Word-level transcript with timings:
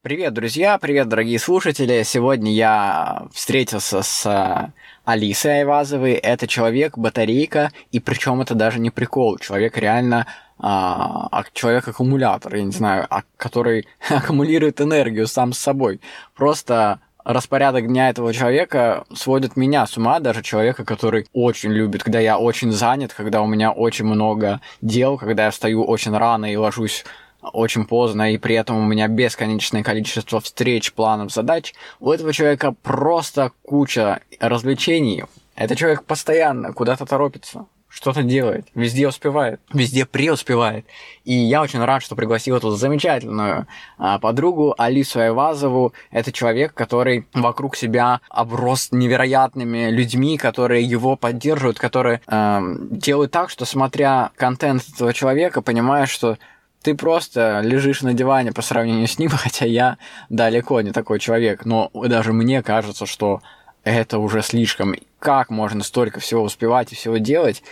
Привет, 0.00 0.32
друзья, 0.32 0.78
привет, 0.78 1.08
дорогие 1.08 1.40
слушатели. 1.40 2.04
Сегодня 2.04 2.52
я 2.52 3.26
встретился 3.32 4.02
с 4.02 4.24
э, 4.26 4.70
Алисой 5.04 5.58
Айвазовой. 5.58 6.12
Это 6.12 6.46
человек-батарейка, 6.46 7.72
и 7.90 7.98
причем 7.98 8.40
это 8.40 8.54
даже 8.54 8.78
не 8.78 8.90
прикол. 8.90 9.38
Человек 9.38 9.76
реально 9.76 10.28
а, 10.56 11.42
человек-аккумулятор, 11.52 12.54
я 12.54 12.62
не 12.62 12.70
знаю, 12.70 13.08
а, 13.10 13.22
который 13.36 13.88
аккумулирует 14.08 14.80
энергию 14.80 15.26
сам 15.26 15.52
с 15.52 15.58
собой. 15.58 16.00
Просто 16.36 17.00
распорядок 17.24 17.88
дня 17.88 18.10
этого 18.10 18.32
человека 18.32 19.04
сводит 19.12 19.56
меня 19.56 19.84
с 19.84 19.96
ума, 19.96 20.20
даже 20.20 20.44
человека, 20.44 20.84
который 20.84 21.26
очень 21.32 21.72
любит, 21.72 22.04
когда 22.04 22.20
я 22.20 22.38
очень 22.38 22.70
занят, 22.70 23.12
когда 23.12 23.42
у 23.42 23.46
меня 23.48 23.72
очень 23.72 24.04
много 24.04 24.60
дел, 24.80 25.18
когда 25.18 25.46
я 25.46 25.50
встаю 25.50 25.82
очень 25.82 26.16
рано 26.16 26.46
и 26.52 26.54
ложусь 26.54 27.04
очень 27.42 27.86
поздно, 27.86 28.32
и 28.32 28.38
при 28.38 28.54
этом 28.54 28.78
у 28.78 28.84
меня 28.84 29.08
бесконечное 29.08 29.82
количество 29.82 30.40
встреч, 30.40 30.92
планов, 30.92 31.32
задач, 31.32 31.74
у 32.00 32.10
этого 32.10 32.32
человека 32.32 32.74
просто 32.82 33.52
куча 33.62 34.20
развлечений. 34.40 35.24
Этот 35.54 35.78
человек 35.78 36.04
постоянно 36.04 36.72
куда-то 36.72 37.04
торопится, 37.04 37.66
что-то 37.88 38.22
делает, 38.22 38.68
везде 38.74 39.08
успевает, 39.08 39.60
везде 39.72 40.04
преуспевает. 40.04 40.86
И 41.24 41.32
я 41.32 41.62
очень 41.62 41.82
рад, 41.82 42.02
что 42.02 42.14
пригласил 42.14 42.56
эту 42.56 42.70
замечательную 42.70 43.66
а, 43.96 44.18
подругу 44.18 44.74
Алису 44.76 45.20
Айвазову. 45.20 45.94
Это 46.10 46.30
человек, 46.30 46.74
который 46.74 47.26
вокруг 47.32 47.76
себя 47.76 48.20
оброс 48.28 48.92
невероятными 48.92 49.90
людьми, 49.90 50.36
которые 50.38 50.84
его 50.84 51.16
поддерживают, 51.16 51.78
которые 51.78 52.20
э, 52.26 52.60
делают 52.90 53.32
так, 53.32 53.50
что 53.50 53.64
смотря 53.64 54.30
контент 54.36 54.84
этого 54.94 55.12
человека, 55.14 55.62
понимаешь, 55.62 56.10
что 56.10 56.36
ты 56.82 56.94
просто 56.94 57.60
лежишь 57.60 58.02
на 58.02 58.14
диване 58.14 58.52
по 58.52 58.62
сравнению 58.62 59.06
с 59.06 59.18
ним, 59.18 59.30
хотя 59.32 59.66
я 59.66 59.98
далеко 60.28 60.80
не 60.80 60.92
такой 60.92 61.18
человек, 61.18 61.64
но 61.64 61.90
даже 61.94 62.32
мне 62.32 62.62
кажется, 62.62 63.06
что 63.06 63.40
это 63.84 64.18
уже 64.18 64.42
слишком. 64.42 64.94
Как 65.18 65.50
можно 65.50 65.82
столько 65.82 66.20
всего 66.20 66.42
успевать 66.42 66.92
и 66.92 66.94
всего 66.94 67.16
делать, 67.18 67.62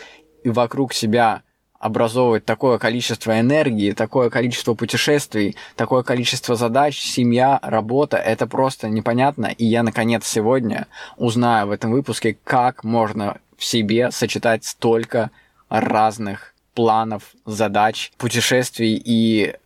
и 0.43 0.51
вокруг 0.51 0.93
себя 0.93 1.43
образовывать 1.79 2.45
такое 2.45 2.79
количество 2.79 3.39
энергии, 3.39 3.93
такое 3.93 4.31
количество 4.31 4.75
путешествий, 4.75 5.57
такое 5.77 6.03
количество 6.03 6.57
задач, 6.57 6.99
семья, 6.99 7.61
работа, 7.63 8.17
это 8.17 8.47
просто 8.47 8.89
непонятно. 8.89 9.47
И 9.47 9.67
я, 9.67 9.83
наконец, 9.83 10.27
сегодня 10.27 10.87
узнаю 11.17 11.69
в 11.69 11.71
этом 11.71 11.93
выпуске, 11.93 12.37
как 12.45 12.83
можно 12.83 13.37
в 13.57 13.65
себе 13.65 14.11
сочетать 14.11 14.65
столько 14.65 15.31
разных 15.69 16.55
планов, 16.77 17.35
задач, 17.45 18.13
путешествий, 18.19 19.03
и 19.05 19.57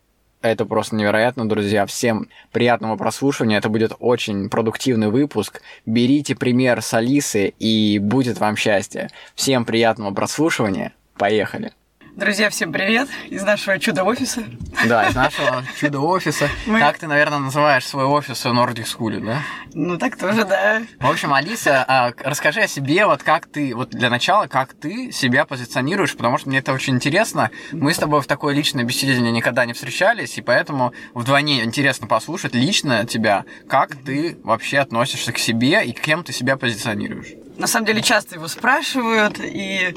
это 0.41 0.65
просто 0.65 0.95
невероятно, 0.95 1.47
друзья. 1.47 1.85
Всем 1.85 2.29
приятного 2.51 2.95
прослушивания. 2.95 3.59
Это 3.59 3.69
будет 3.69 3.93
очень 3.99 4.49
продуктивный 4.49 5.09
выпуск. 5.09 5.61
Берите 5.85 6.35
пример 6.35 6.81
с 6.81 6.93
Алисы, 6.95 7.53
и 7.59 7.99
будет 7.99 8.39
вам 8.39 8.55
счастье. 8.55 9.09
Всем 9.35 9.65
приятного 9.65 10.11
прослушивания. 10.13 10.93
Поехали. 11.15 11.73
Друзья, 12.15 12.49
всем 12.49 12.73
привет 12.73 13.07
из 13.29 13.41
нашего 13.43 13.79
чудо-офиса. 13.79 14.43
Да, 14.85 15.07
из 15.07 15.15
нашего 15.15 15.63
чудо-офиса. 15.79 16.49
Мы... 16.65 16.77
Так 16.79 16.97
ты, 16.97 17.07
наверное, 17.07 17.39
называешь 17.39 17.87
свой 17.87 18.03
офис 18.03 18.43
в 18.43 18.47
Nordic 18.47 18.85
School, 18.85 19.25
да? 19.25 19.41
Ну, 19.73 19.97
так 19.97 20.17
тоже, 20.17 20.43
да. 20.43 20.81
В 20.99 21.09
общем, 21.09 21.33
Алиса, 21.33 21.85
а, 21.87 22.11
расскажи 22.25 22.59
о 22.59 22.67
себе, 22.67 23.05
вот 23.05 23.23
как 23.23 23.47
ты, 23.47 23.73
вот 23.73 23.91
для 23.91 24.09
начала, 24.09 24.47
как 24.47 24.73
ты 24.73 25.13
себя 25.13 25.45
позиционируешь, 25.45 26.13
потому 26.17 26.37
что 26.37 26.49
мне 26.49 26.57
это 26.57 26.73
очень 26.73 26.95
интересно. 26.95 27.49
Мы 27.71 27.93
с 27.93 27.97
тобой 27.97 28.19
в 28.21 28.27
такой 28.27 28.55
личной 28.55 28.83
беседе 28.83 29.17
никогда 29.21 29.65
не 29.65 29.71
встречались, 29.71 30.37
и 30.37 30.41
поэтому 30.41 30.93
вдвойне 31.13 31.63
интересно 31.63 32.07
послушать 32.07 32.53
лично 32.53 33.05
тебя, 33.05 33.45
как 33.69 33.95
ты 33.95 34.37
вообще 34.43 34.79
относишься 34.79 35.31
к 35.31 35.37
себе 35.37 35.85
и 35.85 35.93
кем 35.93 36.25
ты 36.25 36.33
себя 36.33 36.57
позиционируешь. 36.57 37.29
На 37.57 37.67
самом 37.67 37.85
деле 37.85 38.01
часто 38.01 38.35
его 38.35 38.49
спрашивают, 38.49 39.39
и 39.39 39.95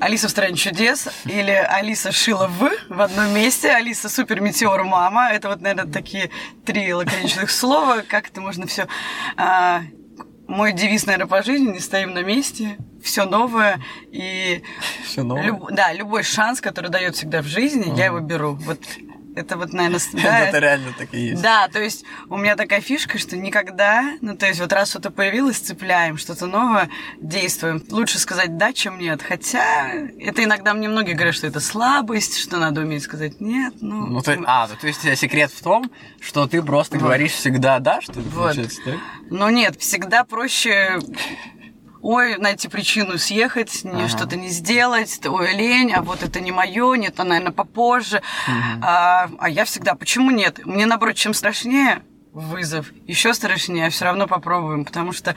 Алиса 0.00 0.28
в 0.28 0.30
стране 0.30 0.56
чудес 0.56 1.08
или 1.24 1.50
Алиса 1.50 2.12
шила 2.12 2.46
в 2.48 2.70
в 2.88 3.00
одном 3.00 3.34
месте, 3.34 3.70
Алиса 3.70 4.08
супер 4.08 4.40
метеор 4.40 4.84
мама. 4.84 5.30
Это 5.30 5.48
вот, 5.48 5.60
наверное, 5.60 5.90
такие 5.90 6.30
три 6.64 6.92
лаконичных 6.92 7.50
слова. 7.50 8.02
Как 8.06 8.28
это 8.28 8.40
можно 8.40 8.66
все. 8.66 8.88
А, 9.36 9.82
мой 10.46 10.72
девиз, 10.72 11.06
наверное, 11.06 11.26
по 11.26 11.42
жизни 11.42 11.72
не 11.72 11.80
стоим 11.80 12.14
на 12.14 12.22
месте, 12.22 12.76
все 13.02 13.24
новое 13.24 13.80
и 14.12 14.62
все 15.04 15.22
новое. 15.22 15.44
Люб, 15.44 15.70
да, 15.70 15.92
любой 15.92 16.22
шанс, 16.22 16.60
который 16.60 16.90
дает 16.90 17.16
всегда 17.16 17.42
в 17.42 17.46
жизни, 17.46 17.86
uh-huh. 17.86 17.98
я 17.98 18.06
его 18.06 18.20
беру. 18.20 18.54
Вот 18.54 18.80
это 19.36 19.58
вот, 19.58 19.72
наверное, 19.72 20.00
да, 20.14 20.40
это 20.40 20.58
реально 20.58 20.94
так 20.98 21.12
и 21.12 21.20
есть. 21.28 21.42
Да, 21.42 21.68
то 21.68 21.78
есть 21.78 22.04
у 22.28 22.36
меня 22.36 22.56
такая 22.56 22.80
фишка, 22.80 23.18
что 23.18 23.36
никогда, 23.36 24.16
ну, 24.22 24.36
то 24.36 24.46
есть 24.46 24.60
вот 24.60 24.72
раз 24.72 24.90
что-то 24.90 25.10
появилось, 25.10 25.58
цепляем, 25.58 26.16
что-то 26.16 26.46
новое, 26.46 26.88
действуем. 27.20 27.84
Лучше 27.90 28.18
сказать 28.18 28.56
да, 28.56 28.72
чем 28.72 28.98
нет. 28.98 29.22
Хотя 29.22 29.90
это 30.18 30.42
иногда 30.42 30.72
мне 30.72 30.88
многие 30.88 31.12
говорят, 31.12 31.34
что 31.34 31.46
это 31.46 31.60
слабость, 31.60 32.38
что 32.38 32.56
надо 32.56 32.80
уметь 32.80 33.02
сказать 33.02 33.40
нет. 33.40 33.74
Ну, 33.80 34.06
ну 34.06 34.22
то, 34.22 34.36
а, 34.46 34.68
то 34.68 34.86
есть 34.86 35.02
секрет 35.18 35.52
в 35.52 35.62
том, 35.62 35.90
что 36.20 36.46
ты 36.46 36.62
просто 36.62 36.96
вот. 36.96 37.04
говоришь 37.04 37.32
всегда 37.32 37.78
да, 37.78 38.00
что 38.00 38.14
ли, 38.14 38.22
вот. 38.30 38.34
получается, 38.34 38.80
так? 38.84 38.94
Ну 39.30 39.50
нет, 39.50 39.78
всегда 39.78 40.24
проще 40.24 40.98
ой, 42.06 42.36
найти 42.38 42.68
причину 42.68 43.18
съехать, 43.18 43.82
не, 43.82 44.04
ага. 44.04 44.08
что-то 44.08 44.36
не 44.36 44.48
сделать, 44.48 45.20
ой, 45.26 45.54
лень, 45.54 45.92
а 45.92 46.02
вот 46.02 46.22
это 46.22 46.38
не 46.38 46.52
мое, 46.52 46.94
нет, 46.94 47.18
а, 47.18 47.24
наверное, 47.24 47.52
попозже. 47.52 48.22
Угу. 48.46 48.82
А, 48.82 49.28
а 49.38 49.50
я 49.50 49.64
всегда, 49.64 49.96
почему 49.96 50.30
нет? 50.30 50.64
Мне, 50.64 50.86
наоборот, 50.86 51.16
чем 51.16 51.34
страшнее, 51.34 52.02
вызов. 52.36 52.92
Еще 53.06 53.32
страшнее, 53.32 53.86
а 53.86 53.90
все 53.90 54.04
равно 54.04 54.26
попробуем, 54.26 54.84
потому 54.84 55.12
что, 55.12 55.34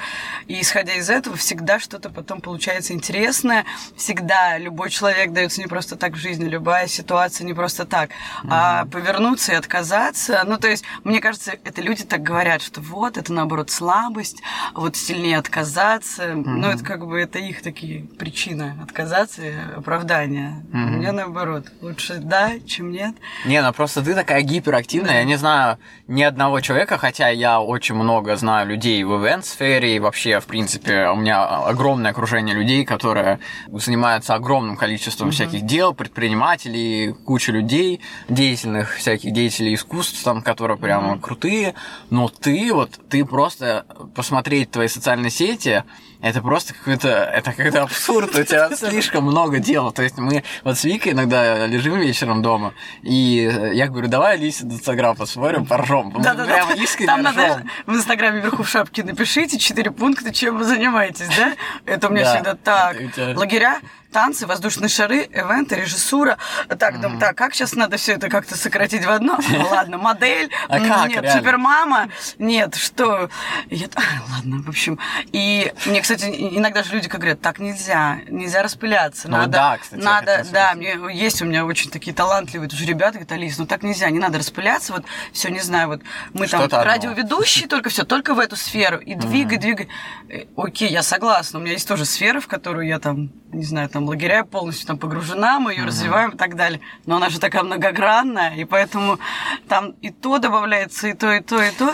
исходя 0.48 0.96
из 0.96 1.10
этого, 1.10 1.38
всегда 1.38 1.80
что-то 1.80 2.10
потом 2.10 2.42
получается 2.42 2.94
интересное. 2.94 3.66
Всегда 3.96 4.58
любой 4.58 4.90
человек 4.90 5.32
дается 5.32 5.62
не 5.62 5.68
просто 5.68 5.96
так 5.96 6.14
в 6.14 6.18
жизни, 6.18 6.50
любая 6.50 6.88
ситуация 6.88 7.46
не 7.46 7.54
просто 7.54 7.86
так. 7.86 8.10
Mm-hmm. 8.10 8.48
А 8.50 8.86
повернуться 8.86 9.54
и 9.54 9.56
отказаться, 9.56 10.44
ну, 10.46 10.58
то 10.58 10.68
есть, 10.68 10.84
мне 11.04 11.22
кажется, 11.22 11.54
это 11.64 11.82
люди 11.82 12.04
так 12.04 12.22
говорят, 12.22 12.62
что 12.62 12.82
вот, 12.82 13.18
это 13.18 13.32
наоборот 13.32 13.72
слабость, 13.72 14.42
а 14.74 14.82
вот 14.82 14.98
сильнее 14.98 15.38
отказаться. 15.38 16.24
Mm-hmm. 16.24 16.44
Ну, 16.46 16.68
это 16.68 16.84
как 16.84 17.06
бы, 17.08 17.20
это 17.20 17.40
их 17.40 17.62
такие 17.62 18.04
причины 18.04 18.76
отказаться 18.84 19.42
и 19.42 19.54
оправдания. 19.78 20.66
Mm-hmm. 20.74 20.76
Мне 20.76 21.12
наоборот, 21.14 21.68
лучше 21.82 22.16
да, 22.16 22.60
чем 22.68 22.92
нет. 22.92 23.16
Не, 23.46 23.62
ну 23.62 23.72
просто 23.72 24.04
ты 24.04 24.14
такая 24.16 24.42
гиперактивная, 24.42 25.14
да. 25.14 25.20
я 25.20 25.24
не 25.24 25.38
знаю 25.38 25.78
ни 26.08 26.24
одного 26.24 26.60
человека, 26.60 26.89
человека, 26.90 26.98
хотя 26.98 27.30
я 27.30 27.62
очень 27.62 27.96
много 27.96 28.36
знаю 28.36 28.68
людей 28.68 29.04
в 29.04 29.12
ивент-сфере, 29.22 29.96
и 29.96 30.00
вообще, 30.00 30.40
в 30.40 30.46
принципе, 30.46 31.10
у 31.10 31.16
меня 31.16 31.46
огромное 31.46 32.12
окружение 32.12 32.56
людей, 32.56 32.86
которые 32.86 33.40
занимаются 33.72 34.34
огромным 34.34 34.76
количеством 34.76 35.30
mm-hmm. 35.30 35.32
всяких 35.32 35.62
дел, 35.66 35.94
предпринимателей, 35.94 37.14
куча 37.26 37.52
людей, 37.52 38.00
деятельных, 38.30 38.96
всяких 38.98 39.34
деятелей 39.34 39.74
искусств, 39.74 40.24
там, 40.24 40.42
которые 40.42 40.78
прямо 40.78 41.14
mm-hmm. 41.14 41.22
крутые, 41.22 41.74
но 42.10 42.28
ты 42.28 42.74
вот, 42.74 43.00
ты 43.10 43.24
просто 43.26 43.86
посмотреть 44.16 44.72
твои 44.72 44.88
социальные 44.88 45.32
сети, 45.32 45.84
это 46.22 46.42
просто 46.42 46.74
какой-то, 46.74 47.08
это 47.08 47.52
какой-то 47.52 47.84
абсурд, 47.84 48.36
у 48.36 48.44
тебя 48.44 48.70
слишком 48.76 49.24
много 49.24 49.60
дел. 49.60 49.92
То 49.92 50.04
есть 50.04 50.18
мы 50.18 50.44
вот 50.64 50.78
с 50.78 50.84
Викой 50.84 51.14
иногда 51.14 51.66
лежим 51.66 51.98
вечером 52.00 52.42
дома, 52.42 52.74
и 53.02 53.50
я 53.74 53.88
говорю, 53.88 54.08
давай 54.08 54.36
Алисе 54.36 54.66
в 54.66 54.74
Инстаграм 54.74 55.16
посмотрим, 55.16 55.66
поржем. 55.66 56.14
Да, 56.22 56.34
да, 56.34 56.46
прямо 56.46 56.74
искренне 56.74 57.08
Там 57.08 57.22
надо 57.22 57.64
в 57.86 57.94
Инстаграме 57.94 58.42
вверху 58.42 58.64
в 58.64 58.70
шапке 58.70 59.04
напишите 59.04 59.58
четыре 59.58 59.92
пункта, 59.92 60.34
чем 60.34 60.58
вы 60.58 60.66
занимаетесь, 60.66 61.30
да? 61.38 61.54
Это 61.86 62.08
у 62.08 62.12
меня 62.12 62.34
всегда 62.34 62.56
так. 62.56 62.98
Лагеря, 63.36 63.80
танцы, 64.12 64.48
воздушные 64.48 64.90
шары, 64.90 65.28
эвенты, 65.32 65.76
режиссура. 65.76 66.38
Так, 66.68 66.96
mm 66.96 67.02
думаю, 67.02 67.20
так, 67.20 67.36
как 67.38 67.54
сейчас 67.54 67.74
надо 67.74 67.98
все 67.98 68.14
это 68.14 68.30
как-то 68.30 68.58
сократить 68.58 69.06
в 69.06 69.10
одно? 69.10 69.40
Ладно, 69.72 69.98
модель. 69.98 70.50
А 70.70 70.80
как, 70.80 71.10
Нет, 71.10 71.24
реально? 71.24 71.40
супермама. 71.40 72.10
Нет, 72.38 72.76
что? 72.76 73.30
Я, 73.70 73.88
т- 73.90 74.00
ладно, 74.32 74.62
в 74.62 74.70
общем. 74.70 75.00
И 75.32 75.72
мне, 75.86 76.02
кстати, 76.02 76.26
иногда 76.26 76.84
же 76.84 76.94
люди 76.94 77.08
как 77.10 77.22
говорят, 77.22 77.42
так 77.42 77.60
нельзя, 77.60 78.20
нельзя 78.30 78.62
распыляться. 78.64 79.28
Ну 79.30 79.38
надо, 79.38 79.52
да, 79.52 79.78
кстати, 79.78 80.02
надо, 80.02 80.46
да, 80.52 80.74
мне 80.76 80.98
есть 81.12 81.42
у 81.42 81.46
меня 81.46 81.66
очень 81.66 81.90
такие 81.90 82.14
талантливые 82.16 82.70
тоже 82.70 82.86
ребята, 82.86 83.14
говорят, 83.14 83.32
Алис, 83.32 83.58
ну 83.58 83.66
так 83.66 83.84
нельзя, 83.84 84.10
не 84.10 84.20
надо 84.20 84.38
распыляться, 84.40 84.94
вот 84.94 85.06
все, 85.34 85.50
не 85.50 85.60
знаю, 85.60 85.88
вот 85.88 86.02
мы 86.34 86.48
там 86.48 86.62
Что-то 86.62 86.82
одно. 86.82 86.92
радиоведущие, 86.92 87.68
только 87.68 87.90
все, 87.90 88.04
только 88.04 88.34
в 88.34 88.40
эту 88.40 88.56
сферу, 88.56 88.98
и 88.98 89.16
двигай, 89.16 89.58
двигай. 89.58 89.88
Э, 90.30 90.46
Окей, 90.56 90.90
я 90.90 91.04
согласна, 91.04 91.60
у 91.60 91.62
меня 91.62 91.74
есть 91.74 91.88
тоже 91.88 92.06
сфера, 92.06 92.40
в 92.40 92.48
которую 92.48 92.88
я 92.88 93.00
там, 93.00 93.32
не 93.52 93.64
знаю, 93.64 93.90
там 93.90 93.99
лагеря 94.08 94.44
полностью 94.44 94.88
там 94.88 94.98
погружена, 94.98 95.60
мы 95.60 95.74
ее 95.74 95.86
развиваем 95.86 96.32
и 96.32 96.38
так 96.38 96.56
далее, 96.56 96.82
но 97.06 97.18
она 97.18 97.30
же 97.30 97.40
такая 97.40 97.64
многогранная, 97.64 98.56
и 98.56 98.66
поэтому 98.66 99.20
там 99.68 99.92
и 100.02 100.10
то 100.10 100.38
добавляется, 100.38 101.08
и 101.10 101.14
то, 101.14 101.32
и 101.34 101.42
то, 101.42 101.62
и 101.62 101.72
то, 101.72 101.94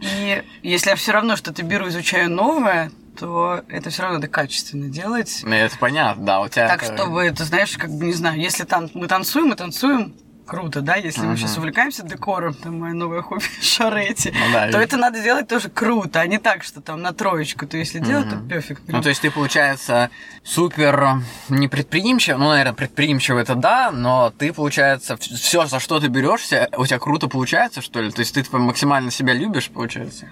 и 0.00 0.42
если 0.62 0.90
я 0.90 0.96
все 0.96 1.12
равно 1.12 1.36
что-то 1.36 1.62
беру, 1.62 1.88
изучаю 1.88 2.30
новое, 2.30 2.90
то 3.18 3.62
это 3.68 3.90
все 3.90 4.02
равно 4.02 4.18
надо 4.18 4.28
качественно 4.28 4.88
делать. 4.88 5.40
Ну, 5.44 5.54
это 5.54 5.76
понятно, 5.78 6.24
да, 6.24 6.40
у 6.40 6.48
тебя... 6.48 6.66
Так, 6.68 6.82
это- 6.82 6.96
чтобы, 6.96 7.30
ты 7.30 7.44
знаешь, 7.44 7.76
как 7.76 7.90
бы, 7.90 8.06
не 8.06 8.14
знаю, 8.14 8.40
если 8.40 8.64
там 8.64 8.88
мы 8.94 9.06
танцуем, 9.06 9.48
мы 9.48 9.54
танцуем, 9.54 10.14
круто, 10.46 10.80
да, 10.80 10.96
если 10.96 11.20
мы 11.20 11.28
Мгм. 11.28 11.36
сейчас 11.36 11.56
увлекаемся 11.56 12.02
декором, 12.02 12.54
там 12.54 12.78
мое 12.80 12.92
новое 12.94 13.22
хобби 13.22 13.44
шарети, 13.62 14.32
Ну 14.34 14.52
да, 14.52 14.70
то 14.70 14.80
и- 14.80 14.84
это 14.84 14.96
надо 14.96 15.22
делать 15.22 15.48
тоже 15.48 15.68
круто, 15.68 16.20
а 16.20 16.26
не 16.26 16.38
так, 16.38 16.62
что 16.64 16.80
там 16.80 17.00
на 17.02 17.12
троечку, 17.12 17.66
то 17.66 17.76
если 17.76 17.98
делать, 18.00 18.28
то 18.28 18.36
пофиг. 18.36 18.80
Ну, 18.88 19.00
то 19.02 19.08
есть 19.08 19.22
ты, 19.22 19.30
получается, 19.30 20.10
супер 20.42 21.18
не 21.48 21.68
предприимчив, 21.68 22.36
ну, 22.38 22.48
наверное, 22.48 22.72
предприимчив 22.74 23.36
это 23.36 23.54
да, 23.54 23.90
но 23.90 24.30
ты, 24.36 24.52
получается, 24.52 25.16
все, 25.16 25.66
за 25.66 25.78
что 25.80 26.00
ты 26.00 26.08
берешься, 26.08 26.68
у 26.76 26.84
тебя 26.86 26.98
круто 26.98 27.28
получается, 27.28 27.80
что 27.80 28.00
ли? 28.00 28.10
То 28.10 28.20
есть 28.20 28.34
ты 28.34 28.42
типа, 28.42 28.58
максимально 28.58 29.10
себя 29.10 29.32
любишь, 29.34 29.70
получается? 29.70 30.28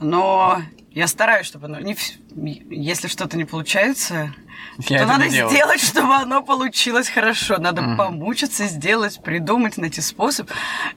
Но 0.00 0.62
я 0.92 1.06
стараюсь, 1.06 1.46
чтобы 1.46 1.66
оно... 1.66 1.80
Не... 1.80 1.96
Если 2.70 3.08
что-то 3.08 3.36
не 3.36 3.44
получается, 3.44 4.32
Я 4.88 5.00
то 5.00 5.06
надо 5.06 5.28
делаю. 5.28 5.50
сделать, 5.54 5.80
чтобы 5.84 6.14
оно 6.14 6.42
получилось 6.42 7.08
хорошо. 7.08 7.58
Надо 7.58 7.82
Мгм. 7.82 7.96
помучиться, 7.96 8.66
сделать, 8.66 9.20
придумать, 9.22 9.76
найти 9.76 10.00
способ. 10.00 10.50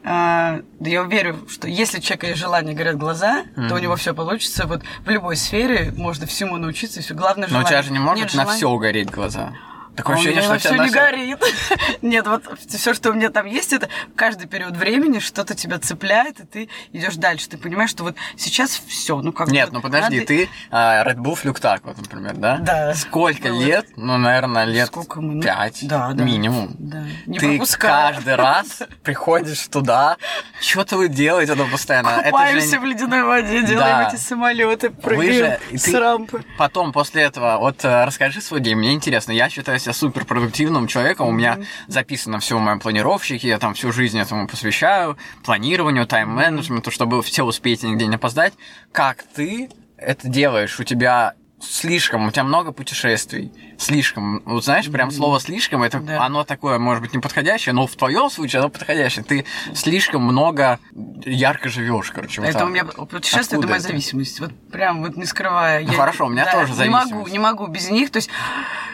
А, 0.04 0.60
я 0.80 1.02
уверен, 1.02 1.46
что 1.48 1.68
если 1.68 2.00
человека 2.00 2.28
есть 2.28 2.38
желание, 2.40 2.74
горят 2.74 2.96
глаза, 2.96 3.44
то 3.68 3.74
у 3.74 3.78
него 3.78 3.96
все 3.96 4.14
получится. 4.14 4.66
Вот 4.66 4.82
в 5.04 5.10
любой 5.10 5.36
сфере 5.36 5.92
можно 5.96 6.26
всему 6.26 6.56
научиться, 6.56 7.00
все. 7.00 7.14
Главное 7.14 7.48
Но 7.48 7.58
у 7.58 7.60
желание. 7.60 7.68
тебя 7.70 7.82
же 7.82 7.92
не 7.92 7.98
может 7.98 8.24
Нет 8.24 8.34
на 8.34 8.42
желания. 8.42 8.56
все 8.56 8.68
угореть 8.70 9.10
глаза. 9.10 9.52
Такое 9.96 10.16
А 10.16 10.18
ощущение, 10.18 10.42
что 10.42 10.54
у 10.54 10.58
тебя 10.58 10.84
не 10.84 10.90
горит. 10.90 11.38
Нет, 12.02 12.26
вот 12.26 12.44
все, 12.66 12.94
что 12.94 13.10
у 13.10 13.12
меня 13.12 13.28
там 13.30 13.46
есть, 13.46 13.72
это 13.72 13.88
каждый 14.16 14.46
период 14.48 14.76
времени 14.76 15.18
что-то 15.18 15.54
тебя 15.54 15.78
цепляет, 15.78 16.40
и 16.40 16.44
ты 16.46 16.68
идешь 16.92 17.16
дальше. 17.16 17.48
Ты 17.48 17.58
понимаешь, 17.58 17.90
что 17.90 18.04
вот 18.04 18.16
сейчас 18.36 18.70
все, 18.86 19.20
ну 19.20 19.32
как 19.32 19.48
Нет, 19.48 19.68
бы 19.68 19.74
ну 19.76 19.80
подожди, 19.82 20.16
надо- 20.16 20.26
ты 20.26 20.48
а, 20.70 21.04
Red 21.04 21.16
Bull 21.16 21.34
Флюктак, 21.34 21.84
вот, 21.84 21.98
например, 21.98 22.36
да? 22.36 22.56
Да. 22.58 22.94
Сколько 22.94 23.48
Было. 23.48 23.62
лет? 23.62 23.86
Ну, 23.96 24.16
наверное, 24.16 24.64
лет 24.64 24.86
Сколько 24.86 25.20
мы? 25.20 25.34
Ну, 25.34 25.42
пять 25.42 25.86
да, 25.86 26.12
да. 26.12 26.24
минимум. 26.24 26.74
Да. 26.78 27.04
Не 27.26 27.38
ты 27.38 27.48
пропускаю. 27.50 28.14
каждый 28.14 28.34
раз 28.36 28.82
приходишь 29.02 29.66
туда, 29.68 30.16
что-то 30.60 30.96
вы 30.96 31.08
делаете 31.08 31.54
там 31.54 31.70
постоянно. 31.70 32.08
Это 32.08 32.24
же 32.24 32.30
Купаемся 32.30 32.80
в 32.80 32.84
ледяной 32.84 33.22
воде, 33.24 33.62
делаем 33.62 34.04
Да. 34.04 34.08
эти 34.08 34.16
самолеты, 34.20 34.90
прыгаем 34.90 35.32
же- 35.70 35.78
с 35.78 35.82
ты- 35.82 35.98
рампы. 35.98 36.44
Потом, 36.56 36.92
после 36.92 37.22
этого, 37.24 37.58
вот 37.58 37.84
э, 37.84 38.04
расскажи 38.04 38.40
свой 38.40 38.60
день. 38.60 38.76
Мне 38.76 38.92
интересно, 38.94 39.32
я 39.32 39.48
считаю 39.50 39.78
себя 39.82 39.92
супер 39.92 40.24
продуктивным 40.24 40.86
человеком. 40.86 41.28
У 41.28 41.32
меня 41.32 41.58
записано 41.86 42.38
все 42.38 42.56
в 42.56 42.60
моем 42.60 42.80
планировщике, 42.80 43.48
я 43.48 43.58
там 43.58 43.74
всю 43.74 43.92
жизнь 43.92 44.18
этому 44.18 44.48
посвящаю, 44.48 45.16
планированию, 45.44 46.06
тайм-менеджменту, 46.06 46.90
чтобы 46.90 47.22
все 47.22 47.44
успеть 47.44 47.84
и 47.84 47.88
нигде 47.88 48.06
не 48.06 48.16
опоздать. 48.16 48.54
Как 48.92 49.22
ты 49.34 49.70
это 49.96 50.28
делаешь? 50.28 50.78
У 50.80 50.84
тебя 50.84 51.34
слишком, 51.62 52.26
у 52.26 52.30
тебя 52.30 52.44
много 52.44 52.72
путешествий, 52.72 53.52
слишком. 53.78 54.42
Вот 54.44 54.64
знаешь, 54.64 54.90
прям 54.90 55.10
слово 55.10 55.40
слишком, 55.40 55.82
это 55.82 56.00
Да. 56.00 56.24
оно 56.24 56.44
такое, 56.44 56.78
может 56.78 57.02
быть, 57.02 57.14
неподходящее, 57.14 57.72
но 57.72 57.86
в 57.86 57.94
твоем 57.96 58.30
случае 58.30 58.60
оно 58.60 58.68
подходящее. 58.68 59.24
Ты 59.24 59.44
слишком 59.74 60.22
много 60.22 60.78
ярко 61.24 61.68
живешь, 61.68 62.10
короче. 62.10 62.40
вот 62.40 62.50
Это 62.50 62.58
так. 62.60 62.68
у 62.68 62.70
меня 62.70 62.84
путешествие, 62.84 63.58
это 63.58 63.68
моя 63.68 63.78
это? 63.78 63.88
зависимость. 63.88 64.40
Вот 64.40 64.50
прям 64.70 65.02
вот 65.02 65.16
не 65.16 65.24
скрывая. 65.24 65.84
Ну, 65.84 65.92
хорошо, 65.92 66.26
у 66.26 66.28
меня 66.28 66.44
тоже 66.50 66.72
Не 66.72 66.88
могу, 66.90 67.00
зависимость. 67.08 67.32
не 67.32 67.38
могу 67.38 67.66
без 67.68 67.90
них. 67.90 68.10
То 68.10 68.16
есть 68.18 68.30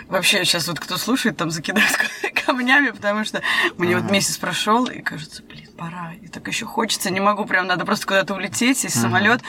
вообще 0.08 0.44
сейчас 0.44 0.68
вот 0.68 0.78
кто 0.80 0.96
слушает, 0.96 1.36
там 1.36 1.50
закидают 1.50 1.90
камнями, 2.46 2.90
потому 2.90 3.24
что 3.24 3.42
мне 3.76 3.96
вот 3.96 4.10
месяц 4.10 4.36
прошел, 4.36 4.84
и 4.86 5.00
кажется, 5.00 5.42
блин, 5.42 5.67
пора. 5.78 6.12
И 6.20 6.26
так 6.28 6.46
еще 6.48 6.66
хочется, 6.66 7.10
не 7.10 7.20
могу, 7.20 7.44
прям 7.46 7.66
надо 7.66 7.84
просто 7.86 8.06
куда-то 8.06 8.34
улететь, 8.34 8.78
сесть 8.78 8.96
в 8.96 9.00
самолет. 9.00 9.40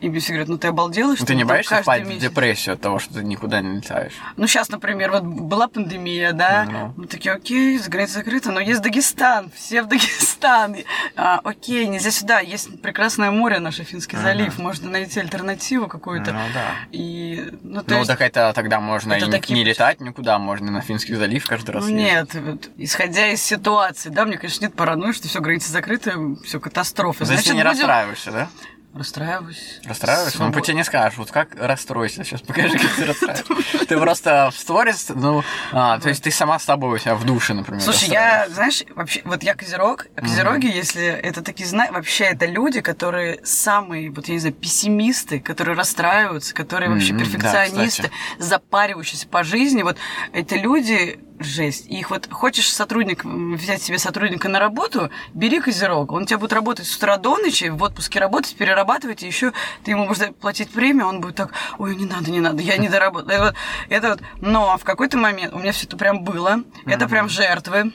И 0.00 0.08
мне 0.08 0.20
все 0.20 0.32
говорят, 0.32 0.48
ну 0.48 0.56
ты 0.58 0.68
обалдела, 0.68 1.16
что 1.16 1.26
Ты 1.26 1.34
не 1.34 1.44
боишься 1.44 1.82
впасть 1.82 2.04
в 2.04 2.08
месяц?» 2.08 2.22
депрессию 2.22 2.74
от 2.74 2.80
того, 2.80 2.98
что 2.98 3.14
ты 3.14 3.24
никуда 3.24 3.60
не 3.60 3.76
летаешь? 3.76 4.12
Ну, 4.36 4.46
сейчас, 4.46 4.68
например, 4.70 5.10
вот 5.10 5.24
была 5.24 5.66
пандемия, 5.68 6.32
да, 6.32 6.66
Ну. 6.70 6.94
мы 6.96 7.06
такие, 7.06 7.32
окей, 7.34 7.76
за 7.78 7.90
граница 7.90 8.14
закрыта, 8.14 8.52
но 8.52 8.60
есть 8.60 8.80
Дагестан, 8.80 9.50
все 9.54 9.82
в 9.82 9.88
Дагестан. 9.88 10.76
А, 11.16 11.40
окей, 11.42 11.86
нельзя 11.88 12.10
сюда, 12.10 12.40
есть 12.40 12.80
прекрасное 12.80 13.30
море, 13.30 13.58
наш 13.58 13.76
Финский 13.76 14.16
Ага. 14.16 14.28
залив, 14.28 14.58
можно 14.58 14.88
найти 14.90 15.18
альтернативу 15.18 15.88
какую-то. 15.88 16.32
Ну 16.32 16.38
да. 16.54 16.66
И, 16.92 17.50
ну, 17.62 17.82
Ну, 17.86 18.04
так 18.04 18.20
это 18.20 18.52
тогда 18.54 18.80
можно 18.80 19.14
и 19.14 19.22
не, 19.52 19.64
летать 19.64 20.00
никуда, 20.00 20.38
можно 20.38 20.70
на 20.70 20.80
Финский 20.80 21.14
залив 21.14 21.44
каждый 21.46 21.72
раз 21.72 21.84
ну, 21.84 21.90
нет, 21.90 22.30
исходя 22.76 23.28
из 23.32 23.42
ситуации, 23.42 24.10
да, 24.10 24.24
мне, 24.24 24.38
конечно, 24.38 24.64
нет 24.64 24.74
паранойи, 24.74 25.12
что 25.12 25.26
все 25.26 25.40
границы 25.40 25.71
закрыты, 25.72 26.12
все 26.44 26.60
катастрофа. 26.60 27.26
То 27.26 27.32
есть 27.32 27.44
ты 27.44 27.50
не 27.54 27.62
будем- 27.62 27.70
расстраиваешься, 27.70 28.30
да? 28.30 28.48
Расстраиваюсь. 28.94 29.80
Расстраиваешься? 29.86 30.38
Ну, 30.38 30.44
Свобод- 30.44 30.54
по 30.54 30.60
тебе 30.60 30.76
не 30.76 30.84
скажешь. 30.84 31.16
Вот 31.16 31.30
как 31.30 31.54
расстроишься? 31.56 32.24
Сейчас 32.24 32.42
покажи, 32.42 32.76
как 32.78 32.90
ты 32.94 33.06
расстраиваешься. 33.06 33.86
Ты 33.86 33.98
просто 33.98 34.50
в 34.52 34.58
сторис, 34.58 35.10
ну, 35.14 35.42
а, 35.72 35.98
то 35.98 36.10
есть 36.10 36.22
ты 36.22 36.30
сама 36.30 36.58
с 36.58 36.66
тобой 36.66 36.96
у 36.96 36.98
себя 36.98 37.14
в 37.14 37.24
душе, 37.24 37.54
например, 37.54 37.80
Слушай, 37.82 38.10
я, 38.10 38.46
знаешь, 38.50 38.84
вообще, 38.94 39.22
вот 39.24 39.42
я 39.42 39.54
козерог, 39.54 40.06
козероги, 40.14 40.66
если 40.66 41.06
это 41.06 41.42
такие, 41.42 41.66
знаешь, 41.66 41.90
вообще 41.90 42.24
это 42.24 42.44
люди, 42.44 42.82
которые 42.82 43.40
самые, 43.44 44.10
вот 44.10 44.28
я 44.28 44.34
не 44.34 44.40
знаю, 44.40 44.54
пессимисты, 44.54 45.40
которые 45.40 45.74
расстраиваются, 45.76 46.54
которые 46.54 46.90
вообще 46.90 47.14
перфекционисты, 47.14 48.10
запаривающиеся 48.38 49.26
по 49.26 49.42
жизни, 49.42 49.82
вот 49.82 49.96
это 50.34 50.56
люди, 50.56 51.18
жесть. 51.44 51.86
Их 51.86 52.10
вот 52.10 52.30
хочешь 52.30 52.72
сотрудник, 52.72 53.24
взять 53.24 53.82
себе 53.82 53.98
сотрудника 53.98 54.48
на 54.48 54.58
работу, 54.58 55.10
бери 55.34 55.60
козерога. 55.60 56.12
Он 56.12 56.22
у 56.22 56.26
тебя 56.26 56.38
будет 56.38 56.52
работать 56.52 56.86
с 56.86 56.96
утра 56.96 57.16
до 57.16 57.38
ночи, 57.38 57.68
в 57.68 57.82
отпуске 57.82 58.18
работать, 58.18 58.54
перерабатывать, 58.54 59.22
и 59.22 59.26
еще 59.26 59.52
ты 59.84 59.92
ему 59.92 60.06
будешь 60.06 60.32
платить 60.40 60.70
премию, 60.70 61.06
он 61.06 61.20
будет 61.20 61.36
так, 61.36 61.52
ой, 61.78 61.96
не 61.96 62.06
надо, 62.06 62.30
не 62.30 62.40
надо, 62.40 62.62
я 62.62 62.76
не 62.76 62.88
доработал. 62.88 63.30
Это 63.30 63.44
вот, 63.44 63.54
это 63.88 64.08
вот. 64.10 64.20
Но 64.40 64.78
в 64.78 64.84
какой-то 64.84 65.18
момент 65.18 65.54
у 65.54 65.58
меня 65.58 65.72
все 65.72 65.86
это 65.86 65.96
прям 65.96 66.24
было. 66.24 66.62
Это 66.86 67.08
прям 67.08 67.28
жертвы. 67.28 67.92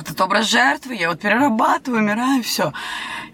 Этот 0.00 0.18
образ 0.22 0.46
жертвы, 0.46 0.94
я 0.94 1.10
вот 1.10 1.20
перерабатываю, 1.20 2.02
умираю, 2.02 2.42
все. 2.42 2.72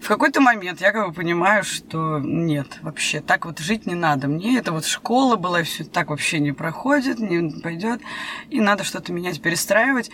В 0.01 0.07
какой-то 0.07 0.41
момент 0.41 0.81
я 0.81 0.91
как 0.91 1.07
бы 1.07 1.13
понимаю, 1.13 1.63
что 1.63 2.19
нет, 2.19 2.79
вообще 2.81 3.21
так 3.21 3.45
вот 3.45 3.59
жить 3.59 3.85
не 3.85 3.95
надо. 3.95 4.27
Мне 4.27 4.57
это 4.57 4.73
вот 4.73 4.85
школа 4.85 5.37
была, 5.37 5.63
все 5.63 5.85
так 5.85 6.09
вообще 6.09 6.39
не 6.39 6.51
проходит, 6.51 7.19
не 7.19 7.61
пойдет. 7.61 8.01
И 8.49 8.59
надо 8.59 8.83
что-то 8.83 9.13
менять, 9.13 9.41
перестраивать. 9.41 10.11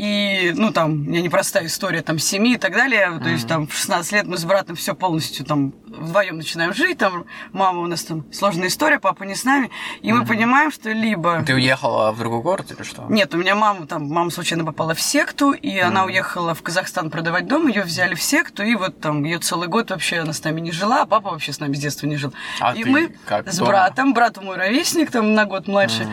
И, 0.00 0.54
ну, 0.56 0.72
там, 0.72 0.92
у 0.92 0.94
меня 0.94 1.20
непростая 1.20 1.66
история, 1.66 2.00
там, 2.00 2.18
семьи 2.18 2.54
и 2.54 2.56
так 2.56 2.72
далее. 2.72 3.20
То 3.22 3.28
есть, 3.28 3.46
там, 3.46 3.66
в 3.66 3.74
16 3.74 4.12
лет 4.12 4.26
мы 4.26 4.38
с 4.38 4.44
братом 4.46 4.74
все 4.74 4.94
полностью, 4.94 5.44
там, 5.44 5.74
вдвоем 5.86 6.38
начинаем 6.38 6.72
жить. 6.72 6.96
Там, 6.96 7.26
мама 7.52 7.80
у 7.80 7.86
нас 7.86 8.04
там 8.04 8.24
сложная 8.32 8.68
история, 8.68 8.98
папа 8.98 9.24
не 9.24 9.34
с 9.34 9.44
нами. 9.44 9.70
И 10.00 10.10
мы 10.10 10.24
понимаем, 10.24 10.72
что 10.72 10.90
либо... 10.90 11.42
Ты 11.42 11.52
уехала 11.52 12.12
в 12.12 12.18
другой 12.18 12.40
город 12.40 12.72
или 12.74 12.82
что? 12.82 13.04
Нет, 13.10 13.34
у 13.34 13.36
меня 13.36 13.54
мама 13.54 13.86
там, 13.86 14.08
мама 14.08 14.30
случайно 14.30 14.64
попала 14.64 14.94
в 14.94 15.02
секту, 15.02 15.52
и 15.52 15.76
она 15.78 16.06
уехала 16.06 16.54
в 16.54 16.62
Казахстан 16.62 17.10
продавать 17.10 17.46
дом, 17.46 17.68
ее 17.68 17.82
взяли 17.82 18.14
в 18.14 18.22
секту, 18.22 18.62
и 18.62 18.76
вот 18.76 19.00
там 19.02 19.24
ее 19.24 19.38
целый 19.38 19.68
год 19.68 19.90
вообще 19.90 20.20
она 20.20 20.32
с 20.32 20.42
нами 20.42 20.62
не 20.62 20.72
жила, 20.72 21.02
а 21.02 21.06
папа 21.06 21.32
вообще 21.32 21.52
с 21.52 21.60
нами 21.60 21.74
с 21.74 21.78
детства 21.78 22.06
не 22.06 22.16
жил. 22.16 22.32
А 22.58 22.74
и 22.74 22.84
ты 22.84 22.90
мы 22.90 23.14
как, 23.26 23.52
с 23.52 23.58
дома? 23.58 23.70
братом, 23.70 24.14
брат 24.14 24.42
мой 24.42 24.56
ровесник, 24.56 25.10
там 25.10 25.34
на 25.34 25.44
год 25.44 25.68
младше, 25.68 26.08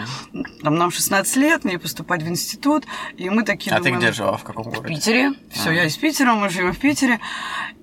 там 0.62 0.76
нам 0.76 0.92
16 0.92 1.36
лет, 1.38 1.64
мне 1.64 1.80
поступать 1.80 2.22
в 2.22 2.28
институт, 2.28 2.86
и 3.16 3.30
мы 3.30 3.44
такие 3.44 3.77
А 3.78 3.82
ты 3.82 3.92
где 3.92 4.12
жила? 4.12 4.38
В 4.38 4.44
каком 4.44 4.64
в 4.64 4.68
городе? 4.70 4.96
Питере. 4.96 5.34
Все, 5.52 5.70
А. 5.70 5.74
я 5.74 5.86
из 5.86 5.96
Питера, 5.98 6.34
мы 6.34 6.50
живем 6.50 6.74
в 6.74 6.80
Питере. 6.80 7.20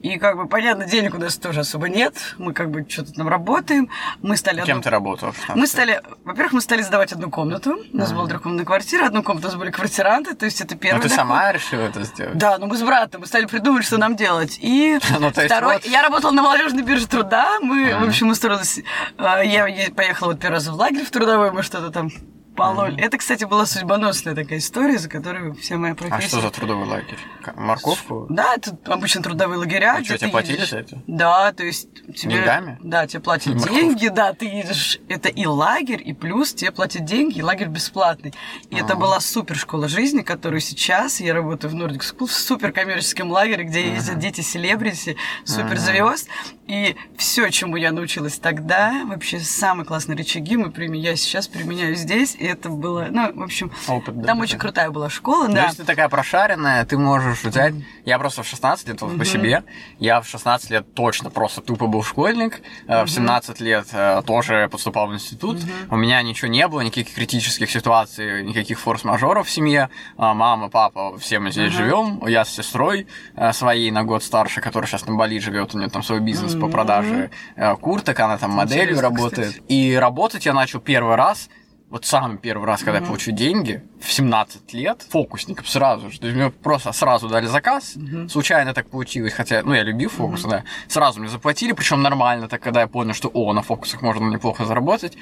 И 0.03 0.19
как 0.19 0.37
бы, 0.37 0.47
понятно, 0.47 0.85
денег 0.85 1.15
у 1.15 1.19
нас 1.19 1.37
тоже 1.37 1.61
особо 1.61 1.89
нет. 1.89 2.15
Мы 2.37 2.53
как 2.53 2.71
бы 2.71 2.85
что-то 2.87 3.13
там 3.13 3.27
работаем. 3.29 3.89
Мы 4.21 4.37
стали... 4.37 4.63
Кем 4.63 4.83
ты 4.83 4.91
работала? 4.91 5.33
в 5.33 5.37
16 5.37 5.57
мы 5.57 5.67
стали, 5.67 6.03
во-первых, 6.25 6.53
мы 6.53 6.61
стали 6.61 6.83
сдавать 6.83 7.13
одну 7.13 7.31
комнату. 7.31 7.79
У 7.93 7.97
нас 7.97 8.13
была 8.13 8.27
трехкомнатная 8.27 8.67
квартира, 8.67 9.07
одну 9.07 9.23
комнату 9.23 9.49
у 9.49 9.51
нас 9.53 9.59
были 9.59 9.71
квартиранты, 9.71 10.35
то 10.35 10.45
есть 10.45 10.61
это 10.61 10.77
первый 10.77 10.99
Ну, 10.99 11.03
ты 11.05 11.09
сама 11.09 11.53
решила 11.53 11.83
это 11.83 12.03
сделать? 12.03 12.37
Да, 12.37 12.59
ну 12.59 12.67
мы 12.67 12.77
с 12.77 12.83
братом, 12.83 13.23
мы 13.23 13.27
стали 13.27 13.47
придумывать, 13.47 13.87
что 13.87 13.97
нам 13.97 14.17
делать. 14.17 14.59
И 14.61 14.99
Ну, 15.19 15.31
второй, 15.31 15.81
я 15.85 16.03
работала 16.03 16.33
на 16.33 16.43
молодежной 16.43 16.83
бирже 16.83 17.07
труда, 17.07 17.59
мы, 17.63 17.95
в 17.97 18.09
общем, 18.09 18.29
устроились, 18.29 18.81
а, 19.17 19.43
я 19.43 19.67
поехала 19.97 20.33
вот 20.33 20.41
первый 20.41 20.57
раз 20.57 20.67
в 20.67 20.75
лагерь 20.75 21.05
в 21.05 21.11
трудовой, 21.11 21.51
мы 21.51 21.63
что-то 21.63 21.91
там 21.91 22.11
пололи. 22.55 23.01
Это, 23.01 23.19
кстати, 23.19 23.45
была 23.45 23.67
судьбоносная 23.67 24.35
такая 24.35 24.59
история, 24.59 24.99
за 24.99 25.09
которую 25.09 25.55
вся 25.55 25.77
моя 25.77 25.95
профессия... 25.95 26.17
А 26.17 26.29
что 26.29 26.41
за 26.41 26.51
трудовой 26.51 26.87
лагерь? 26.87 27.19
Морковку? 27.57 28.27
Да, 28.29 28.55
это 28.55 28.77
обычно 28.87 29.23
трудовые 29.23 29.59
лагеря. 29.59 29.97
А 29.99 30.05
что, 30.05 30.17
тебе 30.19 30.31
платили 30.31 30.57
едешь. 30.57 30.71
за 30.71 30.79
это? 30.79 31.03
Да, 31.07 31.53
то 31.53 31.65
есть 31.65 31.89
тебе... 32.15 32.35
Деньгами? 32.35 32.79
Да, 32.83 33.07
тебе 33.07 33.21
платят 33.21 33.55
Морковку. 33.55 33.75
деньги, 33.75 34.09
да, 34.09 34.33
ты 34.33 34.47
едешь... 34.47 34.99
Это 35.09 35.29
и 35.29 35.47
лагерь, 35.47 36.03
и 36.05 36.13
плюс 36.13 36.55
тебе 36.55 36.71
платят 36.71 37.05
деньги, 37.05 37.39
и 37.39 37.43
лагерь 37.43 37.69
бесплатный. 37.69 38.35
И 38.71 38.77
это 38.77 38.95
А. 38.95 38.97
была 38.97 39.21
супер 39.21 39.57
школа 39.57 39.89
жизни, 39.89 40.23
которую 40.23 40.61
сейчас 40.61 41.21
я 41.21 41.35
работаю 41.35 41.73
в 41.73 41.77
Nordic 41.77 42.01
School, 42.01 42.27
в 42.27 42.33
супер 42.33 42.73
коммерческом 42.73 43.31
лагере, 43.31 43.65
где 43.65 43.93
ездят 43.93 44.19
дети 44.19 44.41
селебрити, 44.41 45.17
супер 45.45 45.79
звезд. 45.79 46.29
И 46.67 46.97
все, 47.19 47.51
чему 47.51 47.77
я 47.77 47.93
научилась 47.93 48.39
тогда, 48.39 49.05
вообще 49.05 49.39
самые 49.39 49.85
классные 49.85 50.17
рычаги 50.17 50.57
мы 50.57 50.71
применяем, 50.71 51.05
я 51.05 51.17
сейчас 51.17 51.47
применяю 51.47 51.95
здесь, 51.95 52.35
и 52.39 52.45
это 52.45 52.71
было, 52.71 53.09
ну, 53.11 53.35
в 53.35 53.43
общем, 53.43 53.71
Опыт, 53.87 54.19
да, 54.21 54.29
там 54.29 54.39
да, 54.39 54.43
очень 54.43 54.55
да. 54.55 54.61
крутая 54.61 54.91
была 54.91 55.11
школа, 55.11 55.49
да. 55.49 55.65
если 55.65 55.79
ты 55.79 55.85
такая 55.85 56.09
прошаренная, 56.09 56.85
ты 56.87 56.97
можешь 56.97 57.43
взять... 57.45 57.75
Я 58.07 58.19
просто 58.19 58.43
в 58.43 58.47
16 58.47 58.89
лет, 58.89 59.01
вот 59.03 59.19
по 59.19 59.25
себе, 59.25 59.65
я 59.99 60.21
в 60.21 60.27
16 60.27 60.71
лет 60.71 60.95
точно 60.95 61.31
просто 61.31 61.61
тупо 61.61 61.87
был 61.87 62.03
школьник, 62.03 62.61
э, 62.87 63.05
в 63.05 63.09
17 63.09 63.61
лет 63.61 63.87
э, 63.93 64.23
тоже 64.27 64.69
поступал 64.71 65.09
в 65.09 65.15
институт, 65.15 65.59
у 65.91 65.97
меня 65.97 66.23
ничего 66.23 66.49
не 66.49 66.67
было, 66.67 66.81
никаких 66.81 67.15
критических 67.15 67.71
ситуаций, 67.71 68.43
никаких 68.43 68.81
форс-мажоров 68.81 69.47
в 69.47 69.51
семье, 69.51 69.91
А, 70.17 70.33
мама, 70.33 70.71
папа, 70.71 71.19
все 71.19 71.39
мы 71.39 71.51
здесь 71.51 71.73
живем, 71.73 72.27
я 72.27 72.45
с 72.45 72.51
сестрой 72.51 73.07
э, 73.37 73.53
своей 73.53 73.91
на 73.91 74.05
год 74.05 74.23
старше, 74.23 74.61
которая 74.61 74.89
сейчас 74.89 75.07
на 75.07 75.15
Бали 75.15 75.39
живет, 75.39 75.75
у 75.75 75.79
нее 75.79 75.91
там 75.91 76.03
свой 76.03 76.21
бизнес 76.21 76.54
по 76.57 76.69
продаже 76.69 77.31
э, 77.57 77.75
курток, 77.77 78.19
она 78.21 78.39
там 78.39 78.51
моделью 78.53 78.85
Интересно, 78.85 79.03
работает. 79.03 79.49
кстати. 79.49 79.65
И 79.69 79.95
работать 79.95 80.47
я 80.47 80.55
начал 80.55 80.81
первый 80.81 81.17
раз 81.17 81.49
вот 81.91 82.05
самый 82.05 82.39
первый 82.39 82.67
раз, 82.67 82.83
когда 82.83 82.99
я 82.99 83.05
получу 83.05 83.31
деньги, 83.31 83.85
в 84.01 84.13
17 84.13 84.73
лет, 84.73 85.07
фокусником 85.09 85.65
сразу 85.65 86.11
же. 86.11 86.19
То 86.19 86.27
есть 86.27 86.37
мне 86.37 86.51
просто 86.51 86.91
сразу 86.91 87.29
дали 87.29 87.47
заказ, 87.47 87.95
случайно 88.29 88.75
так 88.75 88.91
получилось, 88.91 89.33
хотя, 89.33 89.63
ну, 89.63 89.75
я 89.75 89.85
любил 89.85 90.11
фокусы, 90.11 90.49
да. 90.49 90.65
Сразу 90.89 91.21
мне 91.21 91.29
заплатили, 91.29 91.73
причем 91.73 92.03
нормально, 92.03 92.49
так 92.49 92.61
когда 92.61 92.81
я 92.81 92.89
понял, 92.89 93.15
что, 93.15 93.31
о, 93.33 93.53
на 93.53 93.63
фокусах 93.63 94.03
можно 94.03 94.29
неплохо 94.29 94.65
заработать. 94.65 95.17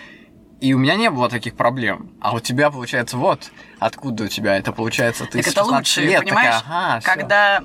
И 0.63 0.73
у 0.75 0.79
меня 0.79 0.95
не 0.95 1.11
было 1.11 1.29
таких 1.29 1.57
проблем. 1.57 2.13
А 2.21 2.35
у 2.35 2.41
тебя, 2.41 2.71
получается, 2.71 3.19
вот 3.19 3.51
откуда 3.81 4.25
у 4.25 4.29
тебя 4.29 4.57
это 4.57 4.73
получается, 4.73 5.25
ты 5.27 5.43
Так 5.43 5.49
это 5.49 5.61
16 5.65 5.73
лучше, 5.75 6.01
лет 6.03 6.21
понимаешь? 6.21 6.55
такая, 6.61 6.95
ага, 6.95 7.01
когда 7.03 7.65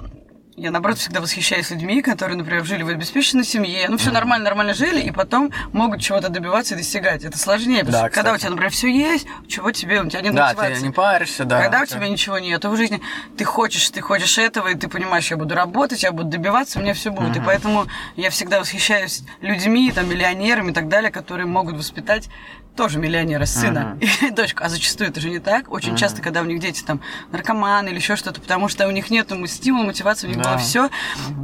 я, 0.58 0.72
наоборот, 0.72 0.98
всегда 0.98 1.22
восхищаюсь 1.22 1.70
людьми, 1.70 2.02
которые, 2.02 2.36
например, 2.36 2.66
жили 2.66 2.82
в 2.82 2.88
обеспеченной 2.90 3.44
семье, 3.44 3.86
ну, 3.90 3.98
все 3.98 4.10
нормально, 4.12 4.46
нормально 4.46 4.74
жили, 4.74 5.00
и 5.02 5.12
потом 5.12 5.52
могут 5.72 6.02
чего-то 6.02 6.30
добиваться 6.30 6.74
и 6.74 6.78
достигать. 6.78 7.24
Это 7.24 7.38
сложнее, 7.38 7.82
потому 7.86 7.92
Да, 7.92 8.08
что 8.08 8.16
когда 8.16 8.34
у 8.34 8.38
тебя, 8.38 8.50
например, 8.50 8.72
все 8.72 8.88
есть, 8.88 9.28
чего 9.48 9.72
тебе, 9.72 10.02
у 10.02 10.10
тебя 10.10 10.22
нет 10.22 10.34
Да, 10.34 10.48
мотивации. 10.48 10.74
ты 10.74 10.82
не 10.82 10.92
паришься, 10.92 11.46
да. 11.46 11.62
Когда 11.62 11.84
у 11.84 11.86
тебя 11.86 12.10
ничего 12.10 12.40
нет, 12.40 12.66
в 12.66 12.76
жизни 12.76 13.00
ты 13.38 13.46
хочешь, 13.46 13.88
ты 13.92 14.02
хочешь 14.02 14.36
этого, 14.40 14.70
и 14.70 14.76
ты 14.76 14.88
понимаешь, 14.88 15.30
я 15.30 15.38
буду 15.38 15.54
работать, 15.54 16.02
я 16.02 16.12
буду 16.12 16.30
добиваться, 16.30 16.80
у 16.80 16.82
меня 16.82 16.96
все 16.96 17.12
будет. 17.12 17.38
И 17.38 17.40
поэтому 17.40 17.86
я 18.16 18.32
всегда 18.32 18.60
восхищаюсь 18.60 19.22
людьми, 19.42 19.92
там, 19.92 20.10
миллионерами 20.10 20.72
и 20.72 20.74
так 20.74 20.88
далее, 20.88 21.12
которые 21.12 21.46
могут 21.46 21.76
воспитать 21.78 22.30
тоже 22.78 23.00
миллионера 23.00 23.46
сына 23.46 23.98
и 24.22 24.30
дочку. 24.32 24.64
А 24.64 24.70
зачастую 24.70 25.10
это 25.10 25.20
же 25.20 25.30
не 25.30 25.40
так. 25.40 25.70
Очень 25.72 25.98
часто, 25.98 26.22
когда 26.22 26.42
у 26.42 26.46
них 26.46 26.62
дети 26.62 26.84
там 26.84 27.02
наркоманы 27.32 27.90
или 27.90 27.96
еще 27.96 28.16
что-то, 28.16 28.40
потому 28.40 28.70
что 28.70 28.88
у 28.88 28.92
них 28.92 29.10
нет 29.10 29.30
стимула, 29.48 29.84
мотивации, 29.88 30.28
у 30.28 30.30
них 30.30 30.40
Да. 30.40 30.52
было 30.52 30.58
все. 30.60 30.90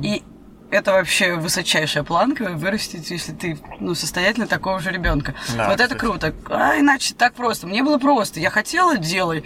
И 0.01 0.23
это 0.71 0.91
вообще 0.93 1.35
высочайшая 1.35 2.03
планка 2.03 2.45
вырастить, 2.53 3.09
если 3.11 3.33
ты 3.33 3.59
ну, 3.79 3.93
состоятельный 3.93 4.47
такого 4.47 4.79
же 4.79 4.91
ребенка. 4.91 5.35
Да, 5.55 5.65
вот 5.69 5.75
это 5.79 5.95
кстати. 5.95 5.99
круто. 5.99 6.33
А 6.49 6.79
иначе 6.79 7.13
так 7.15 7.33
просто. 7.33 7.67
Мне 7.67 7.83
было 7.83 7.97
просто. 7.97 8.39
Я 8.39 8.49
хотела, 8.49 8.97
делай. 8.97 9.43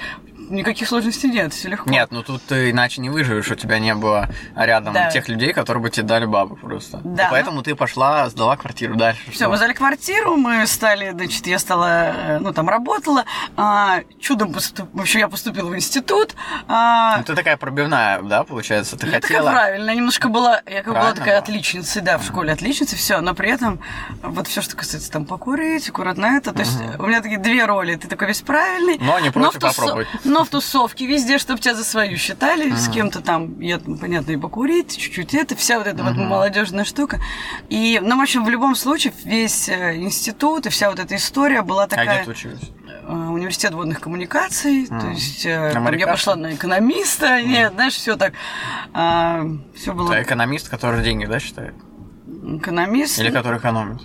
Никаких 0.49 0.87
сложностей 0.87 1.29
нет, 1.29 1.53
все 1.53 1.69
легко. 1.69 1.89
Нет, 1.89 2.09
ну 2.11 2.23
тут 2.23 2.41
ты 2.43 2.71
иначе 2.71 3.01
не 3.01 3.09
выживешь, 3.09 3.49
у 3.51 3.55
тебя 3.55 3.79
не 3.79 3.93
было 3.95 4.29
рядом 4.55 4.93
Да. 4.93 5.09
тех 5.11 5.27
людей, 5.27 5.53
которые 5.53 5.83
бы 5.83 5.89
тебе 5.89 6.05
дали 6.05 6.25
бабок 6.25 6.59
просто. 6.61 6.99
Да. 7.03 7.27
И 7.27 7.31
поэтому 7.31 7.61
ты 7.63 7.75
пошла, 7.75 8.29
сдала 8.29 8.55
квартиру 8.57 8.95
дальше. 8.95 9.21
Все, 9.31 9.35
что? 9.45 9.49
мы 9.49 9.57
сдали 9.57 9.73
квартиру, 9.73 10.37
мы 10.37 10.65
стали, 10.67 11.11
значит, 11.11 11.47
я 11.47 11.59
стала, 11.59 12.13
э, 12.15 12.39
ну, 12.39 12.53
там 12.53 12.69
работала, 12.69 13.25
а, 13.55 14.01
чудом 14.19 14.53
поступ... 14.53 14.89
в 14.93 15.01
общем, 15.01 15.19
я 15.19 15.27
поступила 15.27 15.69
в 15.69 15.75
институт. 15.75 16.35
а, 16.67 17.17
Ну, 17.17 17.23
ты 17.23 17.35
такая 17.35 17.57
пробивная, 17.57 18.21
да, 18.21 18.43
получается? 18.43 18.97
Ты 18.97 19.07
я 19.07 19.13
такая 19.19 19.37
хотела... 19.39 19.51
правильная, 19.51 19.95
немножко 19.95 20.29
была, 20.29 20.61
я 20.65 20.77
как 20.83 20.85
бы 20.87 20.91
была 20.91 20.93
Правильно 20.93 21.15
такая 21.15 21.35
была? 21.35 21.43
отличницей, 21.43 22.01
да, 22.01 22.17
в 22.17 22.23
школе 22.23 22.53
отличницей, 22.53 22.97
все, 22.97 23.19
но 23.21 23.33
при 23.33 23.49
этом 23.49 23.79
вот 24.23 24.47
все, 24.47 24.61
что 24.61 24.75
касается 24.75 25.11
там 25.11 25.25
покурить, 25.25 25.89
аккуратно 25.89 26.25
это, 26.37 26.53
то 26.53 26.59
есть 26.59 26.77
у 26.99 27.05
меня 27.05 27.21
такие 27.21 27.39
две 27.39 27.65
роли, 27.65 27.95
ты 27.95 28.07
такой 28.07 28.27
весь 28.29 28.41
правильный, 28.41 28.97
Но 28.99 29.19
не 29.19 29.29
против 29.29 29.55
в 29.59 29.63
тусо- 29.63 29.75
попробовать. 29.75 30.07
Но 30.37 30.45
в 30.45 30.49
тусовке 30.49 31.07
везде, 31.07 31.39
чтобы 31.39 31.59
тебя 31.59 31.73
за 31.73 31.83
свою 31.83 32.15
считали, 32.15 32.69
с 32.69 32.89
кем-то 32.89 33.21
там, 33.21 33.59
я, 33.59 33.79
ну, 33.83 33.97
понятно, 33.97 34.31
и 34.33 34.37
покурить, 34.37 34.95
чуть-чуть 34.95 35.33
это, 35.33 35.55
вся 35.55 35.79
вот 35.79 35.87
эта 35.87 36.03
вот 36.03 36.15
молодежная 36.15 36.85
штука. 36.85 37.19
И, 37.69 37.99
ну, 38.03 38.19
в 38.19 38.21
общем, 38.21 38.45
в 38.45 38.49
любом 38.49 38.75
случае, 38.75 39.13
весь 39.23 39.67
э, 39.67 39.95
институт 39.95 40.67
и 40.67 40.69
вся 40.69 40.91
вот 40.91 40.99
эта 40.99 41.15
история 41.15 41.63
была 41.63 41.85
А 41.85 41.87
где 41.87 41.95
такая... 41.95 42.23
ты 42.23 42.29
училась? 42.29 42.61
э, 43.07 43.11
Университет 43.11 43.73
водных 43.73 43.99
коммуникаций, 43.99 44.85
то 44.85 45.07
есть 45.07 45.43
э, 45.47 45.71
там 45.73 45.91
я 45.95 46.05
пошла 46.05 46.35
на 46.35 46.53
экономиста, 46.53 47.41
нет, 47.41 47.73
знаешь, 47.73 47.93
все 47.95 48.15
так, 48.15 48.33
все 48.93 49.93
было 49.93 50.13
Ты 50.13 50.21
экономист, 50.21 50.69
который 50.69 51.03
деньги, 51.03 51.25
да, 51.25 51.39
считает? 51.39 51.73
экономист. 52.59 53.17
Или 53.17 53.31
который 53.31 53.57
экономит? 53.57 54.01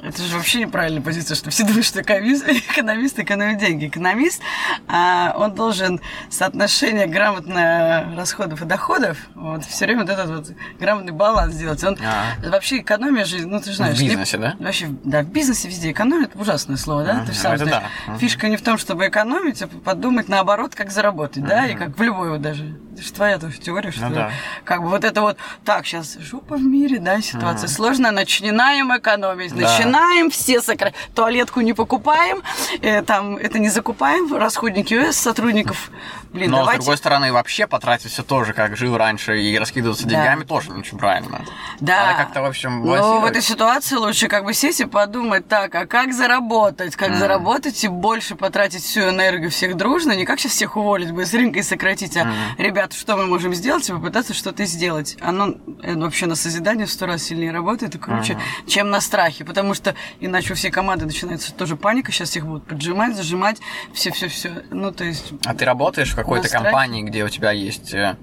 Это 0.00 0.22
же 0.22 0.36
вообще 0.36 0.60
неправильная 0.60 1.02
позиция, 1.02 1.34
что 1.34 1.50
все 1.50 1.64
думают, 1.64 1.84
что 1.84 2.00
экономист, 2.00 2.46
экономист 2.70 3.18
экономит 3.18 3.58
деньги. 3.58 3.86
Экономист, 3.88 4.40
а, 4.86 5.34
он 5.36 5.54
должен 5.54 6.00
соотношение 6.30 7.06
грамотно 7.06 8.14
расходов 8.16 8.62
и 8.62 8.64
доходов, 8.64 9.18
вот, 9.34 9.64
все 9.64 9.86
время 9.86 10.02
вот 10.02 10.10
этот 10.10 10.28
вот 10.30 10.56
грамотный 10.78 11.12
баланс 11.12 11.56
делать. 11.56 11.82
Он, 11.82 11.96
А. 12.04 12.48
Вообще 12.48 12.78
экономия 12.78 13.24
же, 13.24 13.46
ну 13.46 13.58
ты 13.60 13.70
же 13.70 13.76
знаешь... 13.76 13.98
В 13.98 14.02
не- 14.02 14.08
бизнесе, 14.08 14.38
да? 14.38 14.54
Вообще, 14.60 14.88
да, 15.04 15.22
в 15.22 15.26
бизнесе 15.26 15.66
везде 15.68 15.90
экономия, 15.90 16.26
это 16.26 16.38
ужасное 16.38 16.76
слово, 16.76 17.04
да? 17.04 17.24
Ты 17.26 17.32
же 17.32 17.38
сам 17.38 17.52
это 17.54 17.64
знаешь. 17.66 17.84
да. 18.06 18.16
Фишка 18.18 18.48
не 18.48 18.56
в 18.56 18.62
том, 18.62 18.78
чтобы 18.78 19.08
экономить, 19.08 19.60
а 19.62 19.66
подумать 19.66 20.28
наоборот, 20.28 20.74
как 20.76 20.90
заработать, 20.92 21.44
да, 21.44 21.66
и 21.66 21.74
как 21.74 21.98
в 21.98 22.02
любой 22.02 22.30
вот 22.30 22.40
даже. 22.42 22.78
Это 22.94 23.02
же 23.06 23.12
твоя 23.12 23.38
тоже 23.38 23.58
теория, 23.58 23.90
что 23.92 24.08
Ну 24.08 24.14
да. 24.16 24.30
как 24.64 24.82
бы 24.82 24.88
вот 24.88 25.04
это 25.04 25.20
вот, 25.20 25.36
так, 25.64 25.86
сейчас 25.86 26.16
жопа 26.20 26.56
в 26.56 26.62
мире, 26.62 26.98
да, 26.98 27.20
ситуация 27.20 27.68
сложная, 27.68 28.10
начинаем 28.10 28.96
экономить, 28.96 29.54
Да. 29.54 29.62
начинаем 29.62 29.87
все 30.30 30.60
сокращать, 30.60 30.96
туалетку 31.14 31.60
не 31.60 31.72
покупаем, 31.72 32.42
э, 32.82 33.02
там, 33.02 33.36
это 33.36 33.58
не 33.58 33.68
закупаем, 33.68 34.34
расходники 34.34 34.94
ЮС 34.94 35.16
сотрудников, 35.16 35.90
блин, 36.32 36.50
Но, 36.50 36.58
с 36.58 36.60
давайте... 36.60 36.80
другой 36.80 36.96
стороны, 36.96 37.32
вообще 37.32 37.66
потратить 37.66 38.10
все 38.10 38.22
тоже, 38.22 38.52
как 38.52 38.76
жил 38.76 38.96
раньше, 38.96 39.40
и 39.40 39.58
раскидываться 39.58 40.04
Да. 40.04 40.10
деньгами 40.10 40.44
тоже 40.44 40.70
не 40.70 40.80
очень 40.80 40.98
правильно. 40.98 41.44
Да. 41.80 42.06
Надо 42.06 42.18
как-то, 42.18 42.42
в 42.42 42.46
общем, 42.46 42.84
Ну, 42.84 43.20
в 43.20 43.24
этой 43.24 43.42
ситуации 43.42 43.96
лучше 43.96 44.28
как 44.28 44.44
бы 44.44 44.54
сесть 44.54 44.80
и 44.80 44.84
подумать, 44.86 45.48
так, 45.48 45.74
а 45.74 45.86
как 45.86 46.12
заработать? 46.12 46.96
Как 46.96 47.14
заработать 47.14 47.82
и 47.84 47.88
больше 47.88 48.34
потратить 48.34 48.82
всю 48.82 49.00
энергию 49.08 49.50
всех 49.50 49.76
дружно? 49.76 50.12
Не 50.12 50.24
как 50.24 50.38
сейчас 50.40 50.52
всех 50.52 50.76
уволить 50.76 51.12
быстренько 51.12 51.58
и 51.58 51.62
сократить, 51.62 52.16
а, 52.16 52.30
ребята, 52.58 52.96
что 52.96 53.16
мы 53.16 53.26
можем 53.26 53.54
сделать? 53.54 53.88
И 53.88 53.92
попытаться 53.92 54.34
что-то 54.34 54.64
сделать. 54.64 55.16
Оно 55.20 55.54
э, 55.82 55.94
вообще 55.94 56.26
на 56.26 56.34
созидание 56.34 56.86
в 56.86 56.90
сто 56.90 57.06
раз 57.06 57.22
сильнее 57.22 57.52
работает 57.52 57.94
и 57.94 57.98
круче, 57.98 58.38
чем 58.66 58.90
на 58.90 59.00
страхе. 59.00 59.44
Потому 59.44 59.74
что 59.74 59.94
иначе 60.20 60.52
у 60.52 60.56
всей 60.56 60.70
команды 60.70 61.06
начинается 61.06 61.52
тоже 61.54 61.76
паника. 61.76 62.12
Сейчас 62.12 62.36
их 62.36 62.46
будут 62.46 62.66
поджимать, 62.66 63.16
зажимать, 63.16 63.58
все-все-все. 63.92 64.62
Ну, 64.70 64.92
то 64.92 65.04
есть... 65.04 65.32
А 65.44 65.54
ты 65.54 65.64
работаешь 65.64 66.14
какой-то 66.18 66.48
компании, 66.48 67.02
где 67.02 67.24
у 67.24 67.28
тебя 67.28 67.52
есть 67.52 67.94
э, 67.94 68.16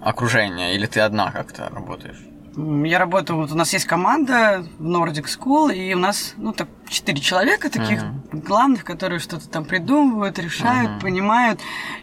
окружение, 0.00 0.74
или 0.74 0.86
ты 0.86 1.00
одна 1.00 1.30
как-то 1.30 1.68
работаешь? 1.68 2.18
Я 2.56 2.98
работаю, 2.98 3.38
вот 3.38 3.50
у 3.50 3.54
нас 3.54 3.72
есть 3.72 3.86
команда 3.86 4.64
в 4.78 4.86
Nordic 4.86 5.24
School, 5.24 5.74
и 5.74 5.94
у 5.94 5.98
нас, 5.98 6.34
ну, 6.36 6.52
так, 6.52 6.68
четыре 6.88 7.18
человека 7.20 7.70
таких 7.70 8.02
главных, 8.30 8.84
которые 8.84 9.20
что-то 9.20 9.48
там 9.48 9.64
придумывают, 9.64 10.38
решают, 10.38 11.00
понимают, 11.00 11.60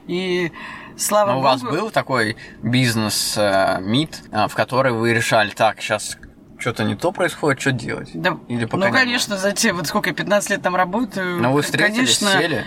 и 0.07 0.51
слава 0.97 1.27
Но 1.27 1.33
Ну, 1.33 1.39
у 1.39 1.43
богу... 1.43 1.53
вас 1.53 1.61
был 1.61 1.91
такой 1.91 2.35
бизнес-мит, 2.63 4.23
в 4.31 4.53
который 4.55 4.91
вы 4.91 5.13
решали, 5.13 5.51
так, 5.51 5.81
сейчас 5.81 6.17
что-то 6.57 6.83
не 6.83 6.95
то 6.95 7.11
происходит, 7.11 7.61
что 7.61 7.71
делать? 7.71 8.09
Да, 8.13 8.37
Или 8.47 8.65
пока 8.65 8.87
ну, 8.87 8.91
конечно, 8.91 9.37
затем, 9.37 9.77
вот 9.77 9.87
сколько 9.87 10.09
я 10.09 10.15
15 10.15 10.49
лет 10.49 10.61
там 10.61 10.75
работаю. 10.75 11.41
Но 11.41 11.53
вы 11.53 11.61
встретились, 11.61 12.17
конечно, 12.17 12.41
сели? 12.41 12.65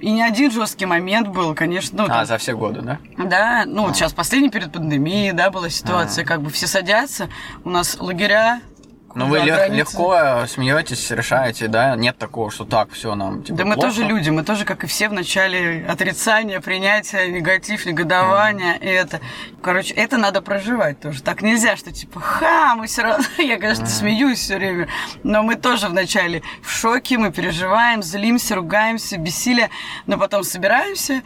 И 0.00 0.10
не 0.12 0.22
один 0.22 0.50
жесткий 0.50 0.86
момент 0.86 1.28
был, 1.28 1.54
конечно. 1.54 1.98
Ну, 1.98 2.04
А, 2.04 2.08
там- 2.18 2.26
за 2.26 2.38
все 2.38 2.56
годы, 2.56 2.80
да? 2.82 2.98
Да, 3.18 3.64
ну 3.66 3.86
вот 3.86 3.96
сейчас 3.96 4.12
последний 4.12 4.50
перед 4.50 4.72
пандемией, 4.72 5.32
да, 5.32 5.50
была 5.50 5.68
ситуация, 5.70 6.24
как 6.24 6.42
бы 6.42 6.50
все 6.50 6.66
садятся, 6.66 7.28
у 7.64 7.70
нас 7.70 7.96
лагеря, 7.98 8.60
Ну 9.14 9.26
вы 9.26 9.38
лег- 9.38 9.68
легко 9.68 10.44
смеетесь, 10.48 11.10
решаете, 11.10 11.68
да? 11.68 11.94
Нет 11.94 12.18
такого, 12.18 12.50
что 12.50 12.64
так, 12.64 12.90
все 12.92 13.14
нам 13.14 13.42
типа, 13.42 13.58
Да 13.58 13.64
мы 13.64 13.74
плохо. 13.74 13.88
тоже 13.88 14.04
люди, 14.04 14.30
мы 14.30 14.42
тоже, 14.42 14.64
как 14.64 14.82
и 14.84 14.86
все, 14.86 15.08
в 15.08 15.12
начале 15.12 15.86
отрицания, 15.88 16.60
принятия, 16.60 17.28
негатив, 17.28 17.86
негодования. 17.86 18.74
И 18.74 18.86
это, 18.86 19.20
короче, 19.62 19.94
это 19.94 20.16
надо 20.18 20.42
проживать 20.42 21.00
тоже. 21.00 21.22
Так 21.22 21.42
нельзя, 21.42 21.76
что 21.76 21.92
типа, 21.92 22.20
ха, 22.20 22.74
мы 22.74 22.86
все 22.86 23.02
равно, 23.02 23.24
я, 23.38 23.58
конечно, 23.58 23.86
смеюсь 23.86 24.40
все 24.40 24.56
время, 24.56 24.88
но 25.22 25.42
мы 25.42 25.54
тоже 25.54 25.88
вначале 25.88 26.42
в 26.62 26.70
шоке, 26.70 27.16
мы 27.18 27.30
переживаем, 27.30 28.02
злимся, 28.02 28.56
ругаемся, 28.56 29.16
бессилие, 29.16 29.70
но 30.06 30.18
потом 30.18 30.42
собираемся 30.42 31.22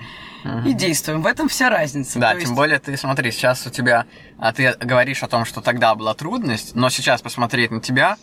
и 0.64 0.73
действуем. 0.73 1.23
В 1.23 1.26
этом 1.26 1.49
вся 1.49 1.71
разница. 1.71 2.18
Да, 2.18 2.28
То 2.28 2.35
тем 2.35 2.40
есть- 2.42 2.54
более 2.54 2.78
ты 2.78 2.97
смотри, 2.97 3.30
сейчас 3.30 3.66
у 3.66 3.71
тебя, 3.71 4.07
а 4.38 4.52
ты 4.52 4.75
говоришь 4.80 5.23
о 5.23 5.28
том, 5.28 5.45
что 5.45 5.61
тогда 5.61 5.95
была 5.95 6.14
трудность, 6.14 6.75
но 6.75 6.90
сейчас 6.90 7.23
посмотреть 7.23 7.71
на 7.71 7.80
тебя, 7.80 8.16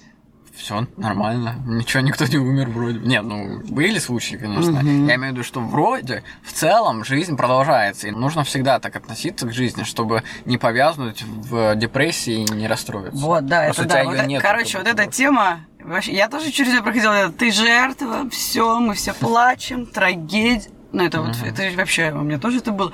все 0.56 0.88
нормально, 0.96 1.56
ничего, 1.66 2.02
никто 2.02 2.26
не 2.26 2.38
умер 2.38 2.70
вроде. 2.70 3.00
Нет, 3.00 3.24
ну, 3.24 3.60
были 3.68 4.00
случаи, 4.00 4.36
конечно. 4.38 4.78
Я 4.78 5.16
имею 5.16 5.20
в 5.20 5.36
виду, 5.36 5.44
что 5.44 5.60
вроде, 5.60 6.24
в 6.44 6.54
целом, 6.54 7.04
жизнь 7.04 7.36
продолжается. 7.36 8.08
И 8.08 8.12
нужно 8.12 8.46
всегда 8.46 8.80
так 8.80 8.96
относиться 8.96 9.48
к 9.48 9.54
жизни, 9.54 9.84
чтобы 9.84 10.24
не 10.46 10.58
повязнуть 10.58 11.24
в 11.24 11.76
депрессии 11.76 12.46
и 12.46 12.52
не 12.54 12.68
расстроиться. 12.68 13.20
Вот, 13.22 13.46
да, 13.46 13.66
Просто 13.66 13.84
это 13.84 13.94
да. 13.96 14.04
Вот 14.06 14.26
нету, 14.26 14.46
короче, 14.48 14.78
вот 14.78 14.88
эта 14.88 15.08
тема, 15.08 15.60
вообще, 15.84 16.14
я 16.14 16.30
тоже 16.30 16.52
через 16.52 16.72
нее 16.72 16.82
проходила. 16.82 17.30
Ты 17.32 17.52
жертва, 17.52 18.30
все, 18.30 18.80
мы 18.80 18.94
все 18.94 19.14
плачем, 19.14 19.86
трагедия. 19.86 20.70
Ну, 20.96 21.04
это 21.04 21.22
вот, 21.22 21.36
это 21.44 21.76
вообще 21.76 22.12
у 22.14 22.22
меня 22.22 22.40
тоже 22.40 22.60
это 22.60 22.72
было. 22.72 22.94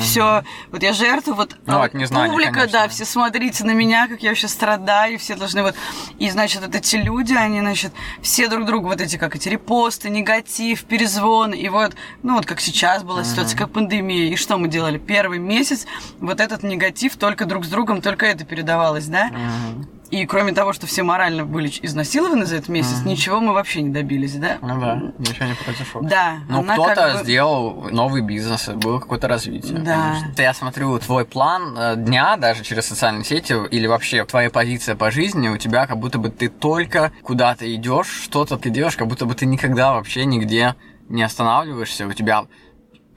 Все, 0.00 0.42
вот 0.70 0.82
я 0.82 0.94
жертва, 0.94 1.34
вот, 1.34 1.54
Ну, 1.66 1.82
а 1.82 1.90
незнания, 1.92 2.30
публика, 2.32 2.52
конечно. 2.52 2.78
да, 2.78 2.88
все 2.88 3.04
смотрите 3.04 3.64
на 3.64 3.72
меня, 3.72 4.08
как 4.08 4.22
я 4.22 4.30
вообще 4.30 4.48
страдаю, 4.48 5.18
все 5.18 5.36
должны 5.36 5.62
вот, 5.62 5.74
и, 6.18 6.30
значит, 6.30 6.62
вот 6.62 6.74
эти 6.74 6.96
люди, 6.96 7.34
они, 7.34 7.60
значит, 7.60 7.92
все 8.22 8.48
друг 8.48 8.64
другу, 8.64 8.88
вот 8.88 9.02
эти, 9.02 9.18
как 9.18 9.36
эти 9.36 9.50
репосты, 9.50 10.08
негатив, 10.08 10.84
перезвоны, 10.84 11.54
и 11.54 11.68
вот, 11.68 11.94
ну, 12.22 12.36
вот 12.36 12.46
как 12.46 12.58
сейчас 12.58 13.02
была 13.02 13.22
ситуация, 13.22 13.58
как 13.58 13.70
пандемия, 13.70 14.32
и 14.32 14.36
что 14.36 14.56
мы 14.56 14.68
делали? 14.68 14.96
Первый 14.96 15.38
месяц 15.38 15.84
вот 16.20 16.40
этот 16.40 16.62
негатив 16.62 17.16
только 17.16 17.44
друг 17.44 17.66
с 17.66 17.68
другом, 17.68 18.00
только 18.00 18.24
это 18.24 18.46
передавалось, 18.46 19.08
да? 19.08 19.26
Мгм. 19.26 19.88
И 20.12 20.26
кроме 20.26 20.52
того, 20.52 20.74
что 20.74 20.86
все 20.86 21.02
морально 21.02 21.46
были 21.46 21.72
изнасилованы 21.80 22.44
за 22.44 22.56
этот 22.56 22.68
месяц, 22.68 23.02
ничего 23.02 23.40
мы 23.40 23.54
вообще 23.54 23.80
не 23.80 23.88
добились, 23.88 24.34
да? 24.34 24.58
Ну 24.60 24.78
да, 24.78 25.02
ничего 25.18 25.46
не 25.46 25.54
произошло. 25.54 26.02
Да. 26.02 26.40
Ну, 26.50 26.62
кто-то 26.64 26.94
как 26.94 27.12
бы- 27.14 27.24
сделал 27.24 27.88
новый 27.90 28.20
бизнес, 28.20 28.68
было 28.68 29.00
какое-то 29.00 29.26
развитие. 29.26 29.78
Да. 29.78 30.18
конечно. 30.20 30.42
Я 30.42 30.52
смотрю, 30.52 30.98
твой 30.98 31.24
план 31.24 31.74
э, 31.78 31.96
дня, 31.96 32.36
даже 32.36 32.62
через 32.62 32.84
социальные 32.88 33.24
сети, 33.24 33.54
или 33.70 33.86
вообще 33.86 34.26
твоя 34.26 34.50
позиция 34.50 34.96
по 34.96 35.10
жизни, 35.10 35.48
у 35.48 35.56
тебя 35.56 35.86
как 35.86 35.96
будто 35.96 36.18
бы 36.18 36.28
ты 36.28 36.50
только 36.50 37.10
куда-то 37.22 37.74
идешь, 37.74 38.08
что-то 38.24 38.58
ты 38.58 38.68
делаешь, 38.68 38.96
как 38.98 39.08
будто 39.08 39.24
бы 39.24 39.34
ты 39.34 39.46
никогда 39.46 39.94
вообще 39.94 40.26
нигде 40.26 40.74
не 41.08 41.22
останавливаешься, 41.22 42.06
у 42.06 42.12
тебя 42.12 42.44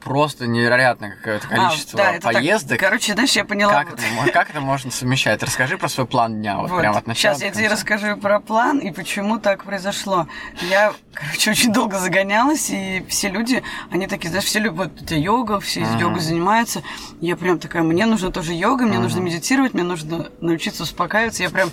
просто 0.02 0.46
невероятное 0.46 1.16
какое-то 1.16 1.46
А, 1.50 1.56
количество 1.56 1.96
да, 1.96 2.12
это 2.12 2.22
так. 2.22 2.32
поездок. 2.34 2.78
Короче, 2.78 3.12
знаешь, 3.14 3.32
я 3.32 3.44
поняла. 3.44 3.72
Как 3.84 3.94
это, 3.94 4.30
как 4.32 4.50
это 4.50 4.60
можно 4.60 4.90
совмещать? 4.90 5.42
Расскажи 5.42 5.76
про 5.78 5.88
свой 5.88 6.06
план 6.06 6.36
дня, 6.40 6.58
вот, 6.58 6.70
Вот. 6.70 6.80
прямо 6.80 6.98
от 6.98 7.06
начала. 7.06 7.34
Сейчас 7.34 7.42
я 7.42 7.50
тебе 7.50 7.68
расскажу 7.68 8.16
про 8.16 8.38
план 8.40 8.78
и 8.78 8.92
почему 8.92 9.38
так 9.38 9.64
произошло. 9.64 10.28
Я, 10.62 10.92
короче, 11.12 11.50
очень 11.50 11.72
долго 11.72 11.98
загонялась, 11.98 12.70
и 12.70 13.04
все 13.08 13.28
люди, 13.28 13.62
они 13.90 14.06
такие, 14.06 14.28
знаешь, 14.28 14.44
все 14.46 14.60
любят, 14.60 14.92
вот, 15.00 15.10
йога, 15.10 15.58
все 15.60 15.82
Ага. 15.84 15.98
йогой 15.98 16.20
занимаются. 16.20 16.82
Я 17.20 17.36
прям 17.36 17.58
такая, 17.58 17.82
мне 17.82 18.06
нужно 18.06 18.30
тоже 18.30 18.52
йога, 18.54 18.84
мне 18.86 18.98
нужно 18.98 19.20
медитировать, 19.20 19.74
мне 19.74 19.82
нужно 19.82 20.28
научиться 20.40 20.84
успокаиваться. 20.84 21.42
Я 21.42 21.50
прям, 21.50 21.70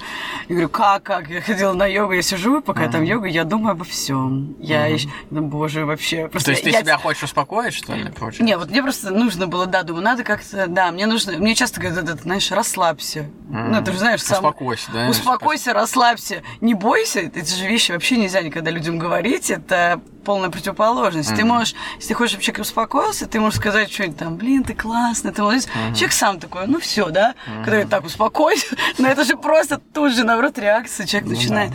я 0.48 0.56
говорю, 0.56 0.70
как, 0.70 1.03
как? 1.03 1.30
Я 1.30 1.42
ходила 1.42 1.74
на 1.74 1.86
йогу, 1.86 2.13
я 2.13 2.22
сижу, 2.22 2.62
пока 2.62 2.88
там 2.88 3.03
йога, 3.03 3.27
я 3.27 3.44
думаю 3.44 3.74
обо 3.74 3.84
всем. 3.84 4.56
Я 4.60 4.94
ищу, 4.96 5.10
ну, 5.30 5.42
боже, 5.42 5.86
вообще. 5.86 6.27
Просто 6.30 6.46
То 6.48 6.51
есть 6.51 6.63
ты 6.63 6.70
я- 6.72 6.80
себя 6.82 6.98
хочешь 6.98 7.24
успокоить, 7.24 7.74
что 7.74 7.94
ли, 7.94 8.12
получается? 8.13 8.43
Не, 8.43 8.58
вот 8.58 8.70
мне 8.70 8.82
просто 8.82 9.12
нужно 9.12 9.48
было, 9.48 9.65
да, 9.65 9.84
думаю, 9.84 10.03
надо 10.03 10.24
как-то, 10.24 10.67
да, 10.67 10.91
мне 10.91 11.05
нужно, 11.05 11.34
мне 11.34 11.55
часто 11.55 11.79
говорят, 11.79 12.10
это, 12.10 12.22
знаешь, 12.22 12.51
расслабься. 12.51 13.29
Ну, 13.50 13.84
ты 13.84 13.91
же 13.91 14.00
знаешь, 14.00 14.22
сам... 14.22 14.38
Успокойся, 14.38 14.91
да? 14.91 15.08
Успокойся, 15.10 15.74
расслабься, 15.74 16.43
не 16.62 16.74
бойся. 16.74 17.20
Эти 17.20 17.53
же 17.53 17.67
вещи 17.67 17.91
вообще 17.91 18.17
нельзя 18.17 18.41
никогда 18.41 18.72
людям 18.72 18.98
говорить, 18.98 19.51
это 19.51 20.01
полная 20.24 20.50
противоположность. 20.50 21.36
Ты 21.36 21.43
можешь, 21.43 21.75
если 21.96 22.10
ты 22.10 22.13
хочешь, 22.15 22.32
чтобы 22.32 22.43
человек 22.43 22.62
успокоился, 22.62 23.27
ты 23.27 23.39
можешь 23.39 23.60
сказать 23.60 23.91
что-нибудь 23.91 24.17
там, 24.17 24.38
блин, 24.38 24.63
ты 24.63 24.74
классный, 24.74 25.32
ты 25.32 25.41
молодец. 25.41 25.67
Человек 25.93 26.13
сам 26.13 26.39
такой, 26.39 26.67
ну 26.67 26.79
все, 26.79 27.10
да, 27.10 27.36
когда 27.46 27.72
говорит, 27.72 27.89
так, 27.89 28.05
успокойся. 28.05 28.75
Но 28.98 29.08
это 29.08 29.24
же 29.24 29.38
просто 29.38 29.77
тут 29.77 30.13
же, 30.13 30.24
наоборот, 30.24 30.58
реакция, 30.58 31.05
человек 31.05 31.29
Ну 31.29 31.36
начинает. 31.36 31.72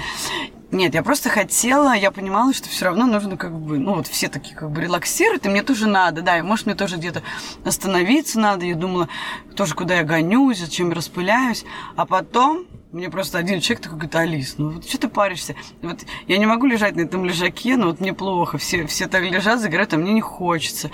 Нет, 0.70 0.92
я 0.92 1.02
просто 1.02 1.30
хотела, 1.30 1.94
я 1.94 2.10
понимала, 2.10 2.52
что 2.52 2.68
все 2.68 2.84
равно 2.84 3.06
нужно 3.06 3.38
как 3.38 3.58
бы, 3.58 3.78
ну 3.78 3.94
вот 3.94 4.06
все 4.06 4.28
такие 4.28 4.54
как 4.54 4.70
бы 4.70 4.82
релаксируют, 4.82 5.46
и 5.46 5.48
мне 5.48 5.62
тоже 5.62 5.88
надо, 5.88 6.20
да, 6.20 6.38
и 6.38 6.42
может 6.42 6.66
мне 6.66 6.74
тоже 6.74 6.96
где-то 6.96 7.22
остановиться 7.64 8.38
надо. 8.38 8.66
Я 8.66 8.74
думала, 8.74 9.08
тоже 9.56 9.74
куда 9.74 9.96
я 9.96 10.04
гонюсь, 10.04 10.58
зачем 10.58 10.92
распыляюсь. 10.92 11.64
А 11.96 12.04
потом 12.04 12.66
мне 12.90 13.10
просто 13.10 13.36
один 13.36 13.60
человек 13.60 13.82
такой 13.82 13.98
говорит, 13.98 14.14
Алис, 14.16 14.54
ну 14.56 14.70
вот 14.70 14.88
что 14.88 14.98
ты 14.98 15.08
паришься? 15.08 15.54
Вот 15.82 15.98
я 16.26 16.38
не 16.38 16.46
могу 16.46 16.66
лежать 16.66 16.96
на 16.96 17.02
этом 17.02 17.24
лежаке, 17.24 17.76
но 17.76 17.88
вот 17.88 18.00
мне 18.00 18.14
плохо, 18.14 18.56
все, 18.56 18.86
все 18.86 19.08
так 19.08 19.22
лежат, 19.22 19.60
загорают, 19.60 19.92
а 19.92 19.98
мне 19.98 20.14
не 20.14 20.22
хочется. 20.22 20.90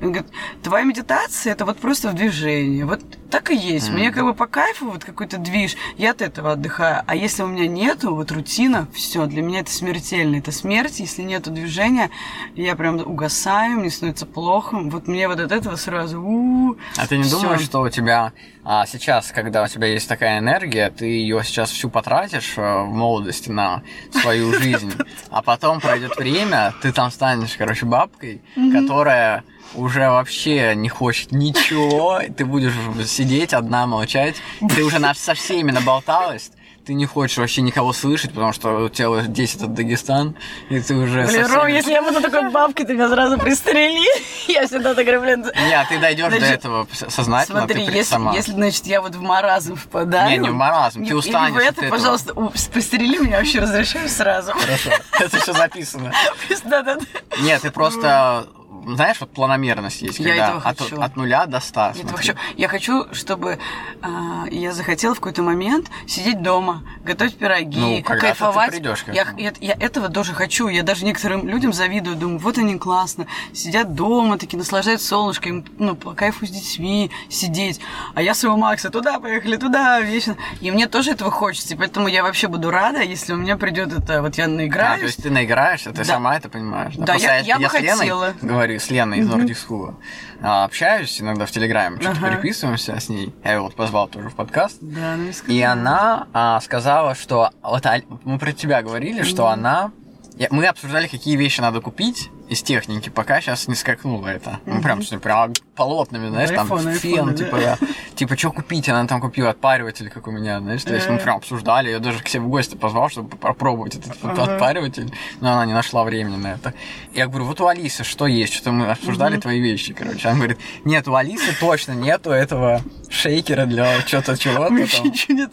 И 0.00 0.04
Он 0.04 0.12
говорит, 0.12 0.30
твоя 0.62 0.84
медитация 0.84 1.52
это 1.52 1.64
вот 1.64 1.78
просто 1.78 2.10
в 2.10 2.14
движении. 2.14 2.82
Вот 2.82 3.00
так 3.30 3.50
и 3.50 3.56
есть. 3.56 3.88
Мне 3.90 4.10
как 4.10 4.24
бы 4.24 4.34
по 4.34 4.46
кайфу 4.46 4.90
вот 4.90 5.04
какой-то 5.04 5.38
движ, 5.38 5.76
я 5.96 6.10
от 6.10 6.20
этого 6.20 6.52
отдыхаю. 6.52 7.02
А 7.06 7.16
если 7.16 7.42
у 7.42 7.46
меня 7.46 7.66
нету 7.66 8.14
вот 8.14 8.30
рутина, 8.30 8.86
все, 8.92 9.24
для 9.24 9.40
меня 9.40 9.60
это 9.60 9.70
смертельно. 9.70 10.36
Это 10.36 10.52
смерть, 10.52 11.00
если 11.00 11.22
нету 11.22 11.50
движения, 11.50 12.10
я 12.56 12.76
прям 12.76 12.96
угасаю, 12.98 13.78
мне 13.80 13.90
становится 13.90 14.26
плохо. 14.26 14.76
Вот 14.82 15.08
мне 15.08 15.28
вот 15.28 15.40
от 15.40 15.52
этого 15.52 15.76
сразу 15.76 16.76
А 16.98 17.06
ты 17.06 17.16
не 17.16 17.22
всё. 17.22 17.40
думаешь, 17.40 17.62
что 17.62 17.80
у 17.80 17.88
тебя 17.88 18.32
а, 18.70 18.84
сейчас, 18.84 19.32
когда 19.32 19.62
у 19.62 19.66
тебя 19.66 19.86
есть 19.86 20.06
такая 20.06 20.40
энергия, 20.40 20.90
ты 20.90 21.06
ее 21.06 21.42
сейчас 21.42 21.70
всю 21.70 21.88
потратишь 21.88 22.52
э, 22.58 22.82
в 22.82 22.92
молодости 22.92 23.48
на 23.48 23.82
свою 24.12 24.52
жизнь, 24.60 24.92
а 25.30 25.40
потом 25.40 25.80
пройдет 25.80 26.14
время, 26.18 26.74
ты 26.82 26.92
там 26.92 27.10
станешь, 27.10 27.56
короче, 27.56 27.86
бабкой, 27.86 28.42
которая 28.70 29.42
уже 29.74 30.10
вообще 30.10 30.74
не 30.76 30.90
хочет 30.90 31.32
ничего, 31.32 32.20
и 32.20 32.30
ты 32.30 32.44
будешь 32.44 32.74
сидеть 33.06 33.54
одна, 33.54 33.86
молчать, 33.86 34.36
ты 34.60 34.84
уже 34.84 34.98
на, 34.98 35.14
со 35.14 35.32
всеми 35.32 35.70
наболталась, 35.70 36.50
ты 36.88 36.94
не 36.94 37.04
хочешь 37.04 37.36
вообще 37.36 37.60
никого 37.60 37.92
слышать, 37.92 38.32
потому 38.32 38.54
что 38.54 38.70
у 38.86 38.88
тебя 38.88 39.10
уже 39.10 39.28
10 39.28 39.62
от 39.62 39.74
Дагестан, 39.74 40.34
и 40.70 40.80
ты 40.80 40.94
уже 40.94 41.26
Блин, 41.26 41.42
совсем- 41.42 41.54
Ром, 41.54 41.66
если 41.66 41.92
я 41.92 42.02
буду 42.02 42.22
такой 42.22 42.48
бабкой, 42.48 42.86
ты 42.86 42.94
меня 42.94 43.10
сразу 43.10 43.36
пристрели. 43.38 44.08
Я 44.48 44.66
всегда 44.66 44.94
так 44.94 45.04
говорю, 45.04 45.20
блин. 45.20 45.44
Нет, 45.54 45.86
ты 45.90 45.98
дойдешь 45.98 46.32
до 46.32 46.38
Значит, 46.38 46.54
этого 46.60 46.88
с- 46.90 47.10
сознательно, 47.14 47.58
Смотри, 47.60 47.84
ты 47.84 47.92
если, 47.92 48.10
сама. 48.10 48.32
если, 48.34 48.52
значит, 48.52 48.86
я 48.86 49.02
вот 49.02 49.14
в 49.14 49.20
маразм 49.20 49.76
впадаю... 49.76 50.30
Не, 50.30 50.38
не 50.38 50.48
в 50.48 50.54
маразм, 50.54 51.04
ты 51.04 51.14
устанешь 51.14 51.52
в 51.56 51.58
это, 51.58 51.82
этого. 51.84 51.90
пожалуйста, 51.90 52.32
у, 52.32 52.48
пристрели 52.72 53.18
меня, 53.18 53.36
вообще 53.36 53.60
разрешаю 53.60 54.08
сразу. 54.08 54.52
Хорошо, 54.52 54.90
это 55.20 55.38
все 55.42 55.52
записано. 55.52 56.10
Да-да-да. 56.64 57.04
Нет, 57.42 57.60
ты 57.60 57.70
просто, 57.70 58.48
знаешь, 58.96 59.20
вот 59.20 59.32
планомерность 59.32 60.02
есть, 60.02 60.18
Я 60.18 60.28
когда 60.28 60.44
этого 60.48 60.62
от, 60.62 60.78
хочу. 60.80 61.00
от 61.00 61.16
нуля 61.16 61.46
до 61.46 61.60
ста. 61.60 61.92
Я, 61.96 62.06
хочу, 62.08 62.32
я 62.56 62.68
хочу, 62.68 63.06
чтобы 63.14 63.58
а, 64.02 64.46
я 64.50 64.72
захотела 64.72 65.14
в 65.14 65.18
какой-то 65.20 65.42
момент 65.42 65.88
сидеть 66.06 66.42
дома, 66.42 66.82
готовить 67.04 67.36
пироги, 67.36 67.78
Ну, 67.80 67.96
ты 67.96 68.18
кайфовать. 68.20 68.70
придёшь 68.70 69.02
к 69.04 69.08
я, 69.12 69.26
я, 69.36 69.52
я 69.60 69.74
этого 69.74 70.08
тоже 70.08 70.32
хочу. 70.34 70.68
Я 70.68 70.82
даже 70.82 71.04
некоторым 71.04 71.46
людям 71.48 71.72
завидую, 71.72 72.16
думаю, 72.16 72.38
вот 72.38 72.58
они 72.58 72.78
классно, 72.78 73.26
сидят 73.52 73.94
дома, 73.94 74.38
такие 74.38 74.58
наслаждаются 74.58 75.06
солнышком, 75.08 75.64
ну, 75.78 75.96
по 75.96 76.12
кайфу 76.14 76.46
с 76.46 76.50
детьми 76.50 77.10
сидеть. 77.28 77.80
А 78.14 78.22
я 78.22 78.34
своего 78.34 78.56
Макса 78.56 78.90
туда 78.90 79.18
поехали, 79.20 79.56
туда, 79.56 80.00
вечно. 80.00 80.36
И 80.60 80.70
мне 80.70 80.86
тоже 80.86 81.12
этого 81.12 81.30
хочется, 81.30 81.74
и 81.74 81.76
поэтому 81.76 82.08
я 82.08 82.22
вообще 82.22 82.48
буду 82.48 82.70
рада, 82.70 83.02
если 83.02 83.32
у 83.32 83.36
меня 83.36 83.56
придет 83.56 83.92
это, 83.92 84.22
вот 84.22 84.36
я 84.36 84.44
А, 84.44 84.48
наиграюсь. 84.48 85.00
то 85.00 85.06
есть 85.06 85.22
ты 85.22 85.30
наиграешься, 85.30 85.90
ты 85.90 85.98
Да. 85.98 86.04
сама 86.04 86.36
это 86.36 86.48
понимаешь. 86.48 86.94
Да, 86.96 87.06
Просто 87.14 87.28
я- 87.28 87.38
я 87.38 87.58
бы 87.58 87.68
с 87.68 87.72
Леной 87.74 87.96
хотела. 87.98 88.34
говорю, 88.42 88.77
с 88.78 88.90
Леной 88.90 89.18
из 89.18 89.28
Nordic 89.28 89.56
School, 89.68 89.94
а, 90.42 90.64
общаюсь 90.64 91.20
иногда 91.20 91.46
в 91.46 91.50
Телеграме, 91.50 92.00
что-то 92.00 92.18
Ага. 92.18 92.30
переписываемся 92.30 92.98
с 92.98 93.08
ней. 93.08 93.34
Я 93.44 93.54
ее 93.54 93.60
вот 93.60 93.74
позвал 93.74 94.08
тоже 94.08 94.28
в 94.30 94.34
подкаст. 94.34 94.78
Да, 94.80 95.16
ну 95.16 95.24
и 95.28 95.32
скажи. 95.32 95.52
И 95.58 95.62
она 95.62 96.26
а, 96.32 96.60
сказала, 96.60 97.14
что 97.14 97.50
вот 97.62 97.84
Аль- 97.86 98.04
мы 98.24 98.38
про 98.38 98.52
тебя 98.52 98.82
говорили, 98.82 99.22
что 99.22 99.46
она 99.48 99.90
я- 100.36 100.48
мы 100.50 100.66
обсуждали, 100.66 101.08
какие 101.08 101.36
вещи 101.36 101.60
надо 101.60 101.80
купить 101.80 102.30
из 102.48 102.62
техники, 102.62 103.08
пока 103.08 103.40
сейчас 103.40 103.68
не 103.68 103.74
скакнуло 103.74 104.26
это. 104.26 104.60
Ну, 104.66 104.80
прям, 104.82 105.02
что 105.02 105.18
прям 105.18 105.52
полотнами, 105.76 106.28
знаешь, 106.28 106.50
там 106.50 106.66
фен, 106.94 107.34
типа, 107.34 107.58
да. 107.58 107.78
типа, 108.14 108.36
что 108.36 108.50
купить? 108.50 108.88
Она 108.88 109.06
там 109.06 109.20
купила 109.20 109.50
отпариватель, 109.50 110.10
как 110.10 110.26
у 110.26 110.30
меня, 110.30 110.60
знаешь, 110.60 110.82
то 110.82 110.94
есть 110.94 111.08
мы 111.08 111.18
прям 111.18 111.36
обсуждали, 111.36 111.90
я 111.90 111.98
даже 111.98 112.22
к 112.22 112.28
себе 112.28 112.42
в 112.42 112.48
гости 112.48 112.74
позвал, 112.74 113.08
чтобы 113.08 113.36
попробовать 113.36 113.96
этот 113.96 114.38
отпариватель, 114.38 115.12
но 115.40 115.52
она 115.52 115.66
не 115.66 115.72
нашла 115.72 116.04
времени 116.04 116.36
на 116.36 116.54
это. 116.54 116.74
Я 117.14 117.26
говорю, 117.26 117.44
вот 117.44 117.60
у 117.60 117.66
Алисы 117.66 118.04
что 118.04 118.26
есть? 118.26 118.52
Что-то 118.54 118.72
мы 118.72 118.90
обсуждали 118.90 119.38
твои 119.38 119.60
вещи, 119.60 119.92
короче. 119.92 120.28
Она 120.28 120.38
говорит, 120.38 120.58
нет, 120.84 121.06
у 121.08 121.14
Алисы 121.14 121.58
точно 121.60 121.92
нету 121.92 122.30
этого 122.30 122.82
шейкера 123.10 123.66
для 123.66 124.02
чего-то 124.02 124.36
там. 124.36 124.76
ничего 124.76 125.34
нет. 125.38 125.52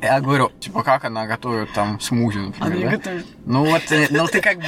Я 0.00 0.20
говорю, 0.20 0.50
типа, 0.60 0.82
как 0.82 1.04
она 1.04 1.26
готовит 1.26 1.72
там 1.72 2.00
смузи, 2.00 2.38
например, 2.38 2.72
Она 2.76 2.90
да? 2.90 2.96
готовит. 2.96 3.26
Ну 3.46 3.64
вот, 3.64 3.82
э, 3.92 4.06
ну 4.10 4.26
ты 4.26 4.40
как 4.40 4.58
бы... 4.58 4.64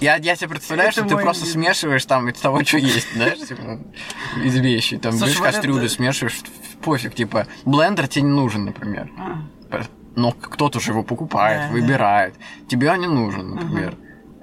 Я, 0.00 0.16
я 0.16 0.36
тебе 0.36 0.48
представляю, 0.48 0.90
Это 0.90 1.00
что 1.00 1.08
ты 1.08 1.14
мой 1.14 1.22
просто 1.22 1.44
мир. 1.44 1.52
смешиваешь 1.52 2.04
там 2.06 2.28
из 2.28 2.38
того, 2.40 2.64
что 2.64 2.78
есть, 2.78 3.12
знаешь, 3.14 3.38
типа, 3.38 3.78
из 4.44 4.56
вещей. 4.56 4.98
Там, 4.98 5.12
Слушай, 5.12 5.26
берешь 5.30 5.38
вот 5.40 5.46
кастрюлю, 5.46 5.84
это- 5.84 5.94
смешиваешь, 5.94 6.40
пофиг, 6.82 7.14
типа, 7.14 7.46
блендер 7.64 8.08
тебе 8.08 8.22
не 8.22 8.30
нужен, 8.32 8.64
например. 8.64 9.10
А, 9.70 9.82
Но 10.16 10.32
кто-то 10.32 10.80
же 10.80 10.90
его 10.92 11.02
покупает, 11.02 11.60
Да, 11.60 11.66
да. 11.68 11.72
выбирает. 11.72 12.34
Тебе 12.68 12.90
он 12.90 13.00
не 13.00 13.06
нужен, 13.06 13.50
например. 13.54 13.94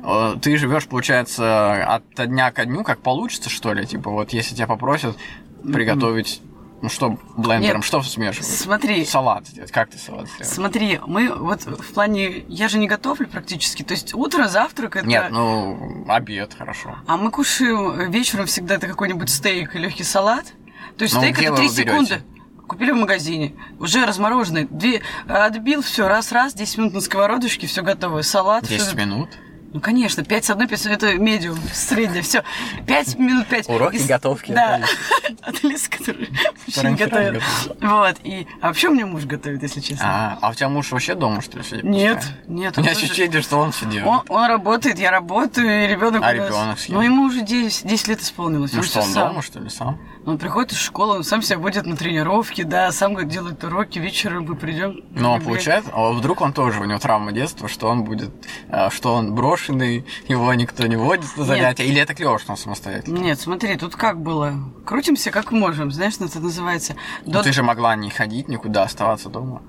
Э, 0.03 0.36
Ты 0.41 0.55
живешь, 0.58 0.86
получается, 0.88 1.84
от 1.95 2.03
дня 2.27 2.51
ко 2.51 2.63
дню, 2.65 2.84
как 2.84 2.99
получится, 3.01 3.49
что 3.49 3.73
ли? 3.73 3.86
Типа, 3.86 4.10
вот 4.12 4.31
если 4.34 4.55
тебя 4.55 4.67
попросят 4.67 5.17
приготовить, 5.63 6.41
ну 6.82 6.90
что, 6.90 7.18
блендером, 7.38 7.78
Нет. 7.78 7.86
что 7.86 8.02
смешивать? 8.04 8.46
Смотри, 8.48 9.06
Салат 9.06 9.48
сделать. 9.48 9.72
Как 9.72 9.90
ты 9.90 9.98
салат 9.98 10.28
сделаешь? 10.28 10.48
Смотри, 10.54 11.00
мы 11.08 11.34
вот 11.34 11.62
в 11.64 11.94
плане... 11.94 12.44
Я 12.48 12.68
же 12.70 12.78
не 12.78 12.88
готовлю 12.88 13.28
практически. 13.28 13.82
То 13.84 13.94
есть 13.94 14.14
утро, 14.14 14.48
завтрак 14.48 14.98
это... 14.98 15.08
Нет, 15.08 15.28
ну, 15.32 16.06
обед, 16.08 16.54
хорошо. 16.58 16.98
А 17.08 17.18
мы 17.18 17.32
кушаем 17.32 18.12
вечером 18.12 18.46
всегда 18.46 18.76
это 18.76 18.88
какой-нибудь 18.88 19.30
стейк 19.30 19.76
и 19.76 19.80
легкий 19.80 20.04
салат. 20.04 20.46
То 20.98 21.04
есть 21.04 21.16
Ну, 21.16 21.22
стейк 21.22 21.40
это 21.42 21.52
вы 21.52 21.58
3 21.58 21.66
его 21.66 21.76
берете? 21.76 21.92
секунды. 21.92 22.22
Купили 22.68 22.92
в 22.92 22.96
магазине, 22.96 23.54
уже 23.80 24.06
размороженный. 24.08 24.66
Две, 24.70 25.02
отбил, 25.28 25.82
все, 25.84 26.08
раз-раз, 26.08 26.56
10 26.56 26.78
минут 26.80 26.94
на 26.94 27.02
сковородочке, 27.02 27.68
все 27.68 27.84
готово. 27.84 28.22
Салат. 28.24 28.68
10 28.68 28.88
всё- 28.88 28.98
минут. 28.98 29.30
Ну, 29.73 29.82
конечно, 29.82 30.23
5 30.23 30.45
с 30.45 30.49
одной, 30.49 30.67
5 30.67 30.80
с 30.80 30.86
это 30.86 31.15
медиум, 31.15 31.60
среднее, 31.73 32.21
все. 32.21 32.43
5 32.88 33.19
минут, 33.19 33.47
5. 33.47 33.69
Уроки 33.69 33.97
готовки 34.08 34.51
от 34.51 34.56
Да, 34.56 34.82
от 35.41 35.63
Алисы, 35.63 35.89
хера 36.69 36.89
не 36.89 36.95
готовит. 36.95 37.43
Вот, 37.82 38.15
и... 38.23 38.47
А 38.62 38.67
вообще 38.67 38.88
у 38.88 38.93
меня 38.93 39.06
муж 39.06 39.25
готовит, 39.25 39.62
если 39.63 39.82
честно. 39.82 40.06
А, 40.08 40.38
а 40.41 40.49
у 40.49 40.54
тебя 40.54 40.69
муж 40.69 40.91
вообще 40.91 41.15
дома, 41.15 41.41
что 41.41 41.58
ли, 41.58 41.63
сидит? 41.63 41.84
Нет, 41.84 42.23
нет. 42.47 42.78
У 42.78 42.82
меня 42.82 42.91
ощущение, 42.91 43.41
что 43.41 43.58
он 43.58 43.71
все 43.71 43.86
делает. 43.86 44.30
Он, 44.30 44.45
работает, 44.47 44.97
я 44.99 45.12
работаю, 45.12 45.86
и 45.86 45.88
ребенок 45.88 46.21
А 46.23 46.34
ребенок? 46.34 46.78
Ну, 46.88 47.01
ему 47.01 47.23
уже 47.23 47.41
10, 47.41 47.86
10 47.86 48.08
лет 48.08 48.21
исполнилось. 48.21 48.73
Ну 48.73 48.84
что, 48.84 49.01
он 49.01 49.13
дома, 49.13 49.41
что 49.41 49.60
ли, 49.60 49.69
сам? 49.69 49.99
Он 50.26 50.40
приходит 50.40 50.72
из 50.72 50.80
школы, 50.80 51.18
он 51.18 51.24
сам 51.24 51.44
себя 51.44 51.60
будет 51.60 51.86
на 51.86 51.96
тренировке, 51.96 52.64
да, 52.64 52.92
сам 52.92 53.14
говорит, 53.14 53.32
делает 53.32 53.64
уроки, 53.64 54.00
вечером 54.00 54.46
мы 54.46 54.56
придем. 54.56 55.02
Ну, 55.12 55.36
а 55.36 55.40
получается, 55.40 55.92
а 55.94 56.12
вдруг 56.12 56.42
он 56.42 56.52
тоже, 56.52 56.80
у 56.82 56.86
него 56.86 56.98
травма 56.98 57.32
детства, 57.32 57.68
что 57.68 57.88
он 57.88 58.04
будет, 58.04 58.32
э, 58.70 58.90
что 58.90 59.14
он 59.14 59.36
брошенный, 59.36 60.04
его 60.28 60.52
никто 60.56 60.88
не 60.88 60.96
водит 60.96 61.30
на 61.38 61.42
Нет. 61.42 61.48
занятия, 61.48 61.86
или 61.86 62.02
это 62.02 62.16
клево, 62.16 62.40
что 62.40 62.54
он 62.54 62.58
самостоятельный? 62.58 63.22
Нет, 63.22 63.40
смотри, 63.40 63.76
тут 63.78 63.96
как 63.96 64.20
было. 64.20 64.56
Крутимся 64.86 65.30
как 65.30 65.52
можем, 65.52 65.92
знаешь, 65.92 66.16
ну, 66.20 66.26
это 66.26 66.40
называется. 66.40 66.96
Ну, 67.26 67.34
До- 67.34 67.44
ты 67.44 67.54
же 67.54 67.62
могла 67.62 67.96
не 67.96 68.10
ходить 68.10 68.48
никуда, 68.48 68.84
оставаться 68.84 69.30
дома. 69.30 69.62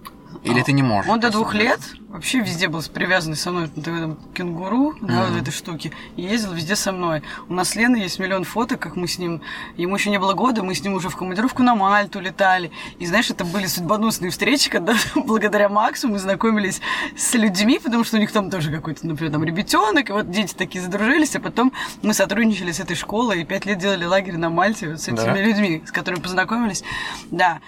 Или 0.51 0.63
ты 0.63 0.73
не 0.73 0.83
можешь? 0.83 1.11
Он 1.11 1.21
до 1.21 1.31
двух 1.31 1.55
лет 1.55 1.81
вообще 2.17 2.41
везде 2.41 2.69
был 2.69 2.83
привязанный 2.83 3.37
со 3.37 3.51
мной, 3.51 3.71
вот 3.75 3.87
этом 3.87 4.19
кенгуру, 4.35 4.95
да, 5.03 5.27
вот 5.27 5.41
этой 5.41 5.53
штуки, 5.53 5.93
и 6.17 6.23
ездил 6.23 6.53
везде 6.53 6.75
со 6.75 6.91
мной. 6.91 7.23
У 7.49 7.55
нас 7.55 7.71
с 7.71 7.77
Леной 7.77 8.01
есть 8.01 8.19
миллион 8.19 8.45
фоток, 8.45 8.81
как 8.81 8.97
мы 8.97 9.07
с 9.07 9.19
ним, 9.19 9.43
ему 9.77 9.97
еще 9.97 10.09
не 10.11 10.19
было 10.19 10.33
года, 10.33 10.63
мы 10.63 10.75
с 10.75 10.83
ним 10.83 10.95
уже 10.95 11.11
в 11.11 11.17
командировку 11.17 11.63
на 11.63 11.75
Мальту 11.75 12.21
летали. 12.21 12.71
И 12.99 13.07
знаешь, 13.07 13.31
это 13.31 13.45
были 13.45 13.67
судьбоносные 13.67 14.31
встречи, 14.31 14.71
когда 14.77 14.95
благодаря 15.15 15.69
Максу 15.69 16.09
мы 16.09 16.19
знакомились 16.19 16.81
с 17.17 17.35
людьми, 17.35 17.79
потому 17.83 18.05
что 18.05 18.17
у 18.17 18.21
них 18.21 18.33
там 18.33 18.51
тоже 18.51 18.73
какой-то, 18.73 19.07
например, 19.07 19.33
там 19.33 19.45
ребятенок, 19.45 20.09
и 20.09 20.13
вот 20.13 20.31
дети 20.31 20.55
такие 20.55 20.83
задружились, 20.83 21.37
а 21.37 21.41
потом 21.41 21.73
мы 22.03 22.15
сотрудничали 22.15 22.73
с 22.73 22.81
этой 22.81 22.97
школой 22.97 23.43
и 23.43 23.45
пять 23.45 23.67
лет 23.67 23.79
делали 23.79 24.05
лагерь 24.05 24.39
на 24.39 24.49
Мальте 24.49 24.89
вот 24.89 25.01
с 25.01 25.09
этими 25.09 25.17
Да? 25.17 25.43
людьми, 25.43 25.83
с 25.87 25.93
которыми 25.93 26.21
познакомились. 26.21 26.83
Да. 27.31 27.61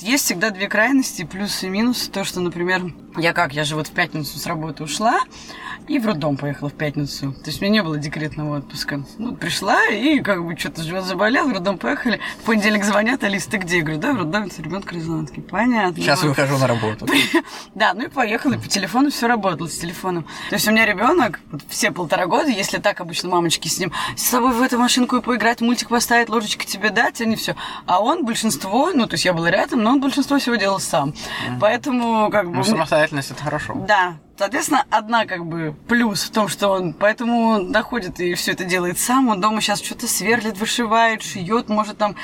Есть 0.00 0.24
всегда 0.24 0.50
две 0.50 0.66
крайности, 0.66 1.24
плюс 1.24 1.62
и 1.62 1.68
минус. 1.68 2.08
То, 2.08 2.24
что, 2.24 2.40
например, 2.40 2.92
я 3.16 3.34
как, 3.34 3.52
я 3.52 3.64
же 3.64 3.76
вот 3.76 3.88
в 3.88 3.92
пятницу 3.92 4.38
с 4.38 4.46
работы 4.46 4.82
ушла 4.82 5.20
и 5.90 5.98
в 5.98 6.06
роддом 6.06 6.36
поехала 6.36 6.68
в 6.68 6.74
пятницу. 6.74 7.32
То 7.32 7.50
есть 7.50 7.60
у 7.60 7.64
меня 7.64 7.72
не 7.72 7.82
было 7.82 7.98
декретного 7.98 8.58
отпуска. 8.58 9.02
Ну, 9.18 9.34
пришла 9.34 9.88
и 9.88 10.20
как 10.20 10.44
бы 10.44 10.56
что-то 10.56 10.84
живот 10.84 11.02
заболел, 11.04 11.48
в 11.48 11.52
роддом 11.52 11.78
поехали. 11.78 12.20
В 12.40 12.46
понедельник 12.46 12.84
звонят, 12.84 13.24
Алис, 13.24 13.46
ты 13.46 13.56
где? 13.56 13.78
Я 13.78 13.82
говорю, 13.82 14.00
да, 14.00 14.12
в 14.12 14.18
роддоме 14.18 14.50
с 14.50 14.58
ребенком 14.60 15.26
такие, 15.26 15.42
понятно. 15.42 16.00
Сейчас 16.00 16.22
Вот. 16.22 16.28
выхожу 16.28 16.58
на 16.58 16.68
работу. 16.68 17.06
Да, 17.74 17.92
ну 17.94 18.04
и 18.04 18.08
поехала, 18.08 18.54
по 18.54 18.68
телефону 18.68 19.10
все 19.10 19.26
работало 19.26 19.66
с 19.68 19.78
телефоном. 19.78 20.24
То 20.48 20.54
есть 20.56 20.68
у 20.68 20.70
меня 20.70 20.86
ребенок, 20.86 21.40
вот 21.50 21.62
все 21.68 21.90
полтора 21.90 22.26
года, 22.26 22.48
если 22.48 22.78
так 22.78 23.00
обычно 23.00 23.28
мамочки 23.30 23.66
с 23.68 23.78
ним, 23.78 23.92
с 24.16 24.22
собой 24.22 24.52
в 24.52 24.62
эту 24.62 24.78
машинку 24.78 25.16
и 25.16 25.20
поиграть, 25.20 25.60
мультик 25.60 25.88
поставить, 25.88 26.28
ложечки 26.28 26.66
тебе 26.66 26.90
дать, 26.90 27.20
они 27.20 27.34
все. 27.36 27.56
А 27.86 28.00
он 28.00 28.24
большинство, 28.24 28.90
ну 28.92 29.06
то 29.06 29.14
есть 29.14 29.24
я 29.24 29.32
была 29.32 29.50
рядом, 29.50 29.82
но 29.82 29.90
он 29.90 30.00
большинство 30.00 30.38
всего 30.38 30.54
делал 30.54 30.78
сам. 30.78 31.14
Поэтому 31.60 32.30
как 32.30 32.48
бы... 32.48 32.56
Ну, 32.56 32.64
самостоятельность 32.64 33.32
это 33.32 33.42
хорошо. 33.42 33.74
да, 33.88 34.18
соответственно, 34.40 34.86
одна 34.90 35.26
как 35.26 35.44
бы 35.44 35.74
плюс 35.86 36.22
в 36.24 36.30
том, 36.30 36.48
что 36.48 36.68
он 36.70 36.94
поэтому 36.94 37.62
доходит 37.68 38.20
и 38.20 38.32
все 38.32 38.52
это 38.52 38.64
делает 38.64 38.98
сам. 38.98 39.28
Он 39.28 39.38
дома 39.38 39.60
сейчас 39.60 39.82
что-то 39.82 40.08
сверлит, 40.08 40.56
вышивает, 40.56 41.22
шьет, 41.22 41.68
может 41.68 41.98
там 41.98 42.16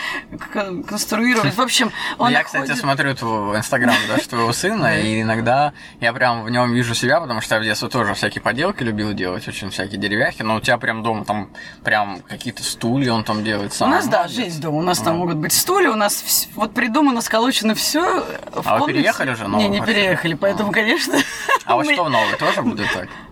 конструировать. 0.87 1.55
В 1.55 1.61
общем, 1.61 1.93
он 2.17 2.29
Ну, 2.29 2.33
я, 2.33 2.43
кстати, 2.43 2.63
находит- 2.63 2.81
смотрю 2.81 3.15
твой 3.15 3.59
инстаграм, 3.59 3.95
да, 4.09 4.17
что 4.17 4.31
твоего 4.31 4.53
сына, 4.55 4.99
и 4.99 5.21
иногда 5.21 5.75
я 6.01 6.15
прям 6.15 6.45
в 6.45 6.51
нем 6.51 6.73
вижу 6.73 6.95
себя, 6.95 7.21
потому 7.21 7.43
что 7.43 7.57
я 7.57 7.61
в 7.61 7.65
детстве 7.65 7.89
тоже 7.91 8.15
всякие 8.15 8.41
поделки 8.41 8.83
любил 8.83 9.13
делать, 9.13 9.47
очень 9.47 9.69
всякие 9.71 9.99
деревяхи, 10.01 10.41
но 10.41 10.57
у 10.57 10.61
тебя 10.61 10.79
прям 10.79 11.03
дома 11.03 11.27
там 11.27 11.51
прям 11.85 12.21
какие-то 12.29 12.63
стулья 12.63 13.13
он 13.13 13.25
там 13.25 13.45
делает 13.45 13.73
У 13.73 13.75
сам. 13.75 13.91
нас, 13.91 14.09
да, 14.09 14.27
жизнь 14.27 14.63
дома. 14.63 14.79
У 14.79 14.83
нас 14.83 15.01
там 15.01 15.19
могут 15.19 15.37
быть 15.37 15.53
стулья, 15.53 15.91
у 15.91 15.97
нас 15.97 16.49
вот 16.55 16.73
придумано, 16.73 17.21
сколочено 17.21 17.75
все. 17.75 18.25
А 18.65 18.79
вы 18.79 18.87
переехали 18.87 19.33
уже 19.33 19.43
Не, 19.45 19.49
новый 19.49 19.69
не 19.69 19.81
вообще? 19.81 19.95
переехали, 19.95 20.35
поэтому, 20.35 20.71
А. 20.71 20.73
конечно. 20.73 21.15
А 21.67 21.75
вот 21.77 21.87
navnet 22.11 22.27
over, 22.27 22.37
tar. 22.37 22.53
seg 22.53 22.65
mot 22.65 22.77
takk 22.79 23.26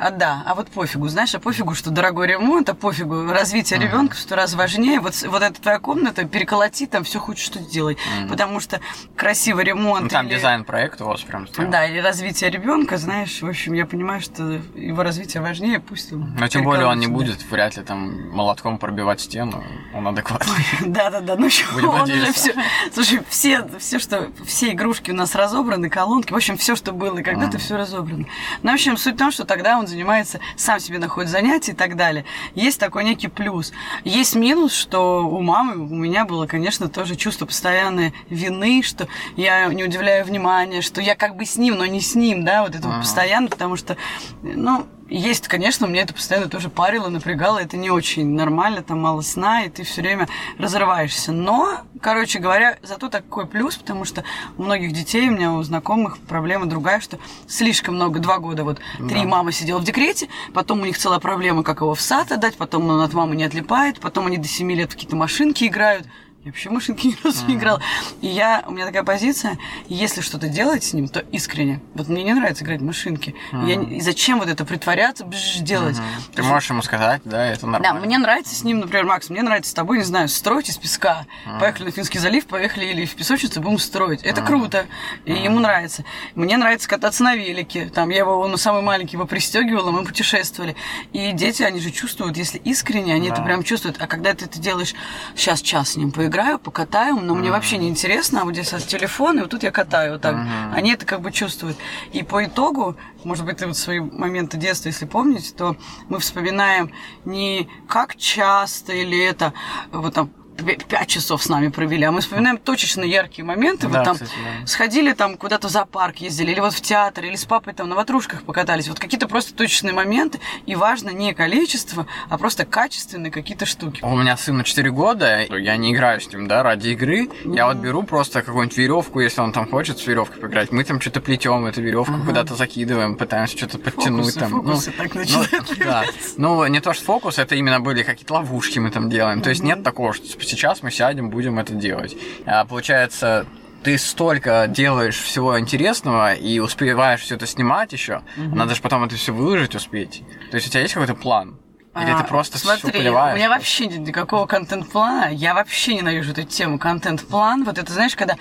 А, 0.00 0.10
да, 0.10 0.42
а 0.46 0.54
вот 0.54 0.68
пофигу, 0.68 1.08
знаешь, 1.08 1.34
а 1.34 1.38
пофигу, 1.40 1.74
что 1.74 1.90
дорогой 1.90 2.28
ремонт, 2.28 2.68
а 2.68 2.74
пофигу 2.74 3.26
развитие 3.32 3.78
ребенка 3.80 4.14
в 4.14 4.18
сто 4.18 4.36
раз 4.36 4.54
важнее. 4.54 5.00
Вот, 5.00 5.14
вот 5.26 5.42
эта 5.42 5.60
твоя 5.60 5.78
комната, 5.78 6.24
переколоти, 6.24 6.86
там 6.86 7.04
все 7.04 7.18
хочешь 7.18 7.44
что 7.44 7.58
делать. 7.58 7.98
Потому 8.28 8.60
что 8.60 8.80
красивый 9.16 9.64
ремонт. 9.64 10.02
Ну, 10.04 10.08
там 10.08 10.26
или- 10.26 10.36
дизайн 10.36 10.64
проекта 10.64 11.04
у 11.04 11.08
вас 11.08 11.22
прям 11.22 11.48
сделан. 11.48 11.70
Да, 11.70 11.86
или 11.86 11.98
развитие 11.98 12.50
ребенка, 12.50 12.98
знаешь, 12.98 13.42
в 13.42 13.46
общем, 13.46 13.72
я 13.72 13.86
понимаю, 13.86 14.20
что 14.20 14.60
его 14.74 15.02
развитие 15.02 15.42
важнее, 15.42 15.80
пусть 15.80 16.12
он. 16.12 16.34
Но 16.38 16.48
тем 16.48 16.64
более 16.64 16.86
он 16.86 16.98
не 16.98 17.08
будет 17.08 17.42
вряд 17.50 17.76
ли 17.76 17.82
там 17.82 18.30
молотком 18.30 18.78
пробивать 18.78 19.20
стену, 19.20 19.64
он 19.94 20.06
адекватный. 20.06 20.64
Да, 20.86 21.10
да, 21.10 21.20
да. 21.20 21.36
Ну 21.36 21.46
еще 21.46 21.64
он 21.74 22.02
уже 22.02 22.32
все. 22.32 22.54
Слушай, 22.92 23.22
все, 23.28 23.66
все, 23.78 23.98
что 23.98 24.30
все 24.44 24.70
игрушки 24.72 25.10
у 25.10 25.14
нас 25.14 25.34
разобраны, 25.34 25.88
колонки, 25.90 26.32
в 26.32 26.36
общем, 26.36 26.56
все, 26.56 26.76
что 26.76 26.92
было 26.92 27.20
когда-то, 27.22 27.58
все 27.58 27.76
разобрано. 27.76 28.26
Ну, 28.62 28.70
в 28.70 28.74
общем, 28.74 28.96
суть 28.96 29.14
в 29.14 29.18
том, 29.18 29.30
что 29.30 29.44
тогда 29.44 29.78
он 29.80 29.86
занимается, 29.86 30.40
сам 30.56 30.78
себе 30.80 30.98
находит 30.98 31.30
занятия 31.30 31.72
и 31.72 31.74
так 31.74 31.96
далее. 31.96 32.24
Есть 32.54 32.78
такой 32.78 33.04
некий 33.04 33.28
плюс. 33.28 33.72
Есть 34.04 34.34
минус, 34.36 34.72
что 34.74 35.26
у 35.26 35.40
мамы, 35.40 35.76
у 35.76 35.94
меня 35.94 36.24
было, 36.24 36.46
конечно, 36.46 36.88
тоже 36.88 37.16
чувство 37.16 37.46
постоянной 37.46 38.14
вины, 38.28 38.82
что 38.82 39.08
я 39.36 39.66
не 39.66 39.82
удивляю 39.84 40.24
внимания, 40.24 40.80
что 40.82 41.00
я 41.00 41.14
как 41.14 41.36
бы 41.36 41.44
с 41.44 41.56
ним, 41.56 41.76
но 41.76 41.86
не 41.86 42.00
с 42.00 42.14
ним, 42.14 42.44
да, 42.44 42.62
вот 42.62 42.74
это 42.74 42.88
Ага. 42.88 43.00
постоянно, 43.00 43.48
потому 43.48 43.76
что, 43.76 43.96
ну, 44.42 44.86
есть, 45.10 45.48
конечно, 45.48 45.86
мне 45.86 46.00
это 46.00 46.14
постоянно 46.14 46.48
тоже 46.48 46.70
парило, 46.70 47.08
напрягало, 47.08 47.58
это 47.58 47.76
не 47.76 47.90
очень 47.90 48.28
нормально, 48.28 48.82
там 48.82 49.00
мало 49.00 49.20
сна, 49.22 49.64
и 49.64 49.68
ты 49.68 49.82
все 49.82 50.00
время 50.02 50.28
разрываешься. 50.58 51.32
Но, 51.32 51.80
короче 52.00 52.38
говоря, 52.38 52.78
зато 52.82 53.08
такой 53.08 53.46
плюс, 53.46 53.76
потому 53.76 54.04
что 54.04 54.24
у 54.56 54.62
многих 54.62 54.92
детей, 54.92 55.28
у 55.28 55.32
меня 55.32 55.52
у 55.52 55.62
знакомых 55.62 56.18
проблема 56.18 56.66
другая, 56.66 57.00
что 57.00 57.18
слишком 57.48 57.96
много, 57.96 58.20
два 58.20 58.38
года, 58.38 58.64
вот 58.64 58.78
три 59.08 59.22
Да. 59.22 59.28
мамы 59.28 59.52
сидела 59.52 59.78
в 59.80 59.84
декрете, 59.84 60.28
потом 60.54 60.80
у 60.82 60.84
них 60.84 60.96
целая 60.96 61.18
проблема, 61.18 61.62
как 61.64 61.80
его 61.80 61.94
в 61.94 62.00
сад 62.00 62.30
отдать, 62.32 62.56
потом 62.56 62.88
он 62.88 63.00
от 63.00 63.12
мамы 63.12 63.34
не 63.36 63.44
отлипает, 63.44 63.98
потом 64.00 64.26
они 64.28 64.36
до 64.38 64.48
семи 64.48 64.74
лет 64.76 64.90
в 64.90 64.94
какие-то 64.94 65.16
машинки 65.16 65.64
играют. 65.64 66.06
Я 66.42 66.52
вообще 66.52 66.70
в 66.70 66.72
машинки 66.72 67.06
ни 67.08 67.16
разу 67.22 67.46
не 67.46 67.54
играла. 67.56 67.82
И 68.22 68.26
я, 68.26 68.64
у 68.66 68.70
меня 68.70 68.86
такая 68.86 69.02
позиция, 69.02 69.58
если 69.88 70.22
что-то 70.22 70.48
делать 70.48 70.82
с 70.82 70.94
ним, 70.94 71.06
то 71.08 71.20
искренне. 71.32 71.82
Вот 71.94 72.08
мне 72.08 72.22
не 72.22 72.32
нравится 72.32 72.64
играть 72.64 72.80
в 72.80 72.84
машинки. 72.84 73.34
Я 73.52 73.76
не- 73.76 73.98
и 73.98 74.00
зачем 74.00 74.38
вот 74.38 74.48
это 74.48 74.64
притворяться, 74.64 75.26
бжж, 75.26 75.58
делать? 75.58 75.98
Ты 76.34 76.42
можешь 76.42 76.70
ему 76.70 76.80
сказать, 76.80 77.20
да, 77.26 77.44
это 77.44 77.66
да, 77.66 77.72
нормально. 77.72 78.00
мне 78.06 78.16
нравится 78.16 78.54
с 78.54 78.64
ним, 78.64 78.78
например, 78.80 79.04
Макс, 79.04 79.28
мне 79.28 79.42
нравится 79.42 79.70
с 79.70 79.74
тобой, 79.74 79.98
не 79.98 80.04
знаю, 80.04 80.30
строить 80.30 80.70
из 80.70 80.78
песка. 80.78 81.26
Поехали 81.60 81.84
на 81.84 81.90
Финский 81.90 82.18
залив, 82.18 82.46
поехали 82.46 82.86
или 82.86 83.04
в 83.04 83.14
песочницу, 83.16 83.60
будем 83.60 83.78
строить. 83.78 84.22
Это 84.22 84.40
круто, 84.40 84.86
и 85.26 85.34
ему 85.34 85.60
нравится. 85.60 86.04
Мне 86.34 86.56
нравится 86.56 86.88
кататься 86.88 87.22
на 87.22 87.36
велике. 87.36 87.90
Там 87.90 88.08
я 88.08 88.18
его, 88.20 88.38
он 88.40 88.56
самый 88.56 88.80
маленький, 88.80 89.16
его 89.16 89.26
пристегивала, 89.26 89.90
мы 89.90 90.04
путешествовали. 90.06 90.74
И 91.12 91.32
дети, 91.32 91.62
они 91.64 91.80
же 91.80 91.90
чувствуют, 91.90 92.38
если 92.38 92.56
искренне, 92.56 93.12
они 93.12 93.26
это 93.28 93.36
Да. 93.38 93.42
прям 93.42 93.62
чувствуют. 93.62 93.98
А 94.00 94.06
когда 94.06 94.32
ты 94.32 94.46
это 94.46 94.58
делаешь, 94.58 94.94
сейчас 95.36 95.60
час 95.60 95.90
с 95.90 95.96
ним 95.96 96.10
поиграю, 96.30 96.58
покатаю, 96.60 97.16
но 97.16 97.34
мне 97.34 97.50
вообще 97.50 97.76
не 97.76 97.88
интересно, 97.88 98.42
а 98.42 98.44
вот 98.44 98.54
здесь 98.54 98.70
телефон, 98.84 99.38
и 99.38 99.40
вот 99.40 99.50
тут 99.50 99.64
я 99.64 99.72
катаю 99.72 100.12
вот 100.12 100.22
так. 100.22 100.36
Они 100.72 100.92
это 100.92 101.04
как 101.04 101.20
бы 101.20 101.32
чувствуют. 101.32 101.76
И 102.12 102.22
по 102.22 102.44
итогу, 102.44 102.96
может 103.24 103.44
быть, 103.44 103.58
ты 103.58 103.66
вот 103.66 103.76
свои 103.76 103.98
моменты 103.98 104.56
детства, 104.56 104.88
если 104.88 105.06
помните, 105.06 105.52
то 105.56 105.76
мы 106.08 106.20
вспоминаем 106.20 106.92
не 107.24 107.68
как 107.88 108.16
часто 108.16 108.92
или 108.92 109.18
это, 109.24 109.52
вот 109.90 110.14
там, 110.14 110.30
пять 110.60 111.08
часов 111.08 111.42
с 111.42 111.48
нами 111.48 111.68
провели, 111.68 112.04
а 112.04 112.12
мы 112.12 112.20
вспоминаем 112.20 112.58
точечно 112.58 113.02
яркие 113.02 113.44
моменты. 113.44 113.88
Да, 113.88 113.98
вот 113.98 114.04
там 114.04 114.14
кстати, 114.14 114.32
да. 114.32 114.66
сходили 114.66 115.12
там 115.12 115.36
куда-то 115.36 115.68
в 115.68 115.70
зоопарк 115.70 116.16
ездили, 116.18 116.52
или 116.52 116.60
вот 116.60 116.72
в 116.72 116.80
театр, 116.80 117.24
или 117.24 117.36
с 117.36 117.44
папой 117.44 117.74
там 117.74 117.88
на 117.88 117.96
ватрушках 117.96 118.42
покатались. 118.42 118.88
Вот 118.88 118.98
какие-то 118.98 119.28
просто 119.28 119.54
точечные 119.54 119.92
моменты. 119.92 120.40
И 120.66 120.74
важно 120.74 121.10
не 121.10 121.34
количество, 121.34 122.06
а 122.28 122.38
просто 122.38 122.64
качественные 122.64 123.30
какие-то 123.30 123.66
штуки. 123.66 124.00
У 124.02 124.16
меня 124.16 124.36
сыну 124.36 124.62
4 124.62 124.90
года, 124.90 125.44
я 125.56 125.76
не 125.76 125.92
играю 125.92 126.20
с 126.20 126.32
ним, 126.32 126.48
да, 126.48 126.62
ради 126.62 126.88
игры. 126.90 127.28
Я 127.44 127.66
вот 127.66 127.78
беру 127.78 128.02
просто 128.02 128.42
какую-нибудь 128.42 128.76
веревку, 128.76 129.20
если 129.20 129.40
он 129.40 129.52
там 129.52 129.68
хочет 129.68 129.98
с 129.98 130.06
веревкой 130.06 130.40
поиграть. 130.40 130.72
Мы 130.72 130.84
там 130.84 131.00
что-то 131.00 131.20
плетем 131.20 131.66
эту 131.66 131.82
веревку, 131.82 132.14
куда-то 132.24 132.54
закидываем, 132.54 133.16
пытаемся 133.16 133.56
что-то 133.56 133.78
подтянуть 133.78 134.34
Фокусы, 134.34 134.38
там. 134.38 134.50
фокусы 134.50 134.92
так 134.92 135.14
ну, 135.14 135.84
да. 135.84 136.04
Ну, 136.36 136.66
не 136.66 136.80
то, 136.80 136.92
что 136.92 137.04
фокус, 137.04 137.38
это 137.38 137.54
именно 137.54 137.80
были 137.80 138.02
какие-то 138.02 138.34
ловушки 138.34 138.78
мы 138.78 138.90
там 138.90 139.10
делаем. 139.10 139.42
То 139.42 139.50
есть 139.50 139.62
нет 139.62 139.82
такого, 139.82 140.12
что 140.12 140.26
сейчас 140.50 140.82
мы 140.82 140.90
сядем, 140.90 141.30
будем 141.30 141.58
это 141.58 141.72
делать. 141.74 142.16
А, 142.46 142.64
получается, 142.64 143.46
ты 143.82 143.96
столько 143.96 144.66
делаешь 144.68 145.16
всего 145.18 145.58
интересного 145.58 146.34
и 146.34 146.58
успеваешь 146.58 147.20
все 147.22 147.36
это 147.36 147.46
снимать 147.46 147.92
еще, 147.92 148.22
надо 148.36 148.74
же 148.74 148.82
потом 148.82 149.04
это 149.04 149.14
все 149.16 149.32
выложить 149.32 149.74
успеть. 149.74 150.22
То 150.50 150.56
есть 150.56 150.66
у 150.68 150.70
тебя 150.70 150.82
есть 150.82 150.94
какой-то 150.94 151.14
план? 151.14 151.58
Или 151.96 152.10
А, 152.12 152.18
ты 152.22 152.24
просто 152.28 152.56
все 152.58 152.76
Смотри, 152.76 153.00
поливаешь? 153.00 153.34
у 153.34 153.36
меня 153.38 153.48
вообще 153.48 153.86
нет 153.86 154.00
никакого 154.06 154.46
контент-плана. 154.46 155.32
Я 155.32 155.54
вообще 155.54 155.94
ненавижу 155.96 156.30
эту 156.30 156.44
тему 156.44 156.78
контент-план. 156.78 157.64
Вот 157.64 157.78
это, 157.78 157.92
знаешь, 157.92 158.14
когда 158.14 158.36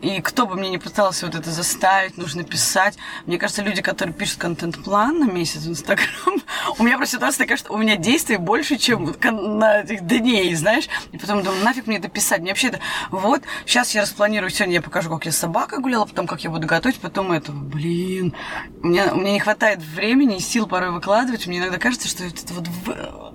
и 0.00 0.22
кто 0.22 0.46
бы 0.46 0.56
мне 0.56 0.70
не 0.70 0.78
пытался 0.78 1.26
вот 1.26 1.34
это 1.34 1.50
заставить, 1.50 2.16
нужно 2.16 2.42
писать. 2.42 2.96
Мне 3.26 3.38
кажется, 3.38 3.62
люди, 3.62 3.82
которые 3.82 4.14
пишут 4.14 4.38
контент-план 4.38 5.20
на 5.20 5.24
месяц 5.30 5.62
в 5.62 5.68
Инстаграм, 5.68 6.40
у 6.78 6.82
меня 6.82 6.96
просто 6.96 7.16
ситуация 7.16 7.44
такая, 7.44 7.58
что 7.58 7.72
у 7.72 7.76
меня 7.76 7.96
действий 7.96 8.38
больше, 8.38 8.78
чем 8.78 9.14
на 9.22 9.80
этих 9.80 10.06
дней, 10.06 10.54
знаешь. 10.54 10.88
И 11.12 11.18
потом 11.18 11.42
думаю, 11.42 11.62
нафиг 11.64 11.86
мне 11.86 11.98
это 11.98 12.08
писать. 12.08 12.40
Мне 12.40 12.52
вообще 12.52 12.68
это... 12.68 12.80
Вот, 13.10 13.42
сейчас 13.66 13.94
я 13.94 14.02
распланирую, 14.02 14.50
сегодня 14.50 14.76
я 14.76 14.82
покажу, 14.82 15.10
как 15.10 15.26
я 15.26 15.32
с 15.32 15.36
собакой 15.36 15.80
гуляла, 15.80 16.06
потом 16.06 16.26
как 16.26 16.42
я 16.44 16.50
буду 16.50 16.66
готовить, 16.66 16.98
потом 16.98 17.32
это, 17.32 17.52
блин. 17.52 18.34
У 18.82 18.86
меня, 18.86 19.12
у 19.12 19.16
меня 19.16 19.32
не 19.32 19.40
хватает 19.40 19.82
времени 19.82 20.36
и 20.36 20.40
сил 20.40 20.66
порой 20.66 20.92
выкладывать. 20.92 21.46
Мне 21.46 21.58
иногда 21.58 21.76
кажется, 21.76 22.08
что 22.08 22.24
это 22.24 22.54
вот... 22.54 22.64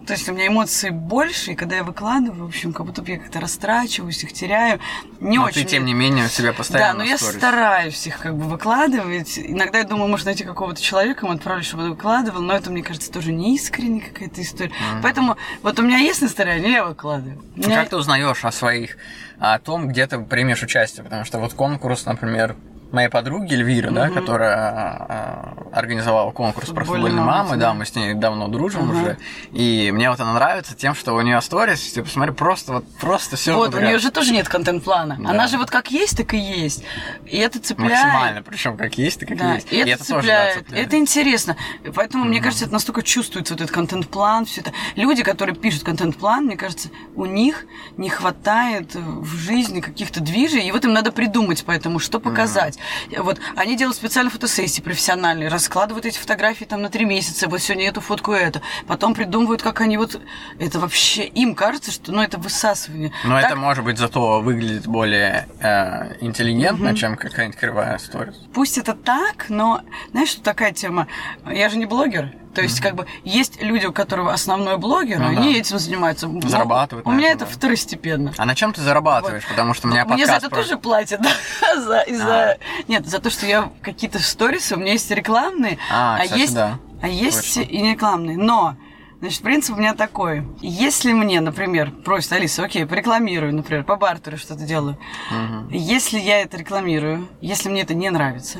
То 0.07 0.13
есть 0.13 0.27
у 0.29 0.33
меня 0.33 0.47
эмоций 0.47 0.89
больше, 0.89 1.51
и 1.51 1.55
когда 1.55 1.75
я 1.75 1.83
выкладываю, 1.83 2.45
в 2.45 2.47
общем, 2.47 2.73
как 2.73 2.85
будто 2.85 3.01
бы 3.01 3.11
я 3.11 3.19
как-то 3.19 3.39
растрачиваюсь, 3.39 4.23
их 4.23 4.33
теряю. 4.33 4.79
Не 5.19 5.37
Но 5.37 5.45
очень 5.45 5.63
ты, 5.63 5.69
тем 5.69 5.85
не 5.85 5.93
менее, 5.93 6.25
у 6.25 6.29
себя 6.29 6.54
да, 6.55 6.63
постоянно 6.63 6.99
но 6.99 7.03
я 7.03 7.17
стараюсь 7.17 8.07
их 8.07 8.19
как 8.19 8.35
бы 8.35 8.45
выкладывать. 8.45 9.37
Иногда 9.39 9.79
я 9.79 9.83
думаю, 9.83 10.07
может 10.09 10.25
найти 10.25 10.43
какого-то 10.43 10.81
человека, 10.81 11.25
ему 11.25 11.35
отправлю, 11.35 11.63
чтобы 11.63 11.83
он 11.83 11.89
выкладывал, 11.91 12.41
но 12.41 12.53
это, 12.55 12.69
мне 12.71 12.83
кажется, 12.83 13.11
тоже 13.11 13.31
не 13.31 13.55
искренне 13.55 14.01
какая-то 14.01 14.41
история. 14.41 14.71
Поэтому 15.01 15.37
вот 15.63 15.79
у 15.79 15.83
меня 15.83 15.97
есть 15.97 16.21
настроение, 16.21 16.71
я 16.71 16.85
выкладываю. 16.85 17.41
А 17.55 17.59
меня- 17.59 17.79
Как 17.81 17.89
ты 17.89 17.97
узнаешь 17.97 18.43
о 18.45 18.51
своих, 18.51 18.97
о 19.39 19.57
том, 19.59 19.87
где 19.87 20.07
ты 20.07 20.19
примешь 20.19 20.63
участие? 20.63 21.03
Потому 21.03 21.25
что 21.25 21.39
вот 21.39 21.53
конкурс, 21.53 22.05
например, 22.05 22.55
моей 22.91 23.09
подруги 23.09 23.53
Эльвиры, 23.53 23.91
да, 23.91 24.09
которая 24.09 24.55
а, 24.55 25.53
организовала 25.73 26.31
конкурс 26.31 26.69
про 26.69 26.85
футбольной 26.85 27.19
мамы, 27.21 27.49
мамы, 27.49 27.57
да. 27.57 27.73
мы 27.73 27.85
с 27.85 27.95
ней 27.95 28.13
давно 28.13 28.47
дружим 28.47 28.89
Ага. 28.89 28.99
уже, 28.99 29.17
и 29.51 29.91
мне 29.93 30.09
вот 30.09 30.19
она 30.19 30.33
нравится 30.33 30.75
тем, 30.75 30.95
что 30.95 31.13
у 31.13 31.21
нее 31.21 31.41
сторис, 31.41 31.91
ты 31.93 32.03
посмотри, 32.03 32.33
просто 32.33 32.73
вот 32.73 32.85
просто 32.99 33.35
все 33.35 33.55
Вот, 33.55 33.75
у 33.75 33.79
нее 33.79 33.99
же 33.99 34.11
тоже 34.11 34.31
нет 34.31 34.47
контент-плана. 34.47 35.17
Да. 35.19 35.29
Она 35.31 35.47
же 35.47 35.57
вот 35.57 35.69
как 35.69 35.91
есть, 35.91 36.17
так 36.17 36.33
и 36.33 36.37
есть. 36.37 36.83
И 37.25 37.37
это 37.37 37.59
цепляет. 37.59 37.91
максимально, 37.91 38.43
причем 38.43 38.77
как 38.77 38.97
есть, 38.97 39.19
так 39.19 39.29
как 39.29 39.37
Да, 39.37 39.55
есть. 39.55 39.71
и 39.71 39.77
это, 39.77 40.07
тоже, 40.07 40.27
да, 40.27 40.45
цепляет. 40.47 40.57
цепляет. 40.59 40.87
Это 40.87 40.97
интересно. 40.97 41.57
Поэтому, 41.93 42.23
мне 42.25 42.41
кажется, 42.41 42.65
это 42.65 42.73
настолько 42.73 43.03
чувствуется 43.03 43.53
вот 43.53 43.61
этот 43.61 43.73
контент-план, 43.73 44.45
все 44.45 44.61
это. 44.61 44.71
Люди, 44.95 45.23
которые 45.23 45.55
пишут 45.55 45.83
контент-план, 45.83 46.45
мне 46.45 46.55
кажется, 46.57 46.89
у 47.15 47.25
них 47.25 47.65
не 47.97 48.09
хватает 48.09 48.95
в 48.95 49.35
жизни 49.35 49.81
каких-то 49.81 50.19
движей, 50.21 50.67
и 50.67 50.71
вот 50.71 50.85
им 50.85 50.93
надо 50.93 51.11
придумать 51.11 51.63
поэтому, 51.65 51.99
что 51.99 52.19
показать. 52.19 52.74
Вот 53.17 53.39
они 53.55 53.75
делают 53.75 53.97
специальные 53.97 54.31
фотосессии 54.31 54.81
профессиональные, 54.81 55.49
раскладывают 55.49 56.05
эти 56.05 56.17
фотографии 56.17 56.65
там 56.65 56.81
на 56.81 56.89
три 56.89 57.05
месяца, 57.05 57.47
вот 57.47 57.61
сегодня 57.61 57.87
эту 57.87 58.01
фотку 58.01 58.31
эту, 58.31 58.61
потом 58.87 59.13
придумывают, 59.13 59.61
как 59.61 59.81
они 59.81 59.97
вот... 59.97 60.19
Это 60.59 60.79
вообще... 60.79 61.25
Им 61.25 61.55
кажется, 61.55 61.91
что, 61.91 62.11
ну, 62.11 62.21
это 62.21 62.37
высасывание. 62.37 63.11
Но 63.23 63.39
Так 63.41 63.51
это, 63.51 63.55
может 63.55 63.83
быть, 63.83 63.97
зато 63.97 64.41
выглядит 64.41 64.87
более 64.87 65.47
э, 65.59 66.17
интеллигентно, 66.21 66.95
чем 66.95 67.17
какая-нибудь 67.17 67.59
кривая 67.59 67.97
сторис. 67.97 68.35
Пусть 68.53 68.77
это 68.77 68.93
так, 68.93 69.45
но 69.49 69.81
знаешь, 70.11 70.29
что 70.29 70.41
такая 70.41 70.71
тема? 70.71 71.07
Я 71.45 71.69
же 71.69 71.77
не 71.77 71.85
блогер. 71.85 72.31
То 72.55 72.61
есть, 72.61 72.79
как 72.79 72.95
бы, 72.95 73.05
есть 73.23 73.61
люди, 73.61 73.85
у 73.85 73.91
которых 73.91 74.33
основной 74.33 74.77
блогер, 74.77 75.19
Ну 75.19 75.27
они 75.27 75.53
да. 75.53 75.59
этим 75.59 75.77
занимаются. 75.77 76.27
Но 76.27 76.41
Зарабатывают 76.47 77.05
У 77.05 77.11
меня 77.11 77.29
это 77.31 77.45
да. 77.45 77.51
второстепенно. 77.51 78.33
А 78.37 78.45
на 78.45 78.55
чем 78.55 78.71
ты 78.73 78.81
зарабатываешь? 78.81 79.45
Потому 79.47 79.73
что 79.73 79.87
у 79.87 79.91
меня 79.91 80.05
Мне 80.05 80.25
за 80.25 80.33
это 80.33 80.49
про- 80.49 80.61
тоже 80.63 80.77
платят? 80.77 81.19
За, 81.75 81.99
и 82.01 82.13
А. 82.13 82.17
за... 82.17 82.57
Нет, 82.87 83.05
за 83.07 83.19
то, 83.19 83.29
что 83.29 83.45
я 83.45 83.69
какие-то 83.81 84.19
сторисы, 84.19 84.75
у 84.75 84.79
меня 84.79 84.93
есть 84.93 85.11
рекламные, 85.11 85.77
А, 85.91 86.19
кстати, 86.23 86.39
есть, 86.39 86.53
да. 86.55 86.79
а 87.01 87.07
есть 87.09 87.55
Точно. 87.55 87.69
и 87.69 87.81
не 87.81 87.91
рекламные. 87.91 88.37
Но, 88.37 88.75
значит, 89.19 89.41
принцип 89.41 89.75
у 89.75 89.79
меня 89.79 89.93
такой. 89.93 90.47
Если 90.61 91.11
мне, 91.11 91.41
например, 91.41 91.91
просит 91.91 92.31
Алиса, 92.31 92.63
окей, 92.63 92.85
порекламирую, 92.85 93.53
например, 93.53 93.83
по 93.83 93.97
бартеру 93.97 94.37
что-то 94.37 94.63
делаю. 94.63 94.97
Мгм. 95.29 95.67
Если 95.71 96.17
я 96.19 96.41
это 96.41 96.55
рекламирую, 96.57 97.27
если 97.41 97.67
мне 97.69 97.81
это 97.81 97.93
не 97.93 98.09
нравится, 98.09 98.59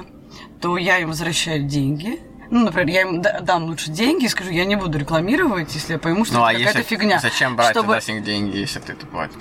то 0.61 0.77
я 0.77 0.97
им 0.99 1.07
возвращаю 1.07 1.63
деньги. 1.63 2.19
Ну, 2.49 2.65
например, 2.65 2.87
я 2.95 3.01
им 3.01 3.21
да- 3.21 3.39
дам 3.41 3.63
лучше 3.65 3.89
деньги 3.91 4.25
и 4.25 4.27
скажу, 4.27 4.51
я 4.51 4.65
не 4.65 4.75
буду 4.75 4.97
рекламировать, 4.97 5.73
если 5.73 5.93
я 5.93 5.99
пойму, 5.99 6.25
что 6.25 6.35
Ну 6.35 6.43
а 6.43 6.51
это 6.51 6.59
какая-то 6.59 6.79
если 6.79 6.95
фигня. 6.95 7.19
зачем 7.19 7.55
брать 7.55 7.71
Чтобы- 7.71 7.99
с 7.99 8.07
них 8.07 8.23
деньги, 8.23 8.57
если 8.57 8.79
ты 8.79 8.93
это 8.93 9.05
платишь? 9.07 9.35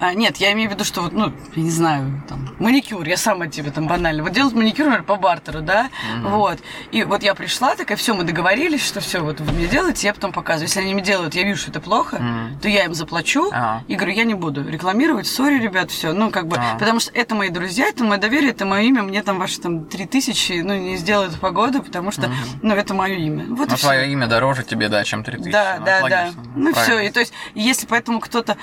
а, 0.00 0.14
нет, 0.14 0.38
я 0.38 0.52
имею 0.52 0.70
в 0.70 0.72
виду, 0.72 0.84
что 0.84 1.02
вот, 1.02 1.12
ну, 1.12 1.32
я 1.54 1.62
не 1.62 1.70
знаю, 1.70 2.22
там, 2.28 2.54
маникюр, 2.58 3.06
я 3.06 3.16
сама 3.16 3.48
тебе 3.48 3.70
там 3.70 3.86
банально. 3.86 4.22
Вот 4.22 4.32
делать 4.32 4.54
маникюр, 4.54 4.86
например, 4.86 5.04
по 5.04 5.16
бартеру, 5.16 5.60
да, 5.60 5.90
вот. 6.22 6.58
И 6.90 7.04
вот 7.04 7.22
я 7.22 7.34
пришла, 7.34 7.76
такая, 7.76 7.96
все, 7.98 8.14
мы 8.14 8.24
договорились, 8.24 8.84
что 8.86 9.00
все, 9.00 9.20
вот 9.20 9.40
вы 9.40 9.52
мне 9.52 9.66
делаете, 9.66 10.06
я 10.06 10.14
потом 10.14 10.32
показываю. 10.32 10.68
Если 10.68 10.80
они 10.80 10.94
мне 10.94 11.02
делают, 11.02 11.34
я 11.34 11.42
вижу, 11.44 11.60
что 11.60 11.70
это 11.70 11.80
плохо, 11.80 12.16
Мгм. 12.18 12.58
то 12.60 12.68
я 12.68 12.84
им 12.84 12.94
заплачу 12.94 13.50
Ага. 13.52 13.84
и 13.88 13.94
говорю, 13.94 14.12
я 14.14 14.24
не 14.24 14.34
буду 14.34 14.66
рекламировать, 14.68 15.26
сори, 15.26 15.58
ребят, 15.58 15.90
все. 15.90 16.12
Ну, 16.12 16.30
как 16.30 16.46
бы, 16.48 16.56
А. 16.56 16.78
потому 16.78 16.98
что 17.00 17.12
это 17.12 17.34
мои 17.34 17.50
друзья, 17.50 17.88
это 17.88 18.02
мое 18.04 18.18
доверие, 18.18 18.50
это 18.52 18.64
мое 18.64 18.82
имя, 18.82 19.02
мне 19.02 19.22
там 19.22 19.38
ваши 19.38 19.60
там 19.60 19.84
три 19.84 20.06
тысячи, 20.06 20.60
ну, 20.62 20.74
не 20.74 20.96
сделают 20.96 21.38
погоду, 21.38 21.82
потому 21.82 22.10
что, 22.10 22.30
ну, 22.62 22.74
это 22.74 22.94
мое 22.94 23.14
имя. 23.16 23.46
Вот 23.48 23.68
всё. 23.72 23.78
твое 23.78 24.10
имя 24.12 24.26
дороже 24.26 24.62
тебе, 24.62 24.88
да, 24.88 25.04
чем 25.04 25.24
3000. 25.24 25.50
Да, 25.52 25.76
Ну, 25.78 25.84
да, 25.86 26.08
да. 26.08 26.30
Ну 26.56 26.72
все, 26.72 26.84
Правильно. 26.86 27.08
и 27.08 27.12
то 27.12 27.20
есть, 27.20 27.32
если 27.54 27.86
поэтому 27.86 28.20
кто-то, 28.20 28.56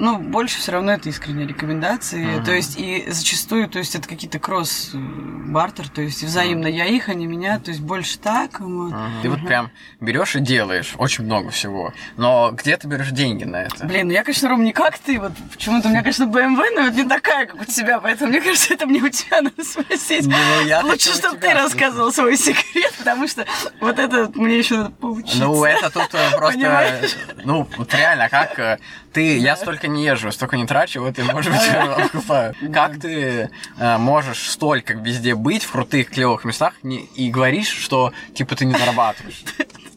ну, 0.00 0.18
больше 0.18 0.58
все 0.58 0.72
равно 0.72 0.92
это 0.92 1.08
искренние 1.08 1.46
рекомендации, 1.46 2.42
то 2.42 2.52
есть, 2.52 2.78
и 2.78 3.04
зачастую, 3.08 3.68
то 3.68 3.78
есть, 3.78 3.94
это 3.94 4.08
какие-то 4.08 4.38
кросс 4.38 4.90
э, 4.94 4.96
бартер, 4.96 5.88
то 5.88 6.00
есть, 6.00 6.22
взаимно 6.22 6.66
я 6.66 6.86
их, 6.86 7.08
они 7.08 7.26
меня, 7.26 7.58
то 7.58 7.70
есть, 7.70 7.82
больше 7.82 8.18
так, 8.18 8.60
вот. 8.60 8.92
Мгм. 8.92 9.22
Ты 9.22 9.28
вот 9.28 9.46
прям 9.46 9.70
берешь 10.00 10.36
и 10.36 10.40
делаешь 10.40 10.94
очень 10.96 11.24
много 11.24 11.50
всего. 11.50 11.92
Но 12.16 12.50
где 12.52 12.76
ты 12.78 12.88
берешь 12.88 13.10
деньги 13.10 13.44
на 13.44 13.64
это? 13.64 13.84
Блин, 13.84 14.08
ну 14.08 14.14
я, 14.14 14.24
конечно, 14.24 14.48
Ром, 14.48 14.64
не 14.64 14.72
как 14.72 14.98
ты, 14.98 15.20
вот 15.20 15.32
почему-то 15.52 15.88
у 15.88 15.90
меня, 15.90 16.00
конечно, 16.00 16.24
BMW, 16.24 16.64
но 16.74 16.82
вот 16.84 16.94
не 16.94 17.04
такая, 17.04 17.46
как 17.46 17.60
у 17.60 17.64
тебя, 17.64 18.00
поэтому, 18.00 18.30
мне 18.30 18.40
кажется, 18.40 18.72
это 18.72 18.86
мне 18.86 19.02
у 19.02 19.08
тебя 19.10 19.42
надо 19.42 19.62
спросить. 19.62 20.26
Ну, 20.26 20.66
я 20.66 20.80
Лучше, 20.80 21.12
чтобы 21.14 21.36
ты 21.36 21.52
рассказывал 21.52 22.10
свой 22.10 22.38
секрет, 22.38 22.94
потому 22.98 23.28
что 23.28 23.44
вот 23.80 23.98
это 23.98 24.30
мне 24.34 24.58
еще 24.58 24.76
надо 24.78 24.90
поучиться. 24.92 25.44
Ну, 25.44 25.62
это 25.64 25.90
тут 25.90 26.08
э, 26.14 26.36
просто... 26.36 26.58
Понимаешь? 26.58 27.16
Ну, 27.44 27.68
вот 27.76 27.94
реально, 27.94 28.28
как 28.30 28.58
э, 28.58 28.78
ты... 29.12 29.38
Я 29.38 29.56
столько 29.56 29.88
не 29.88 30.04
езжу, 30.04 30.32
столько 30.32 30.56
не 30.56 30.66
трачу, 30.66 31.00
вот 31.00 31.18
и, 31.18 31.22
может 31.22 31.52
быть, 31.52 31.68
окупаю. 31.68 32.54
Как 32.72 32.98
ты 33.00 33.50
э, 33.78 33.98
можешь 33.98 34.50
столько 34.50 34.94
везде 34.94 35.34
быть, 35.34 35.64
в 35.64 35.72
крутых, 35.72 36.10
клевых 36.10 36.44
местах, 36.44 36.74
и 36.82 37.30
говоришь, 37.30 37.68
что, 37.68 38.12
типа, 38.34 38.56
ты 38.56 38.64
не 38.64 38.74
зарабатываешь? 38.74 39.44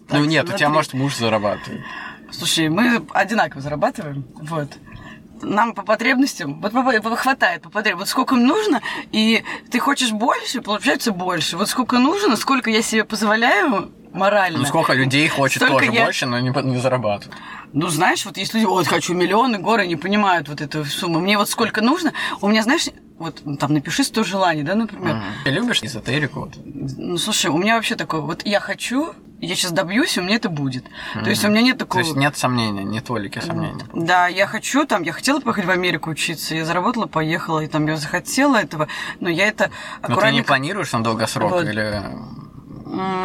Ну, 0.10 0.26
нет, 0.26 0.50
у 0.50 0.58
тебя, 0.58 0.70
может, 0.70 0.94
муж 0.94 1.16
зарабатывает. 1.16 1.84
Слушай, 2.32 2.70
мы 2.70 3.06
одинаково 3.14 3.62
зарабатываем, 3.62 4.26
вот. 4.36 4.70
нам 5.44 5.74
по 5.74 5.84
потребностям, 5.84 6.60
вот 6.62 6.72
по- 6.72 7.16
хватает 7.16 7.62
по 7.62 7.70
потребностям, 7.70 8.00
вот 8.00 8.10
сколько 8.10 8.36
нужно, 8.36 8.82
и 9.12 9.44
ты 9.72 9.80
хочешь 9.80 10.12
больше, 10.12 10.62
получается 10.62 11.12
больше. 11.12 11.58
Вот 11.58 11.70
сколько 11.70 12.00
нужно, 12.00 12.36
сколько 12.36 12.70
я 12.70 12.82
себе 12.82 13.04
позволяю 13.04 13.92
морально. 14.14 14.60
Ну, 14.60 14.66
сколько 14.66 14.94
людей 14.94 15.28
хочет 15.28 15.64
Столько 15.64 15.86
тоже 15.86 15.92
я- 15.92 16.06
больше, 16.06 16.26
но 16.26 16.40
не, 16.40 16.50
не 16.50 16.78
зарабатывают. 16.78 17.36
Ну, 17.74 17.88
знаешь, 17.88 18.26
вот 18.26 18.38
есть 18.38 18.54
люди, 18.54 18.66
вот, 18.66 18.88
хочу 18.88 19.14
миллионы, 19.14 19.58
горы, 19.58 19.88
не 19.88 19.96
понимают 19.96 20.48
вот 20.48 20.62
эту 20.62 20.86
сумму. 20.86 21.20
Мне 21.20 21.38
вот 21.38 21.50
сколько 21.50 21.82
нужно, 21.82 22.14
у 22.42 22.48
меня, 22.48 22.62
знаешь, 22.62 22.88
вот 23.18 23.42
ну, 23.46 23.58
там 23.58 23.74
напиши 23.74 24.04
100 24.04 24.24
желаний, 24.24 24.64
да, 24.64 24.76
например. 24.76 25.16
Мгм. 25.16 25.24
Ты 25.44 25.50
любишь 25.50 25.80
эзотерику? 25.82 26.42
Вот? 26.42 26.54
Ну, 26.64 27.18
слушай, 27.18 27.48
у 27.48 27.58
меня 27.58 27.76
вообще 27.76 27.96
такое, 27.96 28.22
вот 28.22 28.46
я 28.46 28.60
хочу, 28.60 29.14
я 29.40 29.56
сейчас 29.56 29.72
добьюсь, 29.72 30.18
и 30.18 30.20
у 30.20 30.24
меня 30.24 30.36
это 30.36 30.50
будет. 30.50 30.86
То 31.14 31.30
есть 31.30 31.44
у 31.46 31.50
меня 31.50 31.62
нет 31.62 31.78
То 31.78 31.86
такого... 31.86 32.02
есть 32.02 32.16
нет 32.16 32.38
сомнения, 32.38 32.84
не 32.84 33.02
толики 33.02 33.40
сомнений. 33.40 33.82
Да, 33.94 34.28
я 34.28 34.46
хочу 34.46 34.86
там, 34.86 35.04
я 35.04 35.12
хотела 35.14 35.40
поехать 35.40 35.66
в 35.66 35.70
Америку 35.72 36.10
учиться, 36.12 36.54
я 36.56 36.66
заработала, 36.66 37.08
поехала, 37.08 37.60
и 37.62 37.68
там 37.68 37.88
я 37.88 37.98
захотела 37.98 38.58
этого, 38.58 38.88
но 39.20 39.30
я 39.30 39.48
это 39.48 39.72
Но 40.08 40.16
ты 40.16 40.32
не 40.32 40.44
планируешь 40.44 40.92
на 40.92 41.04
долгосрок 41.04 41.52
Вот. 41.52 41.66
или 41.66 42.04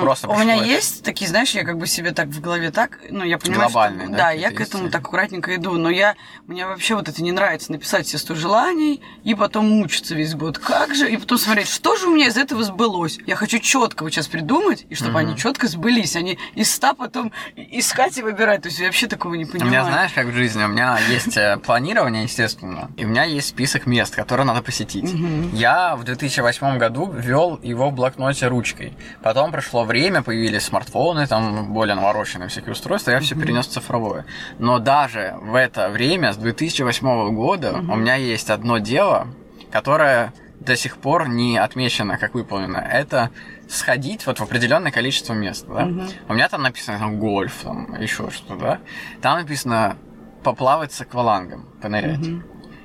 просто 0.01 0.29
У 0.29 0.39
меня 0.39 0.55
есть 0.55 1.03
такие, 1.05 1.29
знаешь, 1.29 1.51
я 1.51 1.65
как 1.65 1.79
бы 1.79 1.87
себе 1.87 2.13
так 2.13 2.29
в 2.29 2.41
голове 2.41 2.71
так, 2.71 2.99
ну, 3.11 3.25
я 3.25 3.39
понимаю, 3.39 3.71
Глобальные, 3.71 4.07
что... 4.09 4.17
да, 4.17 4.23
Да, 4.25 4.31
я 4.31 4.51
к 4.51 4.59
есть 4.61 4.71
этому 4.71 4.85
цели? 4.85 4.93
так 4.93 5.03
аккуратненько 5.03 5.55
иду, 5.57 5.73
но 5.73 5.91
я... 5.91 6.15
Мне 6.47 6.67
вообще 6.67 6.95
вот 6.95 7.09
это 7.09 7.23
не 7.23 7.33
нравится, 7.33 7.73
написать 7.73 8.07
себе 8.09 8.19
100 8.19 8.35
желаний 8.35 9.03
и 9.25 9.35
потом 9.35 9.69
мучиться 9.69 10.15
весь 10.15 10.35
год. 10.35 10.59
Как 10.59 10.95
же? 10.95 11.11
И 11.11 11.17
потом 11.17 11.39
смотреть, 11.39 11.69
что 11.69 11.97
же 11.97 12.07
у 12.09 12.15
меня 12.15 12.27
из 12.29 12.37
этого 12.37 12.63
сбылось? 12.65 13.19
Я 13.27 13.37
хочу 13.37 13.59
четко 13.59 14.03
вот 14.03 14.13
сейчас 14.13 14.29
придумать, 14.29 14.87
и 14.89 14.95
чтобы 14.95 15.19
они 15.19 15.37
четко 15.37 15.67
сбылись, 15.69 16.17
а 16.17 16.23
не 16.23 16.39
из 16.55 16.73
100 16.75 16.95
потом 16.95 17.33
искать 17.57 18.17
и 18.19 18.23
выбирать. 18.23 18.63
То 18.63 18.69
есть 18.69 18.79
я 18.79 18.87
вообще 18.87 19.07
такого 19.07 19.35
не 19.35 19.45
У 19.45 19.49
понимаю. 19.49 19.71
меня, 19.71 19.85
знаешь, 19.85 20.13
как 20.13 20.27
в 20.27 20.33
жизни, 20.33 20.63
у 20.65 20.69
меня 20.69 20.99
есть 21.09 21.37
э, 21.37 21.57
планирование, 21.59 22.23
естественно, 22.25 22.91
и 22.97 23.05
у 23.05 23.09
меня 23.09 23.25
есть 23.25 23.49
список 23.49 23.87
мест, 23.87 24.15
которые 24.15 24.47
надо 24.47 24.63
посетить. 24.63 25.11
Я 25.53 25.97
в 25.97 26.05
2008 26.05 26.79
году 26.79 27.11
ввел 27.11 27.59
его 27.63 27.91
в 27.91 27.93
блокноте 27.95 28.47
ручкой. 28.49 28.93
Потом 29.23 29.53
пришло 29.59 29.85
время, 29.85 30.23
появились 30.23 30.63
смартфоны, 30.63 31.27
там 31.27 31.73
более 31.73 31.97
навороченные 31.97 32.49
всякие 32.49 32.73
устройства, 32.73 33.11
я 33.11 33.19
все 33.19 33.35
перенес 33.35 33.67
в 33.67 33.71
цифровое. 33.71 34.25
Но 34.59 34.79
даже 34.79 35.35
в 35.43 35.57
это 35.57 35.89
время, 35.89 36.33
с 36.33 36.37
2008 36.37 37.35
года, 37.35 37.73
у 37.73 37.97
меня 37.97 38.15
есть 38.15 38.51
одно 38.51 38.79
дело, 38.79 39.27
которое 39.73 40.33
до 40.61 40.77
сих 40.77 40.99
пор 40.99 41.29
не 41.29 41.59
отмечено 41.59 42.19
как 42.19 42.35
выполнено. 42.35 42.79
Это 42.79 43.31
сходить 43.69 44.27
вот 44.27 44.39
в 44.39 44.43
определенное 44.43 44.93
количество 44.93 45.35
мест. 45.35 45.67
Да? 45.69 45.89
У 46.29 46.35
меня 46.35 46.49
там 46.49 46.63
написано 46.63 46.99
там, 46.99 47.19
гольф, 47.19 47.63
там 47.65 48.01
еще 48.01 48.31
что-то, 48.31 48.57
да. 48.57 48.79
Там 49.21 49.41
написано 49.41 49.97
поплавать 50.45 50.93
с 50.93 51.01
аквалангом, 51.01 51.69
понырять. 51.83 52.27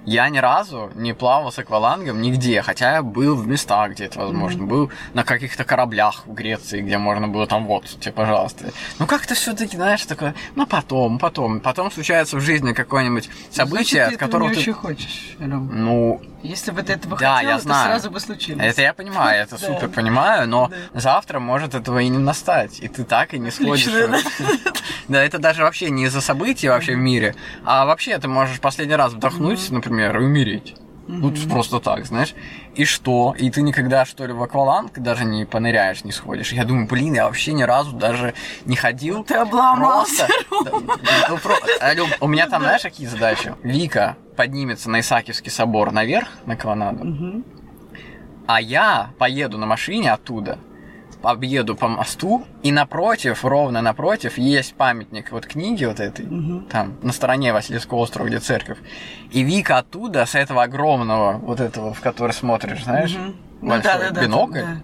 Я 0.06 0.30
ни 0.30 0.38
разу 0.38 0.92
не 0.96 1.14
плавал 1.14 1.52
с 1.52 1.60
аквалангом 1.60 2.22
нигде, 2.22 2.62
хотя 2.62 2.96
я 2.96 3.04
был 3.04 3.36
в 3.36 3.48
местах, 3.48 3.92
где 3.92 4.06
это 4.06 4.20
возможно. 4.20 4.66
Был 4.66 4.92
на 5.14 5.24
каких-то 5.24 5.64
кораблях 5.64 6.24
в 6.26 6.34
Греции, 6.34 6.82
где 6.82 6.98
можно 6.98 7.28
было 7.28 7.48
там 7.48 7.66
вот, 7.66 7.86
тебе, 7.86 8.12
пожалуйста. 8.12 8.72
Ну 9.00 9.08
как-то 9.08 9.34
все-таки, 9.34 9.78
знаешь, 9.78 10.06
такое, 10.06 10.36
ну 10.56 10.66
потом, 10.66 11.20
потом. 11.20 11.60
Потом 11.60 11.92
случается 11.92 12.38
в 12.38 12.42
жизни 12.42 12.74
какое-нибудь 12.74 13.30
событие, 13.50 14.04
Значит, 14.04 14.22
от 14.22 14.28
которого 14.28 14.50
ты... 14.50 14.64
ты... 14.64 14.74
хочешь. 14.74 15.36
Ну, 15.40 16.22
Если 16.44 16.72
бы 16.72 16.84
ты 16.84 16.94
этого 16.94 17.18
Да, 17.18 17.36
хотела, 17.36 17.52
я 17.52 17.58
то 17.58 17.64
знаю. 17.64 17.86
сразу 17.90 18.12
бы 18.12 18.20
случилось. 18.20 18.62
это 18.64 18.82
я 18.82 18.94
понимаю, 18.94 19.42
это 19.44 19.58
супер 19.66 19.88
понимаю, 19.90 20.48
но 20.48 20.70
завтра 20.94 21.40
может 21.40 21.74
этого 21.74 22.00
и 22.00 22.10
не 22.10 22.18
настать, 22.20 22.80
и 22.82 22.88
ты 22.90 23.04
так 23.06 23.34
и 23.34 23.40
не 23.40 23.50
сходишь. 23.52 23.88
Да, 25.10 25.22
это 25.24 25.38
даже 25.38 25.64
вообще 25.64 25.90
не 25.90 26.06
из-за 26.06 26.22
событий 26.22 26.70
вообще 26.70 26.94
в 26.94 26.98
мире, 26.98 27.36
а 27.66 27.86
вообще 27.86 28.18
ты 28.20 28.28
можешь 28.30 28.60
последний 28.62 28.96
раз 28.96 29.14
вдохнуть, 29.14 29.70
например, 29.70 30.18
и 30.18 30.24
умереть. 30.26 30.76
Вот 31.08 31.34
просто 31.50 31.80
так, 31.82 32.06
знаешь. 32.06 32.34
И 32.76 32.86
что? 32.86 33.36
И 33.38 33.50
ты 33.52 33.62
никогда, 33.62 34.06
что 34.06 34.26
ли, 34.26 34.32
в 34.32 34.42
акваланг 34.42 34.98
даже 35.00 35.26
не 35.26 35.44
поныряешь, 35.46 36.06
не 36.06 36.14
сходишь. 36.14 36.54
Я 36.54 36.64
думаю, 36.64 36.88
блин, 36.88 37.14
я 37.14 37.26
вообще 37.26 37.52
ни 37.52 37.64
разу 37.64 37.92
даже 37.92 38.34
не 38.66 38.78
ходил. 38.78 39.26
Ты 39.26 39.34
обломался, 39.36 40.28
Просто. 40.50 40.72
Да, 41.04 41.26
ну, 41.30 41.38
про- 41.38 41.58
У 42.22 42.28
меня 42.28 42.48
там, 42.48 42.62
знаешь, 42.62 42.84
какие 42.84 43.08
задачи? 43.08 43.54
Вика 43.64 44.16
поднимется 44.36 44.90
на 44.90 45.00
Исаакиевский 45.00 45.52
собор 45.52 45.92
наверх, 45.92 46.28
на 46.46 46.56
колоннаду, 46.56 47.04
Мгм. 47.06 47.46
а 48.48 48.62
я 48.62 49.10
поеду 49.18 49.58
на 49.58 49.66
машине 49.66 50.12
оттуда, 50.12 50.60
объеду 51.22 51.76
по 51.76 51.88
мосту, 51.88 52.46
и 52.64 52.72
напротив, 52.72 53.46
ровно 53.46 53.82
напротив, 53.82 54.38
есть 54.38 54.76
памятник 54.76 55.32
вот 55.32 55.46
книги 55.46 55.86
вот 55.86 56.00
этой, 56.02 56.26
Мгм. 56.26 56.66
там, 56.66 56.96
на 57.02 57.14
стороне 57.14 57.54
Васильевского 57.54 58.00
острова, 58.00 58.28
где 58.28 58.40
церковь. 58.40 58.78
И 59.32 59.42
Вика 59.44 59.78
оттуда, 59.78 60.26
с 60.26 60.36
этого 60.36 60.64
огромного, 60.64 61.38
вот 61.38 61.62
этого, 61.62 61.94
в 61.94 62.02
который 62.02 62.34
смотришь, 62.34 62.84
знаешь. 62.84 63.16
Ну 63.62 63.70
большой 63.70 63.84
да, 63.94 64.00
да, 64.00 64.12
да, 64.12 64.22
бинокль, 64.24 64.60
да. 64.60 64.78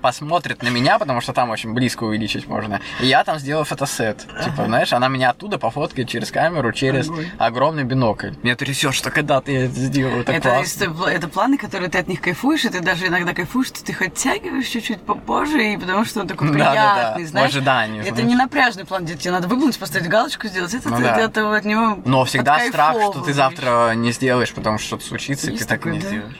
Посмотрит 0.00 0.62
на 0.62 0.68
меня, 0.68 0.98
потому 0.98 1.20
что 1.20 1.32
там 1.32 1.50
очень 1.50 1.72
близко 1.74 2.04
увеличить 2.04 2.46
можно. 2.46 2.80
И 3.00 3.06
я 3.06 3.24
там 3.24 3.38
сделаю 3.38 3.64
фотосет. 3.64 4.26
Типа, 4.44 4.64
знаешь, 4.66 4.92
она 4.92 5.08
меня 5.08 5.30
оттуда 5.30 5.58
пофоткает 5.58 6.08
через 6.08 6.30
камеру, 6.30 6.72
через 6.72 7.08
Огонь. 7.08 7.26
огромный 7.38 7.84
бинокль. 7.84 8.32
Меня 8.42 8.56
трясет, 8.56 8.94
что 8.94 9.10
когда 9.10 9.40
ты 9.40 9.56
это 9.64 9.74
сделаю, 9.74 10.20
это, 10.22 10.32
Это, 10.32 10.48
классно. 10.50 10.84
из- 10.84 11.06
это 11.06 11.28
планы, 11.28 11.58
которые 11.58 11.90
ты 11.90 11.98
от 11.98 12.08
них 12.08 12.20
кайфуешь, 12.20 12.64
и 12.64 12.68
ты 12.68 12.80
даже 12.80 13.06
иногда 13.06 13.32
кайфуешь, 13.34 13.68
что 13.68 13.84
ты 13.84 13.92
оттягиваешь 13.92 14.66
чуть-чуть 14.66 15.02
попозже, 15.02 15.72
и 15.74 15.76
потому 15.76 16.04
что 16.04 16.20
он 16.20 16.28
такой 16.28 16.50
приятный, 16.52 17.24
в 17.24 17.28
знаешь. 17.28 17.50
ожидании, 17.50 18.00
Это 18.00 18.10
знаешь. 18.14 18.28
не 18.28 18.36
напряжный 18.36 18.84
план, 18.84 19.04
где 19.04 19.14
тебе 19.16 19.32
надо 19.32 19.48
выполнить, 19.48 19.78
поставить 19.78 20.08
галочку, 20.08 20.46
сделать. 20.48 20.72
Это 20.74 20.88
Ну 20.88 20.96
ты, 20.96 21.02
да. 21.02 21.18
это 21.20 21.56
от 21.56 21.64
него 21.64 21.98
Но 22.04 22.24
всегда 22.24 22.60
страх, 22.60 22.96
что 22.96 23.20
ты 23.22 23.32
завтра 23.32 23.92
не 23.94 24.12
сделаешь, 24.12 24.52
потому 24.52 24.78
что 24.78 24.86
что-то 24.88 25.04
случится, 25.06 25.50
и 25.50 25.56
ты 25.56 25.64
так 25.64 25.86
и 25.86 25.90
не 25.90 25.98
да? 26.00 26.06
сделаешь. 26.08 26.36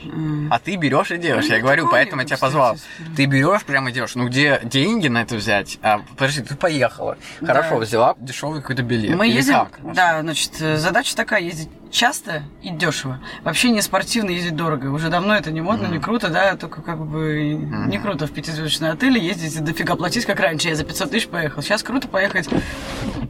А 0.51 0.59
ты 0.59 0.75
берешь 0.75 1.11
и 1.11 1.17
делаешь. 1.17 1.45
Ну, 1.47 1.53
Я 1.55 1.61
говорю, 1.61 1.87
поэтому 1.89 2.21
я 2.21 2.27
тебя 2.27 2.37
позвал. 2.37 2.77
Ты 3.15 3.25
берешь 3.25 3.48
прямо 3.65 3.89
и 3.89 3.93
делаешь. 3.93 4.15
Ну 4.15 4.27
где 4.27 4.59
деньги 4.63 5.07
на 5.07 5.21
это 5.23 5.35
взять? 5.35 5.79
А, 5.81 6.01
подожди, 6.17 6.41
ты 6.41 6.55
поехала. 6.55 7.17
Да. 7.41 7.47
Хорошо, 7.53 7.77
взяла 7.77 8.15
дешевый 8.19 8.61
какой-то 8.61 8.83
билет. 8.83 9.15
Мы 9.15 9.27
Или 9.27 9.37
ездим, 9.37 9.53
как? 9.53 9.93
да, 9.93 10.21
значит, 10.21 10.55
задача 10.55 11.15
такая, 11.15 11.41
ездить 11.41 11.69
часто 11.91 12.43
и 12.61 12.69
дешево. 12.69 13.19
Вообще 13.43 13.71
не 13.71 13.81
спортивно 13.81 14.29
ездить 14.29 14.55
дорого. 14.55 14.87
Уже 14.87 15.09
давно 15.09 15.35
это 15.35 15.51
не 15.51 15.61
модно, 15.61 15.87
не 15.87 15.99
круто, 15.99 16.29
да, 16.29 16.55
только 16.55 16.81
как 16.81 17.03
бы 17.05 17.53
не 17.53 17.97
круто 17.97 18.27
в 18.27 18.31
пятизвездочный 18.31 18.91
отель 18.91 19.17
ездить 19.17 19.55
и 19.55 19.59
дофига 19.59 19.95
платить, 19.95 20.25
как 20.25 20.39
раньше. 20.39 20.69
Я 20.69 20.75
за 20.75 20.83
500 20.85 21.11
тысяч 21.11 21.27
поехал. 21.27 21.61
Сейчас 21.61 21.83
круто 21.83 22.07
поехать, 22.07 22.47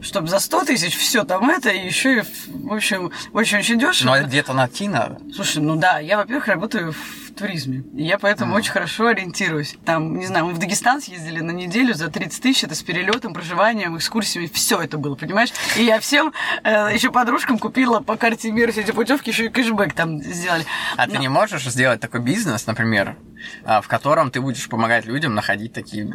чтобы 0.02 0.28
за 0.28 0.38
100 0.38 0.64
тысяч 0.64 0.96
все 0.96 1.24
там 1.24 1.48
это, 1.48 1.70
и 1.70 1.86
еще 1.86 2.18
и, 2.18 2.22
в 2.48 2.72
общем, 2.72 3.10
очень-очень 3.32 3.78
дешево. 3.78 4.08
Но 4.08 4.16
это 4.16 4.26
где-то 4.26 4.52
найти 4.52 4.88
надо. 4.88 5.18
Слушай, 5.34 5.62
ну 5.62 5.76
да, 5.76 5.98
я, 5.98 6.18
во-первых, 6.18 6.48
работаю 6.48 6.92
в 6.92 7.19
туризме. 7.40 7.82
И 7.96 8.04
я 8.04 8.18
поэтому 8.18 8.54
очень 8.54 8.70
хорошо 8.70 9.08
ориентируюсь. 9.08 9.76
Там, 9.84 10.18
не 10.18 10.26
знаю, 10.26 10.46
мы 10.46 10.52
в 10.52 10.58
Дагестан 10.58 11.00
съездили 11.00 11.40
на 11.40 11.50
неделю 11.50 11.94
за 11.94 12.08
30 12.08 12.42
тысяч, 12.42 12.64
это 12.64 12.74
с 12.74 12.82
перелетом, 12.82 13.34
проживанием, 13.34 13.96
экскурсиями, 13.96 14.46
все 14.46 14.80
это 14.80 14.98
было, 14.98 15.14
понимаешь? 15.16 15.50
И 15.76 15.84
я 15.84 15.98
всем, 16.00 16.32
еще 16.64 17.10
подружкам 17.10 17.58
купила 17.58 18.00
по 18.00 18.16
карте 18.16 18.50
мира 18.50 18.70
все 18.72 18.82
эти 18.82 18.92
путевки, 18.92 19.30
еще 19.30 19.46
и 19.46 19.48
кэшбэк 19.48 19.92
там 19.94 20.22
сделали. 20.22 20.64
А 20.96 21.06
ты 21.06 21.14
Но- 21.14 21.20
не 21.20 21.28
можешь 21.28 21.64
сделать 21.64 22.00
такой 22.00 22.20
бизнес, 22.20 22.66
например, 22.66 23.16
а, 23.64 23.80
в 23.80 23.88
котором 23.88 24.30
ты 24.30 24.40
будешь 24.40 24.68
помогать 24.68 25.06
людям 25.06 25.34
находить 25.34 25.72
такие 25.72 26.06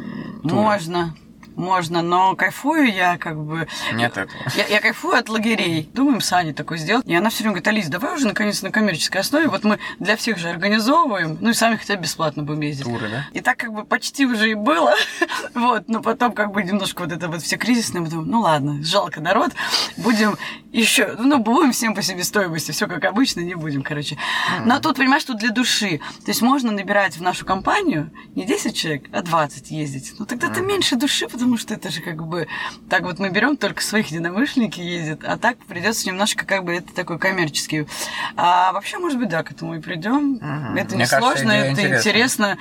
туры? 0.43 0.55
Можно. 0.55 1.15
Можно, 1.55 2.01
но 2.01 2.35
кайфую 2.35 2.93
я 2.93 3.17
как 3.17 3.37
бы... 3.37 3.67
Нет 3.93 4.17
этого. 4.17 4.43
Я, 4.55 4.67
я 4.67 4.81
кайфую 4.81 5.17
от 5.17 5.29
лагерей. 5.29 5.89
Думаем 5.93 6.21
с 6.21 6.31
Аней 6.33 6.53
такое 6.53 6.77
сделать. 6.77 7.05
И 7.07 7.15
она 7.15 7.29
все 7.29 7.43
время 7.43 7.53
говорит, 7.53 7.67
Алис, 7.67 7.87
давай 7.87 8.15
уже 8.15 8.27
наконец 8.27 8.61
на 8.61 8.71
коммерческой 8.71 9.21
основе. 9.21 9.47
Вот 9.47 9.63
мы 9.63 9.79
для 9.99 10.17
всех 10.17 10.37
же 10.37 10.49
организовываем, 10.49 11.37
ну 11.39 11.51
и 11.51 11.53
сами 11.53 11.77
хотя 11.77 11.95
бы 11.95 12.03
бесплатно 12.03 12.43
будем 12.43 12.61
ездить. 12.61 12.85
Туры, 12.85 13.09
да? 13.09 13.27
И 13.31 13.41
так 13.41 13.57
как 13.57 13.73
бы 13.73 13.85
почти 13.85 14.25
уже 14.25 14.51
и 14.51 14.53
было. 14.53 14.93
вот, 15.55 15.87
но 15.87 16.01
потом 16.01 16.33
как 16.33 16.51
бы 16.51 16.63
немножко 16.63 17.03
вот 17.03 17.11
это 17.11 17.27
вот 17.27 17.41
все 17.41 17.57
кризисное. 17.57 18.01
Мы 18.01 18.09
думаем, 18.09 18.29
ну 18.29 18.41
ладно, 18.41 18.83
жалко 18.83 19.21
народ. 19.21 19.51
Будем 19.97 20.37
еще, 20.79 21.15
ну 21.17 21.39
будем 21.39 21.71
всем 21.71 21.95
по 21.95 22.01
себестоимости. 22.01 22.71
Все 22.71 22.87
как 22.87 23.03
обычно, 23.05 23.41
не 23.41 23.55
будем, 23.55 23.81
короче. 23.81 24.17
Но 24.65 24.79
тут, 24.79 24.97
понимаешь, 24.97 25.23
тут 25.23 25.37
для 25.37 25.51
души. 25.51 25.99
То 26.23 26.31
есть 26.31 26.41
можно 26.41 26.71
набирать 26.71 27.17
в 27.17 27.21
нашу 27.21 27.45
компанию 27.45 28.11
не 28.35 28.45
10 28.45 28.75
человек, 28.75 29.05
а 29.11 29.21
20 29.21 29.71
ездить. 29.71 30.13
Ну 30.19 30.25
тогда 30.25 30.49
ты 30.49 30.61
меньше 30.61 30.95
души, 30.95 31.27
потому 31.27 31.57
что 31.57 31.73
это 31.73 31.89
же 31.89 32.01
как 32.01 32.25
бы... 32.25 32.47
Так 32.89 33.03
вот 33.03 33.19
мы 33.19 33.29
берем 33.29 33.57
только 33.57 33.81
своих 33.81 34.07
единомышленники 34.07 34.81
ездят, 34.81 35.23
а 35.23 35.37
так 35.37 35.57
придется 35.65 36.07
немножко 36.07 36.45
как 36.45 36.63
бы 36.63 36.73
это 36.73 36.93
такой 36.93 37.19
коммерческий. 37.19 37.87
А 38.35 38.71
вообще, 38.73 38.97
может 38.97 39.17
быть, 39.17 39.29
да, 39.29 39.43
к 39.43 39.51
этому 39.51 39.75
и 39.75 39.79
придем. 39.79 40.39
Это 40.75 40.95
не 40.95 41.05
сложно, 41.05 41.51
это 41.51 41.97
интересно. 41.97 42.57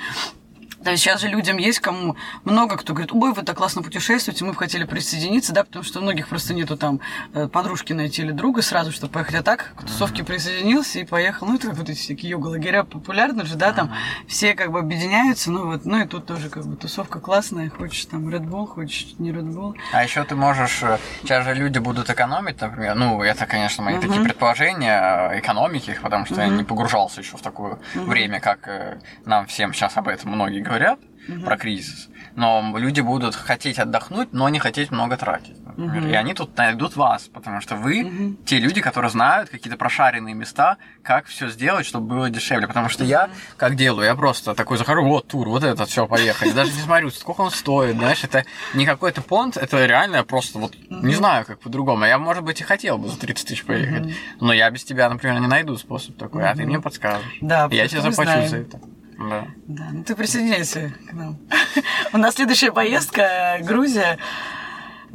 Да, 0.85 0.95
сейчас 0.97 1.19
же 1.19 1.29
людям 1.29 1.57
есть 1.57 1.79
кому 1.79 2.15
много 2.43 2.77
кто 2.77 2.93
говорит, 2.93 3.11
ой, 3.11 3.33
вы 3.33 3.41
так 3.41 3.57
классно 3.57 3.81
путешествуете, 3.81 4.45
мы 4.45 4.51
бы 4.51 4.57
хотели 4.59 4.83
присоединиться, 4.83 5.51
да, 5.51 5.63
потому 5.63 5.83
что 5.83 5.97
у 5.97 6.03
многих 6.03 6.27
просто 6.27 6.53
нету 6.53 6.77
там 6.77 6.99
э, 7.33 7.47
подружки 7.47 7.91
найти 7.91 8.21
или 8.21 8.31
друга 8.31 8.61
сразу, 8.61 8.91
чтобы 8.91 9.11
поехать. 9.13 9.33
А 9.33 9.41
так 9.41 9.73
к 9.75 9.81
тусовке 9.81 10.23
присоединился 10.23 10.99
и 10.99 11.03
поехал. 11.03 11.47
Ну, 11.47 11.55
это 11.55 11.71
вот 11.71 11.89
эти 11.89 11.97
всякие 11.97 12.29
йога-лагеря 12.29 12.83
популярны 12.83 13.47
же, 13.47 13.55
да, 13.55 13.73
там 13.73 13.95
все 14.27 14.53
как 14.53 14.71
бы 14.71 14.77
объединяются, 14.77 15.49
ну 15.49 15.65
вот, 15.65 15.85
ну 15.85 16.03
и 16.03 16.05
тут 16.05 16.27
тоже 16.27 16.49
как 16.49 16.67
бы 16.67 16.75
тусовка 16.75 17.19
классная, 17.19 17.71
хочешь 17.71 18.05
там 18.05 18.29
Red 18.29 18.47
Bull, 18.47 18.67
хочешь 18.67 19.15
не 19.17 19.31
Red 19.31 19.51
Bull. 19.51 19.75
А 19.91 20.03
еще 20.03 20.23
ты 20.23 20.35
можешь, 20.35 20.83
э, 20.83 20.99
сейчас 21.23 21.45
же 21.45 21.55
люди 21.55 21.79
будут 21.79 22.11
экономить, 22.11 22.61
например, 22.61 22.93
ну, 22.93 23.23
это, 23.23 23.47
конечно, 23.47 23.83
мои 23.83 23.97
такие 23.99 24.21
предположения, 24.21 25.31
э, 25.31 25.39
экономики 25.39 25.89
их, 25.89 26.03
потому 26.03 26.27
что 26.27 26.41
я 26.41 26.47
не 26.47 26.63
погружался 26.63 27.21
еще 27.21 27.37
в 27.37 27.41
такое 27.41 27.79
время, 27.95 28.39
как 28.39 28.99
нам 29.25 29.47
всем 29.47 29.73
сейчас 29.73 29.97
об 29.97 30.09
этом 30.09 30.29
многие 30.29 30.61
говорят 30.61 30.74
говорят 30.75 30.99
угу. 31.27 31.41
про 31.41 31.57
кризис, 31.57 32.09
но 32.35 32.73
люди 32.77 33.01
будут 33.01 33.35
хотеть 33.35 33.79
отдохнуть, 33.79 34.33
но 34.33 34.49
не 34.49 34.59
хотеть 34.59 34.91
много 34.91 35.17
тратить. 35.17 35.57
Например. 35.65 36.03
Угу. 36.03 36.07
И 36.09 36.13
они 36.13 36.33
тут 36.33 36.57
найдут 36.57 36.95
вас, 36.95 37.27
потому 37.33 37.61
что 37.61 37.75
вы 37.75 38.03
угу. 38.03 38.35
те 38.45 38.59
люди, 38.59 38.81
которые 38.81 39.11
знают 39.11 39.49
какие-то 39.49 39.77
прошаренные 39.77 40.33
места, 40.33 40.77
как 41.01 41.25
все 41.25 41.49
сделать, 41.49 41.85
чтобы 41.85 42.07
было 42.07 42.29
дешевле. 42.29 42.67
Потому 42.67 42.89
что 42.89 43.03
я 43.03 43.29
как 43.57 43.75
делаю, 43.75 44.05
я 44.05 44.15
просто 44.15 44.53
такой 44.53 44.77
захожу, 44.77 45.03
вот 45.05 45.27
тур, 45.27 45.47
вот 45.49 45.63
этот, 45.63 45.89
все, 45.89 46.07
поехали. 46.07 46.51
Даже 46.51 46.71
не 46.71 46.81
смотрю, 46.81 47.09
сколько 47.11 47.41
он 47.41 47.51
стоит, 47.51 47.95
знаешь, 47.95 48.23
это 48.23 48.45
не 48.73 48.85
какой-то 48.85 49.21
понт, 49.21 49.57
это 49.57 49.85
реально 49.85 50.23
просто 50.23 50.59
вот 50.59 50.75
не 50.89 51.15
знаю, 51.15 51.45
как 51.45 51.59
по-другому. 51.59 52.05
Я, 52.05 52.17
может 52.17 52.43
быть, 52.43 52.61
и 52.61 52.63
хотел 52.63 52.97
бы 52.97 53.07
за 53.07 53.19
30 53.19 53.47
тысяч 53.47 53.65
поехать, 53.65 54.13
но 54.39 54.53
я 54.53 54.69
без 54.69 54.83
тебя, 54.83 55.09
например, 55.09 55.39
не 55.39 55.47
найду 55.47 55.77
способ 55.77 56.17
такой, 56.17 56.47
а 56.47 56.55
ты 56.55 56.65
мне 56.65 56.79
подскажешь. 56.79 57.37
Да, 57.41 57.67
я 57.71 57.87
тебе 57.87 58.01
заплачу 58.01 58.47
за 58.47 58.57
это. 58.57 58.79
Да. 59.17 59.47
Да, 59.67 59.89
ну 59.91 60.03
ты 60.03 60.15
присоединяйся 60.15 60.93
к 61.09 61.13
нам. 61.13 61.39
У 62.13 62.17
нас 62.17 62.35
следующая 62.35 62.71
поездка 62.71 63.59
Грузия 63.61 64.17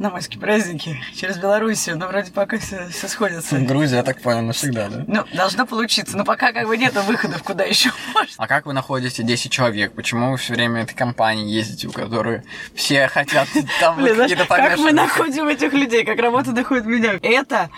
на 0.01 0.09
майские 0.09 0.39
праздники 0.39 0.99
через 1.15 1.37
Белоруссию, 1.37 1.95
но 1.97 2.07
вроде 2.07 2.31
пока 2.31 2.57
все, 2.57 2.87
все 2.89 3.07
сходится. 3.07 3.59
Грузия, 3.59 3.97
я 3.97 4.03
так 4.03 4.19
понял, 4.19 4.41
навсегда, 4.41 4.89
да? 4.89 5.03
Ну, 5.07 5.23
должно 5.33 5.67
получиться, 5.67 6.17
но 6.17 6.25
пока 6.25 6.53
как 6.53 6.65
бы 6.65 6.75
нет 6.75 6.95
выходов, 7.05 7.43
куда 7.43 7.63
еще 7.63 7.91
можно. 8.13 8.33
А 8.37 8.47
как 8.47 8.65
вы 8.65 8.73
находите 8.73 9.21
10 9.21 9.51
человек? 9.51 9.93
Почему 9.93 10.31
вы 10.31 10.37
все 10.37 10.55
время 10.55 10.81
этой 10.81 10.95
компании 10.95 11.47
ездите, 11.47 11.87
у 11.87 11.91
которой 11.91 12.41
все 12.73 13.07
хотят 13.07 13.47
там 13.79 14.03
какие-то 14.03 14.45
Как 14.45 14.79
мы 14.79 14.91
находим 14.91 15.47
этих 15.47 15.71
людей, 15.73 16.03
как 16.03 16.17
работа 16.17 16.51
находит 16.51 16.85
меня? 16.85 17.19
Это 17.21 17.69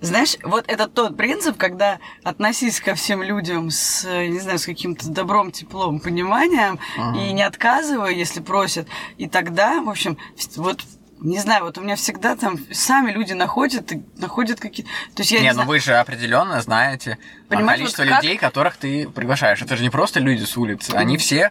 знаешь, 0.00 0.36
вот 0.42 0.64
это 0.68 0.88
тот 0.88 1.16
принцип, 1.16 1.56
когда 1.56 1.98
относись 2.22 2.80
ко 2.80 2.94
всем 2.94 3.22
людям 3.22 3.70
с, 3.70 4.04
не 4.04 4.40
знаю, 4.40 4.58
с 4.58 4.66
каким-то 4.66 5.08
добром, 5.08 5.52
теплом, 5.52 6.00
пониманием, 6.00 6.78
ага. 6.98 7.18
и 7.18 7.32
не 7.32 7.42
отказывай, 7.42 8.14
если 8.16 8.40
просят. 8.40 8.88
И 9.18 9.28
тогда, 9.28 9.80
в 9.82 9.88
общем, 9.88 10.16
вот 10.56 10.84
не 11.20 11.38
знаю, 11.38 11.64
вот 11.64 11.76
у 11.76 11.82
меня 11.82 11.96
всегда 11.96 12.34
там 12.34 12.58
сами 12.72 13.12
люди 13.12 13.34
находят, 13.34 13.92
находят 14.16 14.58
какие-то... 14.58 14.90
То 15.14 15.20
есть 15.20 15.30
я 15.32 15.40
не, 15.40 15.44
не 15.44 15.48
ну 15.50 15.54
знаю... 15.54 15.68
вы 15.68 15.78
же 15.78 15.94
определенно 15.96 16.60
знаете 16.62 17.18
Понимаешь, 17.48 17.78
количество 17.78 18.04
вот 18.04 18.08
как... 18.10 18.22
людей, 18.22 18.38
которых 18.38 18.76
ты 18.76 19.08
приглашаешь. 19.08 19.60
Это 19.60 19.76
же 19.76 19.82
не 19.82 19.90
просто 19.90 20.18
люди 20.18 20.44
с 20.44 20.56
улицы, 20.56 20.92
они 20.92 21.18
все 21.18 21.50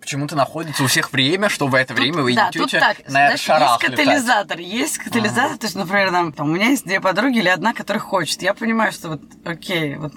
почему-то 0.00 0.36
находится 0.36 0.82
у 0.84 0.86
всех 0.86 1.12
время, 1.12 1.48
что 1.48 1.66
в 1.66 1.74
это 1.74 1.94
тут, 1.94 1.98
время 1.98 2.22
вы 2.22 2.34
да, 2.34 2.48
идете 2.48 2.58
тут 2.60 2.70
так, 2.70 2.98
на 3.04 3.10
знаешь, 3.10 3.40
шарах 3.40 3.82
Есть 3.82 3.96
катализатор, 3.96 4.58
летать. 4.58 4.72
есть 4.72 4.98
катализатор, 4.98 5.50
ага. 5.50 5.58
то 5.58 5.66
есть, 5.66 5.76
например, 5.76 6.10
там, 6.10 6.32
там, 6.32 6.50
у 6.50 6.52
меня 6.54 6.68
есть 6.68 6.84
две 6.84 7.00
подруги 7.00 7.38
или 7.38 7.48
одна, 7.48 7.72
которая 7.72 8.00
хочет. 8.00 8.42
Я 8.42 8.54
понимаю, 8.54 8.92
что 8.92 9.10
вот, 9.10 9.22
окей, 9.44 9.96
вот, 9.96 10.12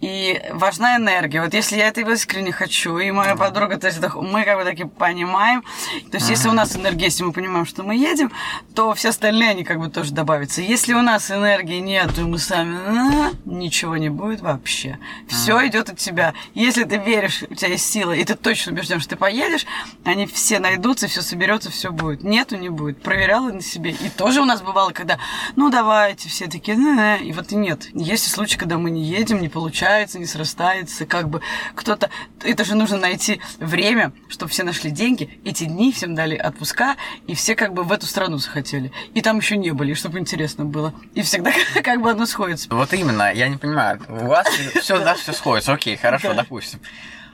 и 0.00 0.42
важна 0.52 0.96
энергия. 0.96 1.42
Вот 1.42 1.54
если 1.54 1.76
я 1.76 1.88
это 1.88 2.00
искренне 2.00 2.52
хочу, 2.52 2.98
и 2.98 3.10
моя 3.10 3.32
ага. 3.32 3.44
подруга, 3.46 3.78
то 3.78 3.86
есть, 3.86 4.00
мы 4.00 4.44
как 4.44 4.58
бы 4.58 4.64
таки 4.64 4.84
понимаем, 4.84 5.62
то 6.10 6.16
есть, 6.16 6.26
ага. 6.26 6.32
если 6.32 6.48
у 6.48 6.52
нас 6.52 6.76
энергия 6.76 7.06
есть, 7.06 7.20
и 7.20 7.24
мы 7.24 7.32
понимаем, 7.32 7.66
что 7.66 7.82
мы 7.82 7.96
едем, 7.96 8.32
то 8.74 8.92
все 8.94 9.10
остальные, 9.10 9.50
они 9.50 9.64
как 9.64 9.78
бы 9.78 9.88
тоже 9.88 10.12
добавятся. 10.12 10.60
Если 10.60 10.92
у 10.92 11.02
нас 11.02 11.30
энергии 11.30 11.78
нет, 11.78 12.18
и 12.18 12.22
мы 12.22 12.38
сами, 12.38 12.74
ничего 13.44 13.96
не 13.96 14.08
будет 14.08 14.40
вообще. 14.40 14.98
Все 15.28 15.66
идет 15.66 15.88
от 15.88 15.98
тебя. 15.98 16.34
Если 16.54 16.84
ты 16.84 16.98
веришь, 16.98 17.44
у 17.48 17.54
тебя 17.54 17.70
есть 17.70 17.90
сила, 17.90 18.12
и 18.12 18.24
ты 18.24 18.34
точно 18.34 18.72
убежден, 18.72 19.00
что 19.04 19.10
ты 19.10 19.16
поедешь, 19.16 19.66
они 20.04 20.26
все 20.26 20.58
найдутся, 20.58 21.08
все 21.08 21.22
соберется, 21.22 21.70
все 21.70 21.92
будет. 21.92 22.24
Нету, 22.24 22.56
не 22.56 22.70
будет. 22.70 23.02
Проверяла 23.02 23.50
на 23.50 23.60
себе. 23.60 23.90
И 23.90 24.08
тоже 24.08 24.40
у 24.40 24.44
нас 24.44 24.62
бывало, 24.62 24.90
когда, 24.90 25.18
ну 25.56 25.70
давайте, 25.70 26.28
все 26.28 26.46
такие, 26.46 26.76
«Э, 26.76 27.18
э», 27.18 27.24
и 27.24 27.32
вот 27.32 27.52
и 27.52 27.56
нет. 27.56 27.88
Есть 27.92 28.26
и 28.26 28.30
случаи, 28.30 28.56
когда 28.56 28.78
мы 28.78 28.90
не 28.90 29.04
едем, 29.04 29.40
не 29.40 29.48
получается, 29.48 30.18
не 30.18 30.26
срастается, 30.26 31.06
как 31.06 31.28
бы 31.28 31.42
кто-то... 31.74 32.10
Это 32.42 32.64
же 32.64 32.74
нужно 32.74 32.96
найти 32.96 33.40
время, 33.58 34.12
чтобы 34.28 34.50
все 34.50 34.64
нашли 34.64 34.90
деньги, 34.90 35.38
эти 35.44 35.64
дни 35.64 35.92
всем 35.92 36.14
дали 36.14 36.36
отпуска, 36.36 36.96
и 37.26 37.34
все 37.34 37.54
как 37.54 37.74
бы 37.74 37.84
в 37.84 37.92
эту 37.92 38.06
страну 38.06 38.38
захотели. 38.38 38.90
И 39.12 39.20
там 39.20 39.38
еще 39.38 39.56
не 39.58 39.70
были, 39.72 39.92
чтобы 39.92 40.18
интересно 40.18 40.64
было. 40.64 40.94
И 41.14 41.22
всегда 41.22 41.52
как 41.82 42.00
бы 42.00 42.10
одно 42.10 42.24
сходится. 42.24 42.68
Вот 42.70 42.92
именно, 42.94 43.32
я 43.32 43.48
не 43.48 43.58
понимаю. 43.58 44.00
У 44.08 44.26
вас 44.26 44.46
все, 44.80 44.98
да, 44.98 45.14
все 45.14 45.32
сходится. 45.32 45.74
Окей, 45.74 45.96
хорошо, 45.96 46.32
допустим. 46.32 46.80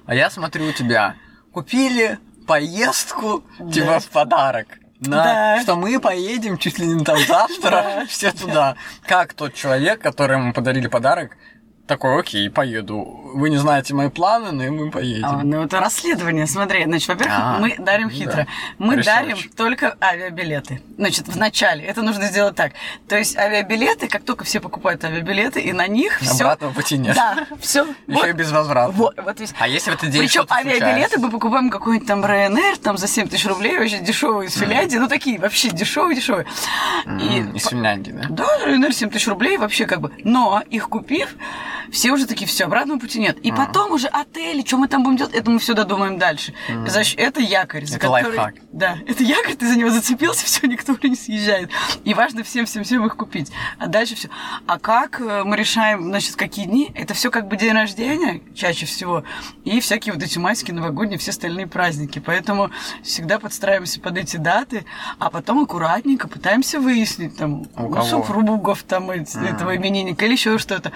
А 0.07 0.15
я 0.17 0.31
смотрю 0.31 0.67
у 0.67 0.73
тебя 0.73 1.15
купили 1.53 2.19
поездку, 2.47 3.45
да. 3.59 3.73
типа 3.73 4.01
в 4.01 4.09
подарок. 4.09 4.67
На, 5.01 5.25
да. 5.57 5.63
что 5.63 5.77
мы 5.77 5.99
поедем 5.99 6.59
чуть 6.59 6.79
ли 6.79 6.87
не 6.87 7.03
там 7.05 7.19
завтра 7.27 8.05
все 8.09 8.33
туда. 8.33 8.77
Как 9.07 9.33
тот 9.33 9.55
человек, 9.55 10.01
которому 10.01 10.53
подарили 10.53 10.89
подарок, 10.89 11.37
такой, 11.91 12.21
окей, 12.21 12.49
поеду. 12.49 13.21
Вы 13.35 13.51
не 13.51 13.57
знаете 13.57 13.95
мои 13.95 14.09
планы, 14.09 14.53
но 14.53 14.73
мы 14.73 14.91
поедем. 14.93 15.25
А, 15.25 15.43
ну, 15.43 15.65
это 15.65 15.81
расследование. 15.81 16.47
Смотри, 16.47 16.85
значит, 16.85 17.09
во-первых, 17.09 17.37
а, 17.37 17.59
мы 17.59 17.75
дарим 17.79 18.11
хитро. 18.11 18.37
Да. 18.37 18.47
Мы 18.79 18.95
Research. 18.95 19.05
дарим 19.05 19.39
только 19.57 19.97
авиабилеты. 20.01 20.81
Значит, 20.97 21.27
в 21.27 21.37
начале. 21.37 21.85
Это 21.85 22.03
нужно 22.03 22.27
сделать 22.27 22.55
так. 22.55 22.73
То 23.09 23.17
есть 23.17 23.37
авиабилеты, 23.37 24.07
как 24.07 24.23
только 24.23 24.45
все 24.45 24.61
покупают 24.61 25.05
авиабилеты, 25.05 25.61
и 25.61 25.73
на 25.73 25.89
них 25.89 26.21
все. 26.21 26.45
Обратного 26.45 26.73
пути 26.73 26.97
нет. 26.97 27.17
Да, 27.17 27.47
все. 27.61 27.87
Еще 28.07 28.31
и 28.31 28.33
без 28.33 28.53
возврата. 28.53 28.93
Вот, 28.93 29.17
вот 29.21 29.41
весь. 29.41 29.53
А 29.59 29.67
если 29.67 29.91
в 29.91 29.95
этот 29.95 30.11
день 30.11 30.23
Причем 30.23 30.47
авиабилеты 30.49 31.19
мы 31.19 31.31
покупаем 31.31 31.71
какой-нибудь 31.71 32.07
там 32.07 32.25
Ryanair, 32.25 32.79
там 32.81 32.97
за 32.99 33.09
7 33.09 33.29
тысяч 33.29 33.47
рублей, 33.47 33.79
вообще 33.79 33.99
дешевые 33.99 34.49
из 34.49 34.55
Финляндии. 34.55 34.97
Ну, 34.97 35.09
такие 35.09 35.41
вообще 35.41 35.71
дешевые, 35.71 36.15
дешевые. 36.15 36.47
Из 37.55 37.67
Финляндии, 37.67 38.13
да? 38.13 38.27
Да, 38.31 38.67
Ryanair 38.67 38.93
7 38.93 39.11
тысяч 39.11 39.27
рублей 39.27 39.59
вообще 39.59 39.87
как 39.87 40.01
бы. 40.01 40.13
Но 40.23 40.63
их 40.71 40.89
купив, 40.89 41.35
все 41.91 42.13
уже 42.13 42.27
такие, 42.27 42.47
все, 42.47 42.65
обратного 42.65 42.99
пути 42.99 43.21
нет. 43.21 43.39
И 43.43 43.51
а. 43.51 43.55
потом 43.55 43.93
уже 43.93 44.07
отели, 44.09 44.65
что 44.65 44.77
мы 44.77 44.89
там 44.89 45.03
будем 45.03 45.19
делать, 45.19 45.35
это 45.35 45.51
мы 45.51 45.59
все 45.59 45.75
додумаем 45.75 46.19
дальше. 46.19 46.55
А. 46.69 46.87
Значит, 46.89 47.19
это 47.19 47.41
якорь. 47.41 47.87
За 47.87 47.97
это 47.97 48.07
который... 48.07 48.39
лайфхак. 48.39 48.55
Да, 48.73 48.99
это 49.07 49.23
якорь, 49.23 49.55
ты 49.55 49.69
за 49.69 49.79
него 49.79 49.91
зацепился, 49.91 50.45
все, 50.47 50.67
никто 50.67 50.93
уже 50.93 51.09
не 51.09 51.17
съезжает. 51.17 51.71
И 52.05 52.15
важно 52.15 52.43
всем-всем-всем 52.43 53.05
их 53.07 53.17
купить. 53.17 53.51
А 53.79 53.87
дальше 53.87 54.15
все. 54.15 54.29
А 54.67 54.79
как 54.79 55.21
э, 55.21 55.43
мы 55.45 55.57
решаем, 55.57 56.05
значит, 56.05 56.37
какие 56.37 56.67
дни? 56.67 56.91
Это 56.95 57.15
все 57.15 57.31
как 57.31 57.49
бы 57.49 57.57
день 57.57 57.73
рождения, 57.73 58.41
чаще 58.55 58.87
всего, 58.87 59.25
и 59.65 59.81
всякие 59.81 60.15
вот 60.15 60.23
эти 60.23 60.39
майские, 60.39 60.75
новогодние, 60.75 61.19
все 61.19 61.31
остальные 61.31 61.67
праздники. 61.67 62.19
Поэтому 62.19 62.71
всегда 63.03 63.39
подстраиваемся 63.39 64.01
под 64.01 64.19
эти 64.19 64.37
даты, 64.37 64.85
а 65.19 65.31
потом 65.31 65.63
аккуратненько 65.65 66.29
пытаемся 66.29 66.81
выяснить, 66.81 67.37
там, 67.37 67.67
у, 67.77 67.89
у 67.89 68.03
супругов 68.03 68.83
там, 68.83 69.11
этого 69.11 69.77
именинника 69.77 70.25
или 70.25 70.33
еще 70.33 70.59
что-то. 70.59 70.93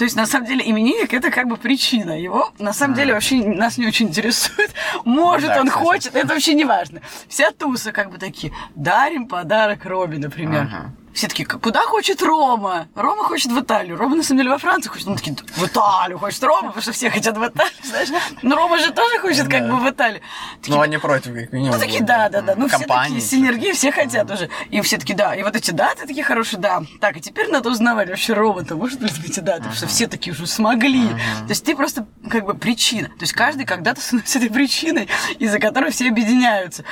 То 0.00 0.04
есть, 0.04 0.16
на 0.16 0.24
самом 0.30 0.46
деле, 0.46 0.68
именинник 0.68 1.12
это 1.12 1.30
как 1.30 1.48
бы 1.48 1.56
причина. 1.56 2.18
Его 2.18 2.52
на 2.58 2.72
самом 2.72 2.94
деле 2.94 3.12
вообще 3.12 3.36
нас 3.44 3.78
не 3.78 3.86
очень 3.86 4.08
интересует. 4.08 4.72
Может, 5.04 5.48
да, 5.48 5.60
он 5.60 5.68
кстати. 5.68 5.82
хочет, 5.84 6.14
это 6.14 6.28
вообще 6.28 6.54
не 6.54 6.64
важно. 6.64 7.00
Вся 7.28 7.50
туса 7.50 7.92
как 7.92 8.10
бы 8.10 8.18
такие. 8.18 8.52
Дарим 8.74 9.26
подарок 9.26 9.84
Робби, 9.84 10.16
например. 10.16 10.62
Ага. 10.62 10.92
Все 11.14 11.28
таки 11.28 11.44
куда 11.44 11.80
хочет 11.86 12.22
Рома? 12.22 12.88
Рома 12.94 13.24
хочет 13.24 13.50
в 13.50 13.60
Италию. 13.60 13.96
Рома, 13.96 14.16
на 14.16 14.22
самом 14.22 14.38
деле, 14.38 14.50
во 14.50 14.58
Франции 14.58 14.88
хочет. 14.88 15.08
Он 15.08 15.16
такие, 15.16 15.36
в 15.36 15.66
Италию 15.66 16.18
хочет 16.18 16.42
Рома, 16.44 16.68
потому 16.68 16.82
что 16.82 16.92
все 16.92 17.10
хотят 17.10 17.36
в 17.36 17.44
Италию, 17.44 17.74
знаешь. 17.82 18.08
Но 18.42 18.56
Рома 18.56 18.78
же 18.78 18.92
тоже 18.92 19.18
хочет 19.18 19.48
как 19.48 19.68
бы 19.68 19.76
в 19.76 19.90
Италию. 19.90 20.22
Такие, 20.60 20.76
ну, 20.76 20.80
они 20.80 20.98
против, 20.98 21.34
как 21.34 21.52
минимум. 21.52 21.74
Ну, 21.74 21.80
такие, 21.80 22.02
да, 22.02 22.28
да, 22.28 22.42
да. 22.42 22.54
Ну, 22.56 22.68
все 22.68 22.86
такие 22.86 23.20
синергии, 23.20 23.72
все 23.72 23.90
хотят 23.90 24.30
уже. 24.30 24.48
И 24.70 24.80
все 24.82 24.98
таки 24.98 25.14
да. 25.14 25.34
И 25.34 25.42
вот 25.42 25.56
эти 25.56 25.72
даты 25.72 26.06
такие 26.06 26.24
хорошие, 26.24 26.60
да. 26.60 26.82
Так, 27.00 27.16
и 27.16 27.20
теперь 27.20 27.50
надо 27.50 27.70
узнавать 27.70 28.08
вообще 28.08 28.32
Рома-то 28.32 28.76
может 28.76 29.00
ли 29.00 29.10
эти 29.24 29.40
даты, 29.40 29.60
потому 29.60 29.76
что 29.76 29.86
все 29.88 30.06
такие 30.06 30.32
уже 30.32 30.46
смогли. 30.46 31.08
То 31.08 31.48
есть 31.48 31.64
ты 31.64 31.74
просто 31.74 32.06
как 32.30 32.44
бы 32.44 32.54
причина. 32.54 33.08
То 33.08 33.22
есть 33.22 33.32
каждый 33.32 33.66
когда-то 33.66 34.00
с 34.00 34.36
этой 34.36 34.50
причиной, 34.50 35.08
из-за 35.38 35.58
которой 35.58 35.90
все 35.90 36.08
объединяются. 36.08 36.84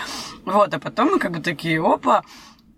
Вот, 0.44 0.74
а 0.74 0.78
потом 0.78 1.12
мы 1.12 1.18
как 1.18 1.32
бы 1.32 1.40
такие, 1.40 1.80
опа, 1.80 2.24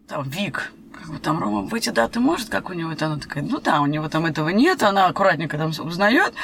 там, 0.09 0.29
Вик, 0.29 0.73
как 1.01 1.11
бы 1.11 1.19
там 1.19 1.39
Рома 1.39 1.63
в 1.63 1.75
эти 1.75 1.89
даты 1.91 2.21
может, 2.21 2.49
как 2.49 2.71
у 2.71 2.73
него 2.73 2.93
это? 2.93 3.07
Она 3.07 3.17
такая, 3.17 3.43
ну 3.43 3.61
да, 3.61 3.81
у 3.81 3.87
него 3.87 4.09
там 4.09 4.27
этого 4.27 4.51
нет, 4.51 4.83
она 4.83 5.07
аккуратненько 5.07 5.57
там 5.57 5.71
узнает, 5.71 6.35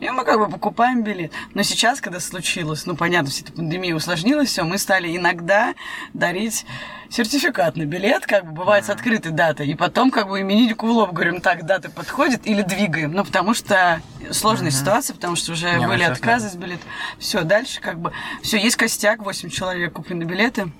и 0.00 0.08
мы 0.08 0.24
как 0.24 0.38
бы 0.38 0.48
покупаем 0.48 1.02
билет. 1.02 1.32
Но 1.54 1.62
сейчас, 1.62 2.00
когда 2.00 2.18
случилось, 2.20 2.86
ну 2.86 2.96
понятно, 2.96 3.30
вся 3.30 3.44
эта 3.44 3.52
пандемия 3.52 3.94
усложнилась, 3.94 4.48
все, 4.48 4.64
мы 4.64 4.78
стали 4.78 5.14
иногда 5.14 5.74
дарить 6.14 6.64
сертификат 7.10 7.76
на 7.76 7.84
билет, 7.84 8.26
как 8.26 8.46
бы 8.46 8.52
бывает 8.52 8.84
с 8.86 8.90
открытой 8.90 9.32
датой, 9.32 9.68
и 9.68 9.74
потом 9.74 10.10
как 10.10 10.28
бы 10.28 10.40
имениннику 10.40 10.86
в 10.86 10.90
лоб 10.90 11.12
говорим, 11.12 11.40
так, 11.40 11.66
даты 11.66 11.90
подходят 11.90 12.46
или 12.46 12.62
двигаем, 12.62 13.12
ну 13.12 13.24
потому 13.24 13.54
что 13.54 14.00
сложная 14.30 14.70
uh-huh. 14.70 14.74
ситуация, 14.74 15.14
потому 15.14 15.36
что 15.36 15.52
уже 15.52 15.78
Не, 15.78 15.86
были 15.86 16.02
отказы 16.02 16.48
с 16.48 16.54
билетов. 16.54 16.86
Все, 17.18 17.42
дальше 17.42 17.80
как 17.80 18.00
бы... 18.00 18.12
Все, 18.42 18.58
есть 18.58 18.76
костяк, 18.76 19.22
8 19.22 19.50
человек 19.50 19.92
куплены 19.92 20.24
билеты. 20.24 20.70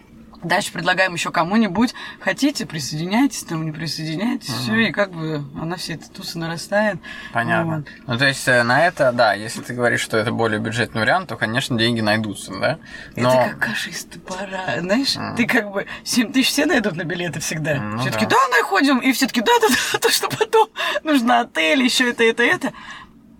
Дальше 0.42 0.72
предлагаем 0.72 1.14
еще 1.14 1.30
кому-нибудь. 1.30 1.94
Хотите, 2.20 2.66
присоединяйтесь, 2.66 3.42
там 3.44 3.64
не 3.64 3.72
присоединяйтесь. 3.72 4.50
Угу. 4.50 4.58
Все, 4.58 4.76
и 4.88 4.92
как 4.92 5.12
бы 5.12 5.44
она 5.60 5.76
все 5.76 5.94
эта 5.94 6.10
туса 6.10 6.38
нарастает. 6.38 6.98
Понятно. 7.32 7.78
Вот. 7.78 7.86
Ну, 8.06 8.18
то 8.18 8.26
есть 8.26 8.46
э, 8.48 8.62
на 8.62 8.86
это, 8.86 9.12
да, 9.12 9.34
если 9.34 9.60
ты 9.62 9.74
говоришь, 9.74 10.00
что 10.00 10.16
это 10.16 10.32
более 10.32 10.60
бюджетный 10.60 11.00
вариант, 11.02 11.28
то, 11.28 11.36
конечно, 11.36 11.78
деньги 11.78 12.00
найдутся, 12.00 12.52
да? 12.52 12.78
Но... 13.16 13.30
Это 13.30 13.50
как 13.50 13.58
каша 13.58 13.90
из 13.90 14.04
топора. 14.04 14.80
Знаешь, 14.80 15.16
mm. 15.16 15.36
ты 15.36 15.46
как 15.46 15.70
бы 15.70 15.86
7 16.04 16.32
тысяч 16.32 16.48
все 16.48 16.66
найдут 16.66 16.96
на 16.96 17.04
билеты 17.04 17.40
всегда. 17.40 17.74
Ну, 17.74 17.98
все 17.98 18.10
таки 18.10 18.26
да, 18.26 18.36
находим, 18.58 18.98
и 18.98 19.12
все 19.12 19.26
таки 19.26 19.40
да, 19.40 19.52
да, 19.60 19.68
да, 19.92 19.98
то, 19.98 20.10
что 20.10 20.28
потом 20.28 20.68
нужно 21.02 21.40
отель, 21.40 21.82
еще 21.82 22.10
это, 22.10 22.24
это, 22.24 22.42
это 22.42 22.72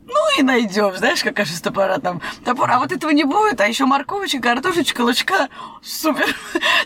ну 0.06 0.38
и 0.38 0.42
найдем, 0.42 0.94
знаешь, 0.96 1.22
как 1.22 1.34
каша 1.34 1.54
с 1.54 1.60
топора 1.60 1.98
там. 1.98 2.20
Топор, 2.44 2.70
а 2.70 2.78
вот 2.78 2.92
этого 2.92 3.10
не 3.10 3.24
будет, 3.24 3.60
а 3.60 3.66
еще 3.66 3.86
морковочка, 3.86 4.38
картошечка, 4.38 5.00
лучка, 5.00 5.48
супер. 5.82 6.26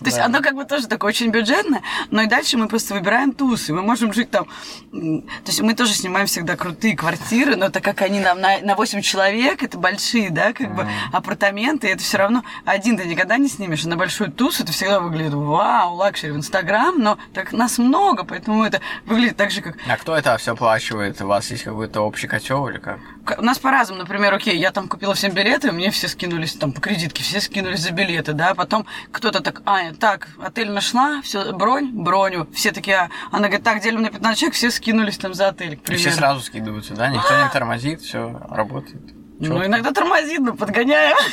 То 0.01 0.07
есть 0.07 0.19
оно 0.19 0.41
как 0.41 0.55
бы 0.55 0.65
тоже 0.65 0.87
такое 0.89 1.11
очень 1.11 1.31
бюджетное, 1.31 1.83
но 2.11 2.23
и 2.23 2.27
дальше 2.27 2.57
мы 2.57 2.69
просто 2.69 2.95
выбираем 2.95 3.33
тусы, 3.33 3.73
мы 3.73 3.83
можем 3.83 4.13
жить 4.13 4.31
там, 4.31 4.47
то 4.91 5.47
есть 5.47 5.61
мы 5.61 5.75
тоже 5.75 5.93
снимаем 5.93 6.27
всегда 6.27 6.57
крутые 6.57 6.97
квартиры, 6.97 7.57
но 7.57 7.69
так 7.71 7.85
как 7.85 8.03
они 8.03 8.21
нам 8.21 8.41
на, 8.41 8.59
на 8.61 8.75
8 8.75 9.03
человек, 9.03 9.63
это 9.63 9.79
большие, 9.79 10.31
да, 10.31 10.53
как 10.53 10.75
бы 10.75 10.89
апартаменты, 11.13 11.89
это 11.89 12.03
все 12.03 12.19
равно 12.19 12.43
один 12.65 12.97
ты 12.97 13.05
никогда 13.05 13.37
не 13.37 13.49
снимешь, 13.49 13.85
а 13.85 13.89
на 13.89 13.97
большую 13.97 14.33
тусу 14.33 14.63
это 14.63 14.73
всегда 14.73 15.01
выглядит 15.01 15.35
вау, 15.35 15.95
luxury 15.95 16.33
в 16.33 16.37
Инстаграм, 16.37 16.99
но 16.99 17.19
так 17.35 17.53
нас 17.53 17.79
много, 17.79 18.25
поэтому 18.25 18.65
это 18.65 18.81
выглядит 19.05 19.37
так 19.37 19.51
же, 19.51 19.61
как... 19.61 19.77
А 19.87 19.97
кто 19.97 20.17
это 20.17 20.37
все 20.39 20.53
оплачивает? 20.53 21.21
У 21.21 21.27
вас 21.27 21.51
есть 21.51 21.65
какой-то 21.65 22.01
общий 22.01 22.27
котел 22.27 22.67
или 22.69 22.79
как? 22.79 22.99
У 23.39 23.43
нас 23.43 23.59
по-разному, 23.59 24.01
например, 24.01 24.35
окей, 24.35 24.59
я 24.59 24.71
там 24.71 24.89
купила 24.89 25.15
всем 25.15 25.33
билеты, 25.33 25.73
мне 25.73 25.91
все 25.91 26.09
скинулись 26.09 26.55
там 26.55 26.73
по 26.73 26.81
кредитке, 26.81 27.23
все 27.23 27.41
скинулись 27.41 27.81
за 27.81 27.93
билеты, 27.93 28.33
да, 28.33 28.55
потом 28.55 28.87
кто-то 29.13 29.41
так, 29.41 29.63
а, 29.67 29.93
так, 29.95 30.29
отель 30.43 30.71
нашла, 30.71 31.21
все, 31.23 31.53
бронь, 31.53 31.91
броню, 31.93 32.47
все 32.53 32.73
такие, 32.73 32.97
а, 32.97 33.11
она 33.31 33.49
говорит, 33.49 33.65
так, 33.65 33.83
делим 33.83 34.03
на 34.03 34.11
15 34.11 34.39
человек, 34.39 34.55
все 34.55 34.71
скинулись 34.71 35.19
там 35.19 35.35
за 35.35 35.49
отель, 35.49 35.77
к 35.77 35.83
примеру. 35.83 36.03
И 36.03 36.07
все 36.07 36.17
сразу 36.17 36.41
скидываются, 36.41 36.95
да, 36.95 37.09
никто 37.09 37.43
не 37.43 37.51
тормозит, 37.51 38.01
все 38.01 38.41
работает. 38.51 39.21
Чётко. 39.41 39.55
Ну, 39.55 39.65
иногда 39.65 39.93
тормозит, 39.93 40.41
но 40.41 40.55
подгоняем. 40.55 41.17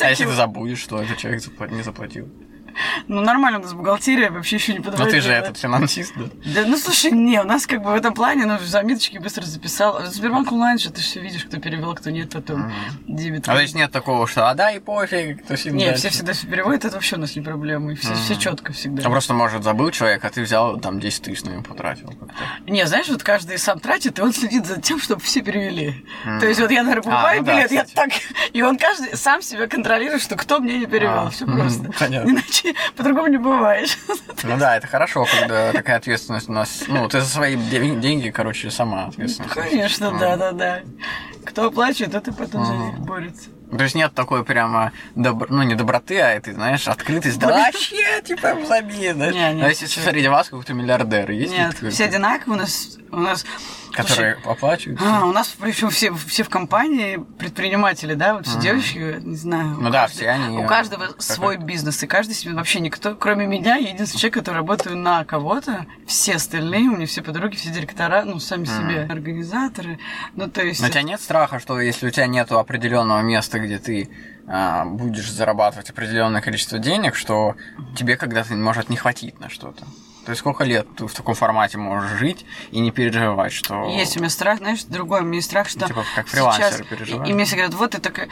А 0.00 0.10
если 0.10 0.24
ты 0.24 0.32
забудешь, 0.32 0.80
что 0.80 1.00
этот 1.00 1.18
человек 1.18 1.42
не 1.70 1.82
заплатил? 1.82 2.28
Ну, 3.08 3.20
нормально, 3.20 3.58
у 3.58 3.62
нас 3.62 3.72
бухгалтерия 3.72 4.30
вообще 4.30 4.56
еще 4.56 4.72
не 4.72 4.80
подводит. 4.80 5.06
Ну, 5.06 5.10
ты 5.10 5.20
же 5.20 5.32
этот 5.32 5.58
финансист, 5.58 6.12
да? 6.16 6.24
Да, 6.54 6.64
ну, 6.66 6.76
слушай, 6.76 7.10
не, 7.10 7.40
у 7.40 7.44
нас 7.44 7.66
как 7.66 7.82
бы 7.82 7.90
в 7.90 7.94
этом 7.94 8.14
плане, 8.14 8.46
ну, 8.46 8.58
заметочки 8.58 9.18
быстро 9.18 9.44
записал. 9.44 10.04
Сбербанк 10.06 10.50
онлайн 10.52 10.78
же 10.78 10.90
ты 10.90 11.00
все 11.00 11.20
видишь, 11.20 11.44
кто 11.44 11.58
перевел, 11.58 11.94
кто 11.94 12.10
нет, 12.10 12.32
потом 12.32 12.66
mm 12.66 12.72
дебет. 13.06 13.48
А 13.48 13.54
то 13.54 13.60
есть 13.60 13.74
нет 13.74 13.90
такого, 13.92 14.26
что 14.26 14.48
а 14.48 14.54
да 14.54 14.70
и 14.70 14.78
пофиг, 14.78 15.44
кто 15.44 15.56
всем 15.56 15.76
Нет, 15.76 15.98
все 15.98 16.10
всегда 16.10 16.32
все 16.32 16.46
переводят, 16.46 16.84
это 16.84 16.94
вообще 16.94 17.16
у 17.16 17.18
нас 17.20 17.36
не 17.36 17.42
проблема, 17.42 17.92
и 17.92 17.94
все, 17.94 18.14
все 18.14 18.36
четко 18.36 18.72
всегда. 18.72 19.02
А 19.06 19.10
просто, 19.10 19.34
может, 19.34 19.62
забыл 19.64 19.90
человек, 19.90 20.24
а 20.24 20.30
ты 20.30 20.42
взял 20.42 20.78
там 20.80 21.00
10 21.00 21.22
тысяч 21.22 21.42
на 21.44 21.50
него 21.50 21.62
потратил 21.62 22.08
как-то. 22.08 22.34
Не, 22.66 22.86
знаешь, 22.86 23.08
вот 23.08 23.22
каждый 23.22 23.58
сам 23.58 23.80
тратит, 23.80 24.18
и 24.18 24.22
он 24.22 24.32
следит 24.32 24.66
за 24.66 24.80
тем, 24.80 25.00
чтобы 25.00 25.20
все 25.20 25.42
перевели. 25.42 26.04
То 26.24 26.46
есть 26.46 26.60
вот 26.60 26.70
я, 26.70 26.82
наверное, 26.82 27.02
покупаю 27.02 27.40
а, 27.40 27.44
ну 27.44 27.52
билет, 27.52 27.68
да, 27.70 27.74
я 27.74 27.84
так... 27.84 28.10
И 28.52 28.62
он 28.62 28.78
каждый 28.78 29.16
сам 29.16 29.42
себя 29.42 29.66
контролирует, 29.66 30.22
что 30.22 30.36
кто 30.36 30.60
мне 30.60 30.78
не 30.78 30.86
перевел. 30.86 31.26
А, 31.26 31.30
все 31.30 31.46
просто. 31.46 31.90
Понятно. 31.98 32.30
Иначе 32.30 32.61
по-другому 32.96 33.28
не 33.28 33.38
бываешь. 33.38 33.96
Ну 34.42 34.56
да, 34.58 34.76
это 34.76 34.86
хорошо, 34.86 35.24
когда 35.24 35.72
такая 35.72 35.96
ответственность 35.96 36.48
у 36.48 36.52
нас. 36.52 36.84
Ну, 36.88 37.08
ты 37.08 37.20
за 37.20 37.28
свои 37.28 37.56
деньги, 37.56 38.30
короче, 38.30 38.70
сама 38.70 39.06
ответственность. 39.06 39.54
Конечно, 39.54 40.18
да, 40.18 40.36
да, 40.36 40.52
да. 40.52 40.80
Кто 41.44 41.66
оплачивает, 41.66 42.12
тот 42.12 42.28
и 42.28 42.32
потом 42.32 42.64
за 42.64 42.72
них 42.72 42.98
борется. 43.00 43.50
То 43.76 43.84
есть 43.84 43.94
нет 43.94 44.12
такой 44.14 44.44
прямо, 44.44 44.92
добр... 45.14 45.50
ну 45.50 45.62
не 45.62 45.74
доброты, 45.74 46.20
а 46.20 46.28
это, 46.28 46.52
знаешь, 46.52 46.86
открытость. 46.88 47.38
Да 47.38 47.48
вообще, 47.48 48.20
типа, 48.22 48.58
забей, 48.68 49.12
знаешь. 49.12 49.34
Не, 49.34 49.54
не, 49.54 49.62
а 49.62 49.68
если 49.68 49.86
среди 49.86 50.28
вас 50.28 50.50
какой-то 50.50 50.74
миллиардер 50.74 51.30
есть? 51.30 51.52
Нет, 51.52 51.76
все 51.90 52.04
одинаковые, 52.04 52.58
у 52.58 52.60
нас, 52.60 52.98
у 53.10 53.16
нас 53.16 53.46
Которые 53.92 54.36
Слушай, 54.36 54.52
оплачивают. 54.52 55.00
А, 55.02 55.26
у 55.26 55.32
нас 55.32 55.54
причем 55.58 55.90
все, 55.90 56.14
все 56.14 56.44
в 56.44 56.48
компании 56.48 57.22
предприниматели, 57.38 58.14
да, 58.14 58.34
вот 58.34 58.46
все 58.46 58.54
ага. 58.54 58.62
девочки, 58.62 59.16
не 59.20 59.36
знаю. 59.36 59.76
Ну 59.78 59.90
да, 59.90 60.06
все 60.06 60.30
они. 60.30 60.58
У 60.58 60.66
каждого 60.66 61.08
свой 61.18 61.58
бизнес, 61.58 62.02
и 62.02 62.06
каждый 62.06 62.34
себе 62.34 62.54
вообще 62.54 62.80
никто, 62.80 63.14
кроме 63.14 63.46
меня, 63.46 63.76
единственный 63.76 64.18
человек, 64.18 64.34
который 64.34 64.56
работает 64.56 64.96
на 64.96 65.24
кого-то. 65.24 65.86
Все 66.06 66.36
остальные, 66.36 66.88
у 66.88 66.96
меня 66.96 67.06
все 67.06 67.22
подруги, 67.22 67.56
все 67.56 67.70
директора, 67.70 68.22
ну, 68.24 68.38
сами 68.40 68.64
ага. 68.64 68.78
себе 68.78 69.02
организаторы. 69.02 69.98
Ну, 70.34 70.48
то 70.48 70.62
есть... 70.62 70.80
Но 70.80 70.86
у 70.86 70.90
тебя 70.90 71.02
нет 71.02 71.20
страха, 71.20 71.60
что 71.60 71.80
если 71.80 72.06
у 72.06 72.10
тебя 72.10 72.26
нет 72.26 72.50
определенного 72.50 73.20
места, 73.20 73.58
где 73.58 73.78
ты 73.78 74.08
а, 74.46 74.84
будешь 74.84 75.30
зарабатывать 75.30 75.90
определенное 75.90 76.40
количество 76.40 76.78
денег, 76.78 77.14
что 77.14 77.56
тебе 77.96 78.16
когда-то 78.16 78.54
может 78.54 78.88
не 78.88 78.96
хватить 78.96 79.38
на 79.38 79.48
что-то? 79.48 79.84
То 80.24 80.30
есть 80.30 80.40
сколько 80.40 80.62
лет 80.62 80.86
ты 80.96 81.06
в 81.06 81.14
таком 81.14 81.34
формате 81.34 81.78
можешь 81.78 82.18
жить 82.18 82.46
и 82.70 82.78
не 82.78 82.92
переживать, 82.92 83.52
что... 83.52 83.86
Есть 83.88 84.16
у 84.16 84.20
меня 84.20 84.30
страх, 84.30 84.58
знаешь, 84.58 84.84
другой, 84.84 85.20
у 85.20 85.24
меня 85.24 85.42
страх, 85.42 85.68
что... 85.68 85.86
Типа 85.86 86.04
как 86.14 86.28
фрилансеры 86.28 86.84
переживают. 86.84 87.26
И, 87.26 87.30
и 87.30 87.34
мне 87.34 87.44
все 87.44 87.56
говорят, 87.56 87.74
вот 87.74 87.90
ты 87.90 87.98
такая... 87.98 88.28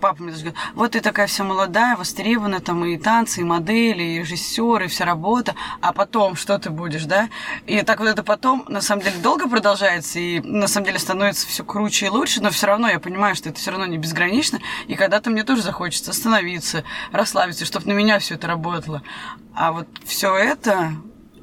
Папа 0.00 0.22
мне 0.22 0.32
даже 0.32 0.44
говорит, 0.44 0.60
вот 0.74 0.90
ты 0.92 1.00
такая 1.00 1.26
вся 1.26 1.44
молодая, 1.44 1.96
востребованная, 1.96 2.60
там 2.60 2.84
и 2.84 2.96
танцы, 2.96 3.40
и 3.40 3.44
модели, 3.44 4.02
и 4.02 4.18
режиссеры, 4.18 4.84
и 4.84 4.88
вся 4.88 5.04
работа, 5.04 5.54
а 5.80 5.92
потом 5.92 6.36
что 6.36 6.58
ты 6.58 6.70
будешь, 6.70 7.04
да? 7.04 7.28
И 7.66 7.80
так 7.82 8.00
вот 8.00 8.08
это 8.08 8.22
потом, 8.22 8.64
на 8.68 8.80
самом 8.82 9.02
деле, 9.02 9.16
долго 9.18 9.48
продолжается, 9.48 10.18
и 10.18 10.40
на 10.40 10.68
самом 10.68 10.86
деле 10.86 10.98
становится 10.98 11.46
все 11.46 11.64
круче 11.64 12.06
и 12.06 12.08
лучше, 12.10 12.42
но 12.42 12.50
все 12.50 12.66
равно 12.66 12.88
я 12.88 12.98
понимаю, 12.98 13.34
что 13.34 13.48
это 13.48 13.58
все 13.58 13.70
равно 13.70 13.86
не 13.86 13.98
безгранично, 13.98 14.60
и 14.86 14.94
когда-то 14.94 15.30
мне 15.30 15.42
тоже 15.42 15.62
захочется 15.62 16.10
остановиться, 16.12 16.84
расслабиться, 17.12 17.64
чтобы 17.64 17.86
на 17.86 17.92
меня 17.92 18.18
все 18.18 18.34
это 18.34 18.46
работало. 18.46 19.02
А 19.54 19.72
вот 19.72 19.88
все 20.04 20.34
это 20.36 20.94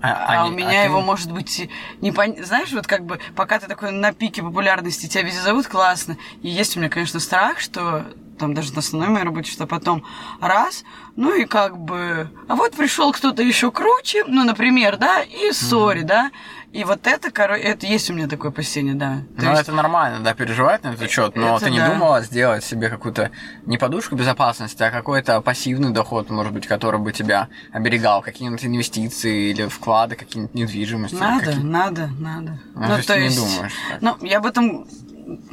а, 0.08 0.44
а, 0.44 0.46
у 0.48 0.52
меня 0.52 0.82
а 0.82 0.86
его, 0.86 1.00
ты... 1.00 1.06
может 1.06 1.32
быть, 1.32 1.70
не 2.02 2.12
пон... 2.12 2.36
Знаешь, 2.44 2.72
вот 2.72 2.88
как 2.88 3.06
бы, 3.06 3.20
пока 3.36 3.60
ты 3.60 3.68
такой 3.68 3.92
на 3.92 4.14
пике 4.14 4.42
популярности, 4.42 5.08
тебя 5.08 5.24
везде 5.24 5.42
зовут, 5.42 5.68
классно. 5.68 6.18
И 6.42 6.50
есть 6.50 6.76
у 6.76 6.80
меня, 6.80 6.90
конечно, 6.90 7.20
страх, 7.20 7.60
что 7.60 8.06
там 8.38 8.54
даже 8.54 8.74
на 8.74 8.80
основной 8.80 9.10
моей 9.10 9.26
работе, 9.26 9.52
что 9.52 9.68
потом 9.68 10.04
раз, 10.40 10.84
ну 11.16 11.34
и 11.36 11.46
как 11.46 11.78
бы, 11.78 12.30
а 12.48 12.56
вот 12.56 12.76
пришел 12.76 13.12
кто-то 13.12 13.42
еще 13.42 13.72
круче, 13.72 14.24
ну, 14.28 14.44
например, 14.44 14.98
да, 14.98 15.22
и 15.22 15.52
сори, 15.52 16.02
mm-hmm. 16.02 16.06
да, 16.06 16.32
и 16.78 16.84
вот 16.84 17.08
это, 17.08 17.32
короче, 17.32 17.64
это 17.64 17.88
есть 17.88 18.08
у 18.12 18.14
меня 18.14 18.28
такое 18.28 18.52
опасение, 18.52 18.94
да. 18.94 19.24
То 19.36 19.46
ну, 19.46 19.50
есть... 19.50 19.64
это 19.64 19.72
нормально, 19.72 20.20
да, 20.20 20.36
переживать 20.36 20.84
на 20.84 20.90
этот 20.90 21.10
счет, 21.10 21.36
но 21.36 21.56
это 21.56 21.66
ты 21.66 21.72
не 21.72 21.80
да. 21.80 21.90
думала 21.90 22.22
сделать 22.22 22.64
себе 22.64 22.88
какую-то 22.90 23.32
не 23.66 23.80
подушку 23.80 24.16
безопасности, 24.16 24.84
а 24.84 24.92
какой-то 24.92 25.42
пассивный 25.42 25.90
доход, 25.90 26.30
может 26.30 26.54
быть, 26.54 26.68
который 26.68 27.00
бы 27.00 27.12
тебя 27.14 27.48
оберегал, 27.72 28.22
какие-нибудь 28.22 28.64
инвестиции 28.64 29.50
или 29.50 29.66
вклады, 29.68 30.16
какие-нибудь 30.16 30.54
недвижимости. 30.54 31.16
Надо, 31.16 31.46
какие... 31.46 31.64
надо, 31.64 32.10
надо. 32.20 32.60
Ну, 32.76 32.88
ну 32.88 33.02
то 33.02 33.18
есть 33.18 33.40
не 33.40 33.44
думаешь. 33.44 33.74
Так. 33.90 34.02
Ну, 34.02 34.18
я 34.22 34.38
об 34.38 34.46
этом 34.46 34.88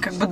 как 0.02 0.12
бы 0.14 0.26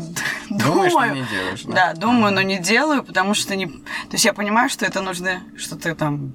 Думаешь, 0.50 0.92
думаю. 0.92 1.14
не 1.14 1.24
делаешь, 1.24 1.62
да? 1.64 1.72
Да, 1.72 1.94
думаю, 1.94 2.34
но 2.34 2.42
не 2.42 2.58
делаю, 2.58 3.02
потому 3.02 3.32
что 3.32 3.56
не... 3.56 3.66
То 3.66 4.12
есть 4.12 4.26
я 4.26 4.34
понимаю, 4.34 4.68
что 4.68 4.84
это 4.84 5.00
нужно, 5.00 5.40
что 5.56 5.76
ты 5.76 5.94
там 5.94 6.32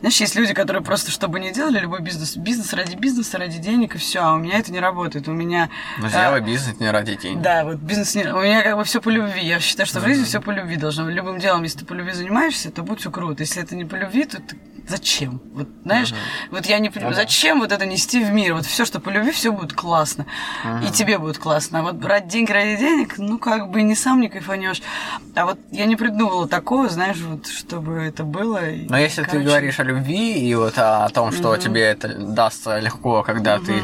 знаешь, 0.00 0.20
есть 0.20 0.34
люди, 0.34 0.54
которые 0.54 0.82
просто, 0.82 1.10
чтобы 1.10 1.40
не 1.40 1.52
делали 1.52 1.78
любой 1.78 2.00
бизнес, 2.00 2.36
бизнес 2.36 2.72
ради 2.72 2.96
бизнеса, 2.96 3.38
ради 3.38 3.58
денег 3.58 3.94
и 3.94 3.98
все, 3.98 4.20
а 4.20 4.34
у 4.34 4.38
меня 4.38 4.58
это 4.58 4.72
не 4.72 4.80
работает. 4.80 5.28
У 5.28 5.32
меня... 5.32 5.70
Ну, 5.98 6.08
сделай 6.08 6.38
а, 6.38 6.40
бизнес 6.40 6.78
не 6.80 6.90
ради 6.90 7.16
денег. 7.16 7.42
Да, 7.42 7.64
вот 7.64 7.76
бизнес 7.76 8.14
не... 8.14 8.24
У 8.24 8.40
меня 8.40 8.62
как 8.62 8.76
бы 8.76 8.84
все 8.84 9.00
по 9.00 9.08
любви. 9.08 9.44
Я 9.44 9.60
считаю, 9.60 9.86
что 9.86 10.00
в 10.00 10.04
жизни 10.04 10.24
все 10.24 10.40
по 10.40 10.50
любви 10.50 10.76
должно. 10.76 11.08
Любым 11.08 11.38
делом, 11.38 11.62
если 11.62 11.80
ты 11.80 11.84
по 11.84 11.92
любви 11.92 12.12
занимаешься, 12.12 12.70
то 12.70 12.82
будет 12.82 13.00
все 13.00 13.10
круто. 13.10 13.42
Если 13.42 13.62
это 13.62 13.74
не 13.74 13.84
по 13.84 13.96
любви, 13.96 14.24
то 14.24 14.40
ты 14.40 14.56
зачем? 14.88 15.40
Вот, 15.54 15.68
знаешь, 15.84 16.12
uh-huh. 16.12 16.50
вот 16.50 16.66
я 16.66 16.78
не 16.78 16.90
понимаю, 16.90 17.14
uh-huh. 17.14 17.16
зачем 17.16 17.60
вот 17.60 17.72
это 17.72 17.86
нести 17.86 18.22
в 18.24 18.30
мир? 18.30 18.54
Вот 18.54 18.66
все, 18.66 18.84
что 18.84 19.00
по 19.00 19.10
любви, 19.10 19.30
все 19.32 19.52
будет 19.52 19.72
классно. 19.72 20.26
Uh-huh. 20.64 20.88
И 20.88 20.92
тебе 20.92 21.18
будет 21.18 21.38
классно. 21.38 21.80
А 21.80 21.82
вот 21.82 21.94
брать 21.94 22.28
деньги 22.28 22.52
ради 22.52 22.76
денег, 22.76 23.18
ну, 23.18 23.38
как 23.38 23.70
бы 23.70 23.82
не 23.82 23.94
сам 23.94 24.20
не 24.20 24.28
кайфанешь. 24.28 24.82
А 25.34 25.46
вот 25.46 25.58
я 25.70 25.86
не 25.86 25.96
придумывала 25.96 26.48
такого, 26.48 26.88
знаешь, 26.88 27.18
вот, 27.18 27.46
чтобы 27.46 27.94
это 28.02 28.24
было. 28.24 28.60
Но 28.88 28.98
если 28.98 29.22
короче... 29.22 29.38
ты 29.38 29.44
говоришь 29.44 29.80
о 29.80 29.84
любви 29.84 30.48
и 30.48 30.54
вот 30.54 30.78
о, 30.78 31.04
о 31.04 31.08
том, 31.10 31.32
что 31.32 31.54
uh-huh. 31.54 31.62
тебе 31.62 31.82
это 31.82 32.08
дастся 32.14 32.78
легко, 32.78 33.22
когда 33.22 33.56
uh-huh. 33.56 33.66
ты 33.66 33.82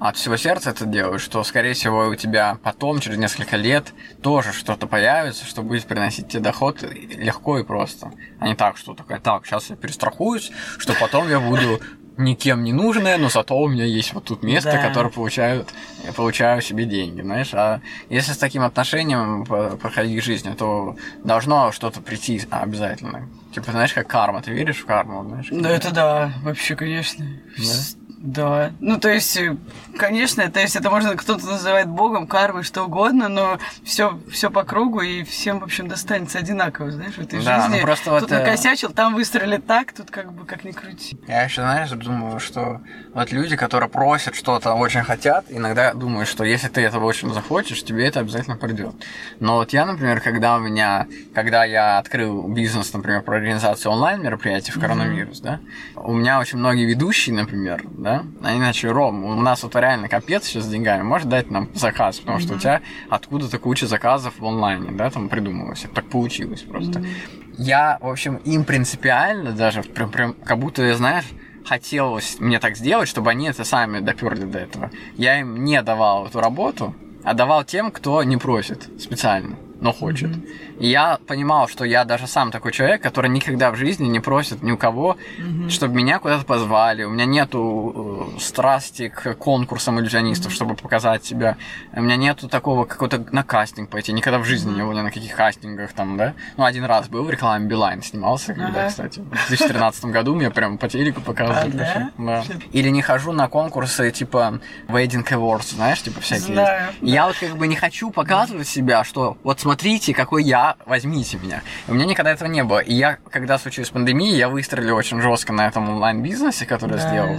от 0.00 0.16
всего 0.16 0.36
сердца 0.36 0.70
это 0.70 0.84
делаешь, 0.86 1.26
то, 1.28 1.42
скорее 1.44 1.74
всего, 1.74 2.06
у 2.06 2.14
тебя 2.14 2.58
потом, 2.62 3.00
через 3.00 3.18
несколько 3.18 3.56
лет, 3.56 3.92
тоже 4.22 4.52
что-то 4.52 4.86
появится, 4.86 5.44
что 5.44 5.62
будет 5.62 5.86
приносить 5.86 6.28
тебе 6.28 6.42
доход 6.42 6.82
легко 6.82 7.58
и 7.58 7.64
просто. 7.64 8.12
А 8.38 8.46
не 8.46 8.54
так, 8.54 8.76
что 8.76 8.94
такая, 8.94 9.20
так, 9.20 9.46
сейчас 9.46 9.70
я 9.70 9.76
перестрахуюсь, 9.76 10.50
что 10.78 10.94
потом 10.94 11.28
я 11.28 11.40
буду 11.40 11.80
никем 12.18 12.64
не 12.64 12.72
нужная, 12.72 13.18
но 13.18 13.28
зато 13.28 13.58
у 13.58 13.68
меня 13.68 13.84
есть 13.84 14.12
вот 14.14 14.24
тут 14.24 14.42
место, 14.42 14.72
да. 14.72 14.88
которое 14.88 15.10
получают, 15.10 15.68
я 16.04 16.12
получаю 16.12 16.62
себе 16.62 16.84
деньги, 16.84 17.20
знаешь. 17.20 17.52
А 17.52 17.80
если 18.08 18.32
с 18.32 18.38
таким 18.38 18.62
отношением 18.62 19.44
проходить 19.44 20.22
жизнь, 20.24 20.54
то 20.56 20.96
должно 21.24 21.72
что-то 21.72 22.00
прийти 22.00 22.42
обязательно. 22.50 23.28
Типа, 23.54 23.70
знаешь, 23.70 23.92
как 23.92 24.06
карма. 24.06 24.42
Ты 24.42 24.52
веришь 24.52 24.78
в 24.78 24.86
карму, 24.86 25.24
знаешь? 25.24 25.48
Да, 25.50 25.70
это 25.70 25.90
да, 25.90 26.32
вообще, 26.42 26.74
конечно. 26.74 27.24
Да? 27.58 27.64
Да. 28.26 28.72
Ну, 28.80 28.98
то 28.98 29.08
есть, 29.08 29.36
э, 29.36 29.56
конечно, 29.96 30.50
то 30.50 30.58
есть 30.58 30.74
это 30.74 30.90
можно 30.90 31.16
кто-то 31.16 31.46
называет 31.46 31.86
богом, 31.86 32.26
кармой, 32.26 32.64
что 32.64 32.82
угодно, 32.82 33.28
но 33.28 33.58
все, 33.84 34.18
все 34.28 34.50
по 34.50 34.64
кругу, 34.64 35.00
и 35.00 35.22
всем, 35.22 35.60
в 35.60 35.64
общем, 35.64 35.86
достанется 35.86 36.40
одинаково, 36.40 36.90
знаешь, 36.90 37.14
в 37.14 37.20
этой 37.20 37.40
да, 37.44 37.62
жизни. 37.62 37.78
Ну, 37.78 37.82
просто 37.82 38.10
тут 38.10 38.22
вот, 38.22 38.32
э, 38.32 38.38
накосячил, 38.40 38.90
там 38.90 39.14
выстрелили 39.14 39.58
так, 39.58 39.92
тут 39.92 40.10
как 40.10 40.32
бы 40.32 40.44
как 40.44 40.64
ни 40.64 40.72
крути. 40.72 41.16
Я 41.28 41.44
еще, 41.44 41.60
знаешь, 41.62 41.90
думаю, 41.90 42.40
что 42.40 42.80
вот 43.14 43.30
люди, 43.30 43.54
которые 43.54 43.88
просят 43.88 44.34
что-то, 44.34 44.74
очень 44.74 45.04
хотят, 45.04 45.44
иногда 45.48 45.94
думаю, 45.94 46.26
что 46.26 46.42
если 46.42 46.66
ты 46.66 46.80
этого 46.80 47.04
очень 47.04 47.32
захочешь, 47.32 47.84
тебе 47.84 48.08
это 48.08 48.20
обязательно 48.20 48.56
придет. 48.56 48.96
Но 49.38 49.58
вот 49.58 49.72
я, 49.72 49.86
например, 49.86 50.20
когда 50.20 50.56
у 50.56 50.58
меня, 50.58 51.06
когда 51.32 51.64
я 51.64 51.98
открыл 51.98 52.48
бизнес, 52.48 52.92
например, 52.92 53.22
про 53.22 53.36
организацию 53.36 53.92
онлайн-мероприятий 53.92 54.72
в 54.72 54.80
коронавирус, 54.80 55.40
mm-hmm. 55.40 55.44
да, 55.44 55.60
у 55.94 56.12
меня 56.12 56.40
очень 56.40 56.58
многие 56.58 56.86
ведущие, 56.86 57.36
например, 57.36 57.84
да, 57.84 58.15
они 58.42 58.60
начали, 58.60 58.90
Ром, 58.90 59.24
у 59.24 59.34
нас 59.34 59.62
вот 59.62 59.74
реально 59.76 60.08
капец 60.08 60.44
сейчас 60.44 60.64
с 60.64 60.68
деньгами, 60.68 61.02
можешь 61.02 61.26
дать 61.26 61.50
нам 61.50 61.68
заказ, 61.74 62.18
потому 62.20 62.38
mm-hmm. 62.38 62.42
что 62.42 62.54
у 62.54 62.58
тебя 62.58 62.82
откуда-то 63.10 63.58
куча 63.58 63.86
заказов 63.86 64.34
в 64.38 64.44
онлайне, 64.44 64.90
да, 64.92 65.10
там 65.10 65.28
придумывалось, 65.28 65.86
так 65.94 66.06
получилось 66.06 66.62
просто. 66.62 67.00
Mm-hmm. 67.00 67.54
Я, 67.58 67.98
в 68.00 68.08
общем, 68.08 68.36
им 68.36 68.64
принципиально 68.64 69.52
даже, 69.52 69.82
прям, 69.82 70.10
прям, 70.10 70.34
как 70.34 70.58
будто, 70.58 70.94
знаешь, 70.94 71.24
хотелось 71.64 72.36
мне 72.38 72.58
так 72.58 72.76
сделать, 72.76 73.08
чтобы 73.08 73.30
они 73.30 73.48
это 73.48 73.64
сами 73.64 74.00
доперли 74.00 74.44
до 74.44 74.58
этого. 74.58 74.90
Я 75.16 75.40
им 75.40 75.64
не 75.64 75.82
давал 75.82 76.26
эту 76.26 76.40
работу, 76.40 76.94
а 77.24 77.34
давал 77.34 77.64
тем, 77.64 77.90
кто 77.90 78.22
не 78.22 78.36
просит 78.36 78.88
специально 79.00 79.56
но 79.80 79.92
хочет. 79.92 80.30
Mm-hmm. 80.30 80.65
И 80.78 80.88
я 80.88 81.18
понимал, 81.26 81.68
что 81.68 81.84
я 81.84 82.04
даже 82.04 82.26
сам 82.26 82.50
такой 82.50 82.72
человек, 82.72 83.02
который 83.02 83.30
никогда 83.30 83.70
в 83.70 83.76
жизни 83.76 84.06
не 84.06 84.20
просит 84.20 84.62
ни 84.62 84.72
у 84.72 84.76
кого, 84.76 85.16
mm-hmm. 85.38 85.70
чтобы 85.70 85.94
меня 85.94 86.18
куда-то 86.18 86.44
позвали. 86.44 87.04
У 87.04 87.10
меня 87.10 87.24
нету 87.24 88.32
э, 88.36 88.40
страсти 88.40 89.08
к 89.08 89.34
конкурсам 89.34 90.00
иллюзионистов, 90.00 90.52
чтобы 90.52 90.74
показать 90.74 91.24
себя. 91.24 91.56
У 91.92 92.02
меня 92.02 92.16
нету 92.16 92.48
такого 92.48 92.84
какого-то 92.84 93.24
на 93.32 93.42
кастинг 93.42 93.90
пойти. 93.90 94.12
Никогда 94.12 94.38
в 94.38 94.44
жизни 94.44 94.74
не 94.74 94.82
был 94.82 94.92
ни 94.92 95.00
на 95.00 95.10
каких 95.10 95.34
кастингах 95.34 95.92
там, 95.92 96.16
да. 96.16 96.34
Ну, 96.56 96.64
один 96.64 96.84
раз 96.84 97.08
был 97.08 97.24
в 97.24 97.30
рекламе 97.30 97.66
Билайн 97.66 98.02
снимался, 98.02 98.54
когда, 98.54 98.86
uh-huh. 98.86 98.88
кстати, 98.88 99.20
в 99.20 99.48
2013 99.48 100.06
году 100.06 100.34
мне 100.34 100.50
прям 100.50 100.78
по 100.78 100.88
телеку 100.88 101.20
показывали. 101.20 101.82
А, 101.82 102.10
да? 102.18 102.44
Или 102.72 102.88
не 102.90 103.02
хожу 103.02 103.32
на 103.32 103.48
конкурсы 103.48 104.10
типа 104.10 104.60
Wedding 104.88 105.26
Awards, 105.28 105.74
знаешь, 105.74 106.02
типа 106.02 106.20
всякие. 106.20 106.54
Знаю. 106.54 106.92
Я 107.00 107.26
вот 107.26 107.36
как 107.38 107.56
бы 107.56 107.66
не 107.66 107.76
хочу 107.76 108.10
показывать 108.10 108.68
себя, 108.68 109.04
что 109.04 109.36
вот 109.42 109.60
смотрите, 109.60 110.14
какой 110.14 110.44
я, 110.44 110.65
возьмите 110.86 111.36
меня. 111.38 111.62
У 111.86 111.94
меня 111.94 112.06
никогда 112.06 112.32
этого 112.32 112.48
не 112.48 112.64
было. 112.64 112.80
И 112.80 112.94
я, 112.94 113.18
когда 113.30 113.58
случилась 113.58 113.90
пандемия, 113.90 114.34
я 114.36 114.48
выстрелил 114.48 114.96
очень 114.96 115.20
жестко 115.20 115.52
на 115.52 115.68
этом 115.68 115.88
онлайн-бизнесе, 115.88 116.66
который 116.66 116.98
да, 116.98 117.08
сделал. 117.08 117.36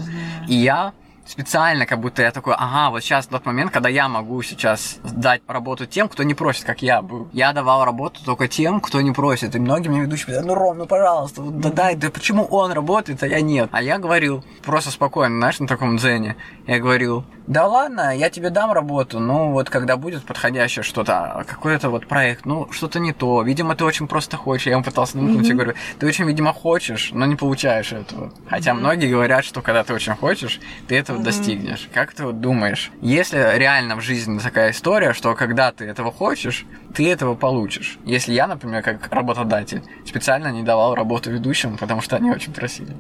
И 0.48 0.56
я 0.56 0.94
специально, 1.28 1.86
как 1.86 2.00
будто 2.00 2.22
я 2.22 2.32
такой, 2.32 2.56
ага, 2.58 2.90
вот 2.90 3.04
сейчас 3.04 3.28
тот 3.28 3.46
момент, 3.46 3.72
когда 3.72 3.90
я 3.90 4.08
могу 4.08 4.42
сейчас 4.42 5.00
дать 5.04 5.42
работу 5.48 5.86
тем, 5.86 6.10
кто 6.10 6.24
не 6.24 6.34
просит, 6.34 6.64
как 6.66 6.82
я 6.82 7.02
был. 7.02 7.28
Я 7.34 7.54
давал 7.54 7.86
работу 7.86 8.24
только 8.24 8.48
тем, 8.48 8.80
кто 8.80 9.02
не 9.02 9.12
просит. 9.12 9.56
И 9.56 9.60
многие 9.60 9.90
мне 9.90 10.02
ведущие 10.02 10.28
говорят, 10.28 10.46
ну, 10.46 10.56
Ром, 10.56 10.78
ну, 10.78 10.86
пожалуйста, 10.86 11.42
вот, 11.42 11.60
да 11.60 11.70
дай, 11.70 11.96
да 11.96 12.10
почему 12.10 12.46
он 12.46 12.72
работает, 12.72 13.24
а 13.24 13.28
я 13.28 13.42
нет? 13.42 13.70
А 13.72 13.82
я 13.82 13.98
говорил, 13.98 14.44
просто 14.64 14.92
спокойно, 14.92 15.38
знаешь, 15.38 15.60
на 15.60 15.68
таком 15.68 15.98
дзене, 15.98 16.38
я 16.66 16.80
говорил, 16.80 17.26
да 17.48 17.66
ладно, 17.66 18.16
я 18.16 18.30
тебе 18.30 18.50
дам 18.50 18.74
работу, 18.74 19.20
ну, 19.20 19.52
вот 19.52 19.70
когда 19.70 19.96
будет 19.96 20.26
подходящее 20.26 20.84
что-то, 20.84 21.46
какой-то 21.48 21.90
вот 21.90 22.06
проект, 22.08 22.46
ну, 22.46 22.70
что-то 22.72 23.00
не 23.00 23.14
то, 23.14 23.42
видимо, 23.42 23.76
ты 23.76 23.86
очень 23.86 24.08
просто 24.08 24.36
хочешь. 24.38 24.68
Я 24.68 24.74
ему 24.74 24.84
пытался 24.84 25.18
намекнуть, 25.18 25.46
mm-hmm. 25.46 25.50
я 25.50 25.54
говорю, 25.56 25.74
ты 26.00 26.08
очень, 26.08 26.26
видимо, 26.26 26.52
хочешь, 26.52 27.12
но 27.14 27.26
не 27.26 27.36
получаешь 27.36 27.94
этого. 27.94 28.34
Хотя 28.50 28.72
mm-hmm. 28.72 28.74
многие 28.74 29.10
говорят, 29.10 29.46
что 29.46 29.62
когда 29.62 29.84
ты 29.84 29.94
очень 29.94 30.16
хочешь, 30.16 30.60
ты 30.88 30.98
этого 30.98 31.17
этого 31.18 31.24
достигнешь. 31.24 31.90
Как 31.94 32.14
ты 32.14 32.24
вот 32.24 32.40
думаешь, 32.42 32.92
если 33.02 33.58
реально 33.58 33.96
в 33.96 34.02
жизни 34.02 34.40
такая 34.40 34.72
история, 34.72 35.14
что 35.14 35.34
когда 35.36 35.72
ты 35.72 35.86
этого 35.86 36.12
хочешь, 36.12 36.66
ты 36.96 37.12
этого 37.12 37.36
получишь. 37.36 37.98
Если 38.06 38.34
я, 38.34 38.48
например, 38.48 38.84
как 38.84 39.12
работодатель, 39.12 39.84
специально 40.06 40.48
не 40.52 40.64
давал 40.64 40.96
работу 40.96 41.32
ведущим, 41.32 41.78
потому 41.78 42.02
что 42.02 42.16
они 42.16 42.32
очень 42.32 42.54
просили. 42.54 42.96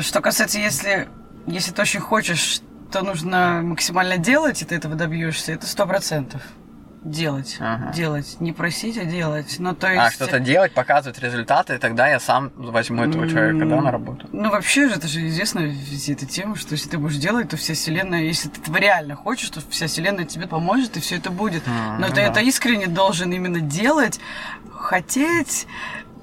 Что 0.00 0.20
касается, 0.20 0.58
если, 0.58 1.08
если 1.46 1.72
ты 1.72 1.82
очень 1.82 2.00
хочешь, 2.00 2.60
то 2.92 3.02
нужно 3.02 3.60
максимально 3.62 4.18
делать, 4.18 4.62
и 4.62 4.64
ты 4.64 4.74
этого 4.74 4.94
добьешься, 4.96 5.52
это 5.52 5.66
сто 5.66 5.86
процентов 5.86 6.42
делать, 7.02 7.56
ага. 7.60 7.92
делать, 7.92 8.36
не 8.40 8.52
просить, 8.52 8.98
а 8.98 9.04
делать. 9.04 9.56
Ну, 9.58 9.74
то 9.74 9.88
а, 9.88 9.92
есть... 9.92 10.02
А 10.02 10.10
что-то 10.10 10.38
делать, 10.38 10.72
показывать 10.72 11.18
результаты, 11.18 11.76
и 11.76 11.78
тогда 11.78 12.08
я 12.08 12.20
сам 12.20 12.52
возьму 12.56 13.04
этого 13.04 13.28
человека, 13.28 13.64
да, 13.66 13.80
на 13.80 13.90
работу. 13.90 14.28
Ну, 14.32 14.50
вообще 14.50 14.88
же, 14.88 14.96
это 14.96 15.08
же 15.08 15.26
известно, 15.28 15.60
везде 15.60 16.12
эта 16.12 16.26
тема, 16.26 16.56
что 16.56 16.72
если 16.72 16.90
ты 16.90 16.98
будешь 16.98 17.16
делать, 17.16 17.48
то 17.48 17.56
вся 17.56 17.74
вселенная, 17.74 18.22
если 18.22 18.48
ты 18.48 18.60
этого 18.60 18.76
реально 18.76 19.16
хочешь, 19.16 19.48
то 19.50 19.60
вся 19.70 19.86
вселенная 19.86 20.24
тебе 20.24 20.46
поможет, 20.46 20.96
и 20.96 21.00
все 21.00 21.16
это 21.16 21.30
будет. 21.30 21.62
А, 21.66 21.96
Но 21.98 22.06
ну, 22.06 22.08
ты 22.08 22.16
да. 22.16 22.22
это 22.22 22.40
искренне 22.40 22.86
должен 22.86 23.32
именно 23.32 23.60
делать, 23.60 24.20
хотеть, 24.70 25.66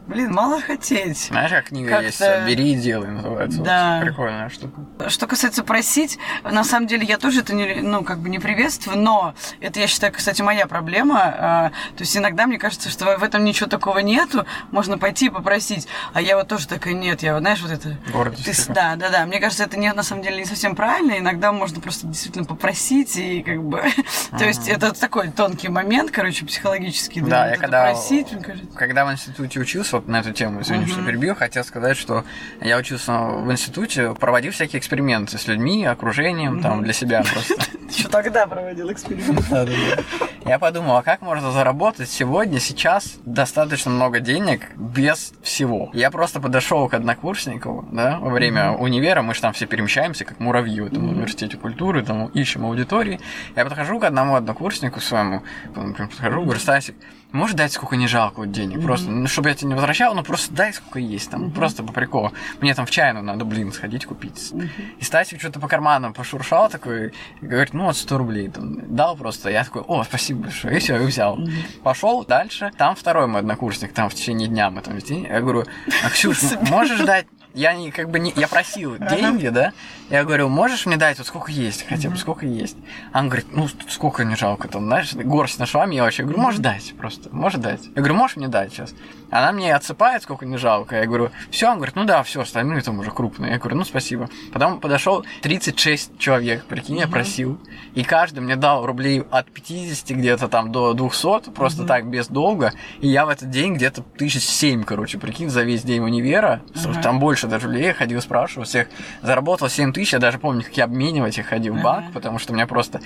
Блин, 0.07 0.33
мало 0.33 0.61
хотеть. 0.61 1.17
Знаешь, 1.17 1.51
как 1.51 1.65
книга 1.65 1.89
как 1.89 2.03
есть 2.03 2.21
«Бери 2.47 2.73
и 2.73 2.75
делай» 2.75 3.09
называется. 3.09 3.61
Да. 3.61 3.97
Вот, 3.97 4.05
прикольная 4.05 4.49
штука. 4.49 5.09
Что 5.09 5.27
касается 5.27 5.63
просить, 5.63 6.17
на 6.43 6.63
самом 6.63 6.87
деле 6.87 7.05
я 7.05 7.17
тоже 7.17 7.41
это 7.41 7.53
не, 7.53 7.81
ну, 7.81 8.03
как 8.03 8.19
бы 8.19 8.29
не 8.29 8.39
приветствую, 8.39 8.97
но 8.97 9.35
это, 9.59 9.81
я 9.81 9.87
считаю, 9.87 10.13
кстати, 10.13 10.41
моя 10.41 10.65
проблема. 10.65 11.21
А, 11.23 11.69
то 11.95 12.01
есть 12.03 12.15
иногда 12.15 12.47
мне 12.47 12.57
кажется, 12.57 12.89
что 12.89 13.17
в 13.17 13.23
этом 13.23 13.43
ничего 13.43 13.67
такого 13.67 13.99
нету, 13.99 14.45
можно 14.71 14.97
пойти 14.97 15.25
и 15.25 15.29
попросить. 15.29 15.87
А 16.13 16.21
я 16.21 16.37
вот 16.37 16.47
тоже 16.47 16.67
такая, 16.67 16.93
нет, 16.93 17.21
я 17.21 17.33
вот, 17.33 17.41
знаешь, 17.41 17.61
вот 17.61 17.71
это... 17.71 17.97
Гордость. 18.13 18.67
Ты, 18.67 18.73
да, 18.73 18.95
да, 18.95 19.09
да. 19.09 19.25
Мне 19.25 19.41
кажется, 19.41 19.65
это 19.65 19.77
не, 19.77 19.91
на 19.91 20.03
самом 20.03 20.23
деле 20.23 20.37
не 20.37 20.45
совсем 20.45 20.73
правильно. 20.73 21.17
Иногда 21.17 21.51
можно 21.51 21.81
просто 21.81 22.07
действительно 22.07 22.45
попросить 22.45 23.17
и 23.17 23.43
как 23.43 23.61
бы... 23.61 23.83
То 24.37 24.45
есть 24.45 24.69
это 24.69 24.97
такой 24.97 25.31
тонкий 25.31 25.67
момент, 25.67 26.11
короче, 26.11 26.45
психологический. 26.45 27.19
Да, 27.19 27.49
я 27.49 27.57
когда... 27.57 27.83
Просить, 27.83 28.27
когда 28.75 29.05
в 29.05 29.11
институте 29.11 29.59
учился, 29.59 29.96
вот 29.97 30.07
на 30.07 30.19
эту 30.19 30.31
тему, 30.31 30.61
извини, 30.61 30.85
uh-huh. 30.85 30.91
что 30.91 31.03
перебил, 31.03 31.35
хотел 31.35 31.63
сказать, 31.63 31.97
что 31.97 32.23
я 32.61 32.77
учился 32.77 33.13
в 33.13 33.51
институте, 33.51 34.13
проводил 34.13 34.51
всякие 34.51 34.79
эксперименты 34.79 35.37
с 35.37 35.47
людьми, 35.47 35.85
окружением, 35.85 36.59
uh-huh. 36.59 36.63
там, 36.63 36.83
для 36.83 36.93
себя 36.93 37.23
просто. 37.23 37.55
Еще 37.89 38.09
тогда 38.09 38.47
проводил 38.47 38.91
эксперименты. 38.91 40.03
Я 40.45 40.59
подумал, 40.59 40.97
а 40.97 41.03
как 41.03 41.21
можно 41.21 41.51
заработать 41.51 42.09
сегодня, 42.09 42.59
сейчас 42.59 43.17
достаточно 43.25 43.91
много 43.91 44.19
денег 44.19 44.61
без 44.75 45.33
всего? 45.41 45.89
Я 45.93 46.11
просто 46.11 46.39
подошел 46.39 46.87
к 46.87 46.93
однокурснику, 46.93 47.87
да, 47.91 48.19
во 48.19 48.29
время 48.29 48.71
универа, 48.71 49.21
мы 49.21 49.33
же 49.33 49.41
там 49.41 49.53
все 49.53 49.65
перемещаемся, 49.65 50.25
как 50.25 50.39
муравьи 50.39 50.79
в 50.79 50.85
этом 50.85 51.09
университете 51.09 51.57
культуры, 51.57 52.03
там 52.03 52.27
ищем 52.27 52.65
аудитории. 52.65 53.19
Я 53.55 53.63
подхожу 53.63 53.99
к 53.99 54.03
одному 54.03 54.35
однокурснику 54.35 54.99
своему, 54.99 55.43
подхожу, 55.73 56.43
говорю, 56.43 56.59
Стасик, 56.59 56.95
можешь 57.31 57.55
дать 57.55 57.73
сколько 57.73 57.95
не 57.95 58.07
жалко 58.07 58.39
вот 58.39 58.51
денег? 58.51 58.77
Mm-hmm. 58.77 58.85
Просто, 58.85 59.09
ну, 59.09 59.27
чтобы 59.27 59.49
я 59.49 59.55
тебе 59.55 59.69
не 59.69 59.75
возвращал, 59.75 60.13
ну 60.15 60.23
просто 60.23 60.53
дай 60.53 60.73
сколько 60.73 60.99
есть 60.99 61.29
там, 61.29 61.45
mm-hmm. 61.45 61.53
просто 61.53 61.83
по 61.83 61.93
приколу. 61.93 62.31
Мне 62.61 62.73
там 62.73 62.85
в 62.85 62.91
чайну 62.91 63.21
надо, 63.21 63.45
блин, 63.45 63.71
сходить 63.71 64.05
купить. 64.05 64.51
Mm-hmm. 64.53 64.97
И 64.99 65.03
Стасик 65.03 65.39
что-то 65.39 65.59
по 65.59 65.67
карманам 65.67 66.13
пошуршал 66.13 66.69
такой, 66.69 67.13
и 67.41 67.45
говорит, 67.45 67.73
ну 67.73 67.85
вот 67.85 67.97
100 67.97 68.17
рублей 68.17 68.49
там, 68.49 68.95
дал 68.95 69.15
просто. 69.15 69.49
Я 69.49 69.63
такой, 69.63 69.81
о, 69.81 70.03
спасибо 70.03 70.43
большое, 70.43 70.77
и 70.77 70.79
все, 70.79 71.01
и 71.01 71.05
взял. 71.05 71.37
Mm-hmm. 71.37 71.81
Пошел 71.83 72.25
дальше, 72.25 72.71
там 72.77 72.95
второй 72.95 73.27
мой 73.27 73.41
однокурсник, 73.41 73.93
там 73.93 74.09
в 74.09 74.13
течение 74.13 74.47
дня 74.47 74.69
мы 74.69 74.81
там 74.81 74.95
весь 74.95 75.03
день, 75.03 75.23
я 75.23 75.41
говорю, 75.41 75.65
а, 76.03 76.09
Ксюш, 76.09 76.39
можешь 76.69 77.01
дать 77.01 77.27
я 77.57 77.73
не, 77.73 77.91
как 77.91 78.09
бы 78.09 78.19
не, 78.19 78.31
я 78.35 78.47
просил 78.47 78.97
деньги, 78.97 79.47
да? 79.47 79.73
Я 80.09 80.23
говорю, 80.23 80.47
можешь 80.47 80.85
мне 80.85 80.95
дать 80.95 81.17
вот 81.17 81.27
сколько 81.27 81.51
есть, 81.51 81.85
хотя 81.89 82.09
бы 82.09 82.15
сколько 82.15 82.45
есть. 82.45 82.77
А 83.11 83.19
он 83.19 83.29
говорит, 83.29 83.47
ну 83.51 83.67
сколько 83.89 84.23
не 84.23 84.35
жалко, 84.35 84.67
там, 84.67 84.85
знаешь, 84.85 85.13
горсть 85.13 85.59
нашла 85.59 85.85
мелочи. 85.85 86.21
Я 86.21 86.25
говорю, 86.25 86.41
можешь 86.41 86.59
дать 86.59 86.93
просто, 86.97 87.35
можешь 87.35 87.59
дать. 87.59 87.83
Я 87.87 88.01
говорю, 88.01 88.13
можешь 88.13 88.37
мне 88.37 88.47
дать 88.47 88.71
сейчас? 88.71 88.93
Она 89.31 89.51
мне 89.51 89.75
отсыпает, 89.75 90.23
сколько 90.23 90.45
не 90.45 90.57
жалко. 90.57 90.97
Я 90.97 91.05
говорю, 91.05 91.31
все, 91.49 91.69
он 91.69 91.77
говорит, 91.77 91.95
ну 91.95 92.05
да, 92.05 92.23
все, 92.23 92.41
остальные 92.41 92.81
там 92.81 92.99
уже 92.99 93.11
крупные. 93.11 93.53
Я 93.53 93.57
говорю, 93.57 93.77
ну 93.77 93.83
спасибо. 93.83 94.29
Потом 94.53 94.79
подошел 94.79 95.25
36 95.41 96.17
человек, 96.19 96.63
прикинь, 96.65 96.99
я 96.99 97.07
просил. 97.07 97.59
И 97.95 98.03
каждый 98.03 98.39
мне 98.39 98.55
дал 98.55 98.85
рублей 98.85 99.23
от 99.31 99.51
50 99.51 100.15
где-то 100.15 100.47
там 100.47 100.71
до 100.71 100.93
200, 100.93 101.49
просто 101.51 101.85
так, 101.85 102.07
без 102.07 102.27
долга. 102.27 102.71
И 103.01 103.07
я 103.07 103.25
в 103.25 103.29
этот 103.29 103.49
день 103.49 103.73
где-то 103.73 104.03
тысяч 104.03 104.43
семь, 104.43 104.83
короче, 104.83 105.17
прикинь, 105.17 105.49
за 105.49 105.63
весь 105.63 105.81
день 105.81 106.01
универа. 106.01 106.61
Там 107.01 107.19
больше 107.19 107.46
даже 107.47 107.69
людей 107.69 107.93
ходил, 107.93 108.21
спрашивал 108.21 108.65
всех. 108.65 108.87
Заработал 109.21 109.69
7 109.69 109.93
тысяч, 109.93 110.13
я 110.13 110.19
даже 110.19 110.39
помню, 110.39 110.63
как 110.63 110.75
я 110.77 110.85
обменивать 110.85 111.37
их 111.37 111.47
ходил 111.47 111.75
в 111.75 111.81
банк, 111.81 112.13
потому 112.13 112.39
что 112.39 112.53
у 112.53 112.55
меня 112.55 112.67
просто... 112.67 113.01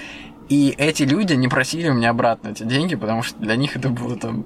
И 0.50 0.76
эти 0.78 1.04
люди 1.04 1.34
не 1.34 1.48
просили 1.48 1.90
у 1.90 1.94
меня 1.94 2.10
обратно 2.10 2.50
эти 2.50 2.64
деньги, 2.64 2.96
потому 2.96 3.24
что 3.24 3.40
для 3.40 3.56
них 3.56 3.78
это 3.78 3.90
было 3.90 4.18
там 4.18 4.46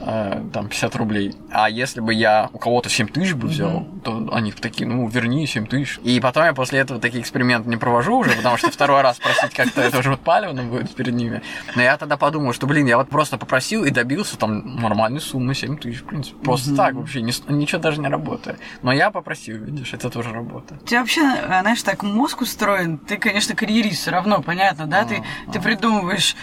э, 0.00 0.42
там 0.52 0.68
50 0.68 0.96
рублей. 0.96 1.34
А 1.50 1.68
если 1.68 2.00
бы 2.00 2.12
я 2.12 2.50
у 2.52 2.58
кого-то 2.58 2.88
7 2.88 3.08
тысяч 3.08 3.34
бы 3.34 3.48
взял, 3.48 3.80
mm-hmm. 3.80 4.00
то 4.00 4.28
они 4.32 4.52
такие, 4.52 4.88
ну, 4.88 5.06
верни 5.08 5.46
7 5.46 5.66
тысяч. 5.66 5.98
И 6.02 6.20
потом 6.20 6.44
я 6.44 6.54
после 6.54 6.80
этого 6.80 7.00
такие 7.00 7.22
эксперименты 7.22 7.68
не 7.68 7.76
провожу 7.76 8.18
уже, 8.18 8.30
потому 8.32 8.56
что 8.56 8.70
второй 8.70 9.02
раз 9.02 9.18
просить 9.18 9.54
как-то 9.54 9.80
это 9.80 9.98
уже 9.98 10.10
вот 10.10 10.20
палевно 10.20 10.62
будет 10.64 10.94
перед 10.94 11.14
ними. 11.14 11.42
Но 11.74 11.82
я 11.82 11.96
тогда 11.96 12.16
подумал, 12.16 12.52
что, 12.52 12.66
блин, 12.66 12.86
я 12.86 12.96
вот 12.96 13.08
просто 13.08 13.38
попросил 13.38 13.84
и 13.84 13.90
добился 13.90 14.36
там 14.36 14.76
нормальной 14.76 15.20
суммы 15.20 15.54
7 15.54 15.76
тысяч, 15.78 16.00
в 16.00 16.04
принципе. 16.04 16.36
Просто 16.42 16.70
mm-hmm. 16.70 16.76
так 16.76 16.94
вообще, 16.94 17.22
ничего 17.22 17.80
даже 17.80 18.00
не 18.00 18.08
работает. 18.08 18.58
Но 18.82 18.92
я 18.92 19.10
попросил, 19.10 19.58
видишь, 19.58 19.92
это 19.92 20.10
тоже 20.10 20.32
работа. 20.32 20.76
У 20.82 20.86
тебя 20.86 21.00
вообще, 21.00 21.22
э, 21.22 21.60
знаешь, 21.60 21.82
так 21.82 22.02
мозг 22.02 22.40
устроен, 22.40 22.98
ты, 22.98 23.16
конечно, 23.16 23.54
карьерист, 23.54 24.02
все 24.02 24.10
равно, 24.10 24.42
понятно, 24.42 24.86
да? 24.86 25.04
Ты, 25.04 25.22
ты 25.52 25.60
придумываешь 25.60 26.36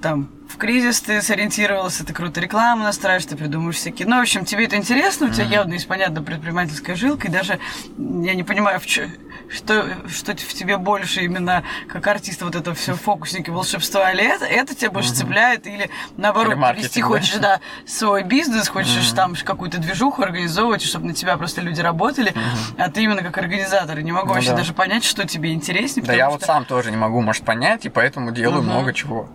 там 0.00 0.28
в 0.48 0.56
кризис 0.56 1.00
ты 1.00 1.22
сориентировался, 1.22 2.04
ты 2.04 2.12
круто 2.12 2.40
рекламу 2.40 2.82
настраиваешь, 2.82 3.26
ты 3.26 3.36
придумываешь 3.36 3.76
всякие. 3.76 4.08
Ну, 4.08 4.18
в 4.18 4.20
общем, 4.20 4.44
тебе 4.44 4.64
это 4.64 4.76
интересно, 4.76 5.28
у 5.28 5.30
тебя 5.30 5.44
mm-hmm. 5.44 5.52
явно 5.52 5.72
есть 5.74 5.86
понятно 5.86 6.22
предпринимательская 6.22 6.96
жилка, 6.96 7.28
и 7.28 7.30
даже 7.30 7.60
я 7.96 8.34
не 8.34 8.42
понимаю, 8.42 8.80
в 8.80 8.86
чё, 8.86 9.04
что, 9.48 9.86
что 10.08 10.32
в 10.32 10.54
тебе 10.54 10.76
больше 10.76 11.22
именно 11.22 11.62
как 11.88 12.06
артиста 12.06 12.46
вот 12.46 12.56
это 12.56 12.74
все 12.74 12.94
фокусники 12.94 13.48
волшебства, 13.50 14.10
или 14.10 14.24
это, 14.24 14.44
это 14.44 14.74
тебя 14.74 14.90
больше 14.90 15.10
mm-hmm. 15.10 15.14
цепляет, 15.14 15.66
или 15.68 15.88
наоборот, 16.16 16.56
вести 16.76 17.00
хочешь, 17.00 17.36
да, 17.36 17.60
свой 17.86 18.24
бизнес, 18.24 18.68
хочешь 18.68 18.90
mm-hmm. 18.90 19.16
там 19.16 19.34
какую-то 19.44 19.78
движуху 19.78 20.22
организовывать, 20.22 20.82
чтобы 20.82 21.06
на 21.06 21.14
тебя 21.14 21.36
просто 21.36 21.60
люди 21.60 21.80
работали, 21.80 22.32
mm-hmm. 22.32 22.82
а 22.82 22.90
ты 22.90 23.04
именно 23.04 23.22
как 23.22 23.38
организатор. 23.38 24.00
Не 24.00 24.12
могу 24.12 24.28
ну, 24.28 24.34
вообще 24.34 24.50
да. 24.50 24.56
даже 24.56 24.74
понять, 24.74 25.04
что 25.04 25.26
тебе 25.26 25.52
интереснее. 25.52 26.04
Да 26.04 26.12
я 26.12 26.24
что... 26.24 26.32
вот 26.32 26.42
сам 26.42 26.64
тоже 26.64 26.90
не 26.90 26.96
могу, 26.96 27.20
может, 27.20 27.44
понять, 27.44 27.86
и 27.86 27.88
поэтому 27.88 28.32
делаю 28.32 28.62
mm-hmm. 28.62 28.66
много 28.66 28.92
чего. 28.92 29.28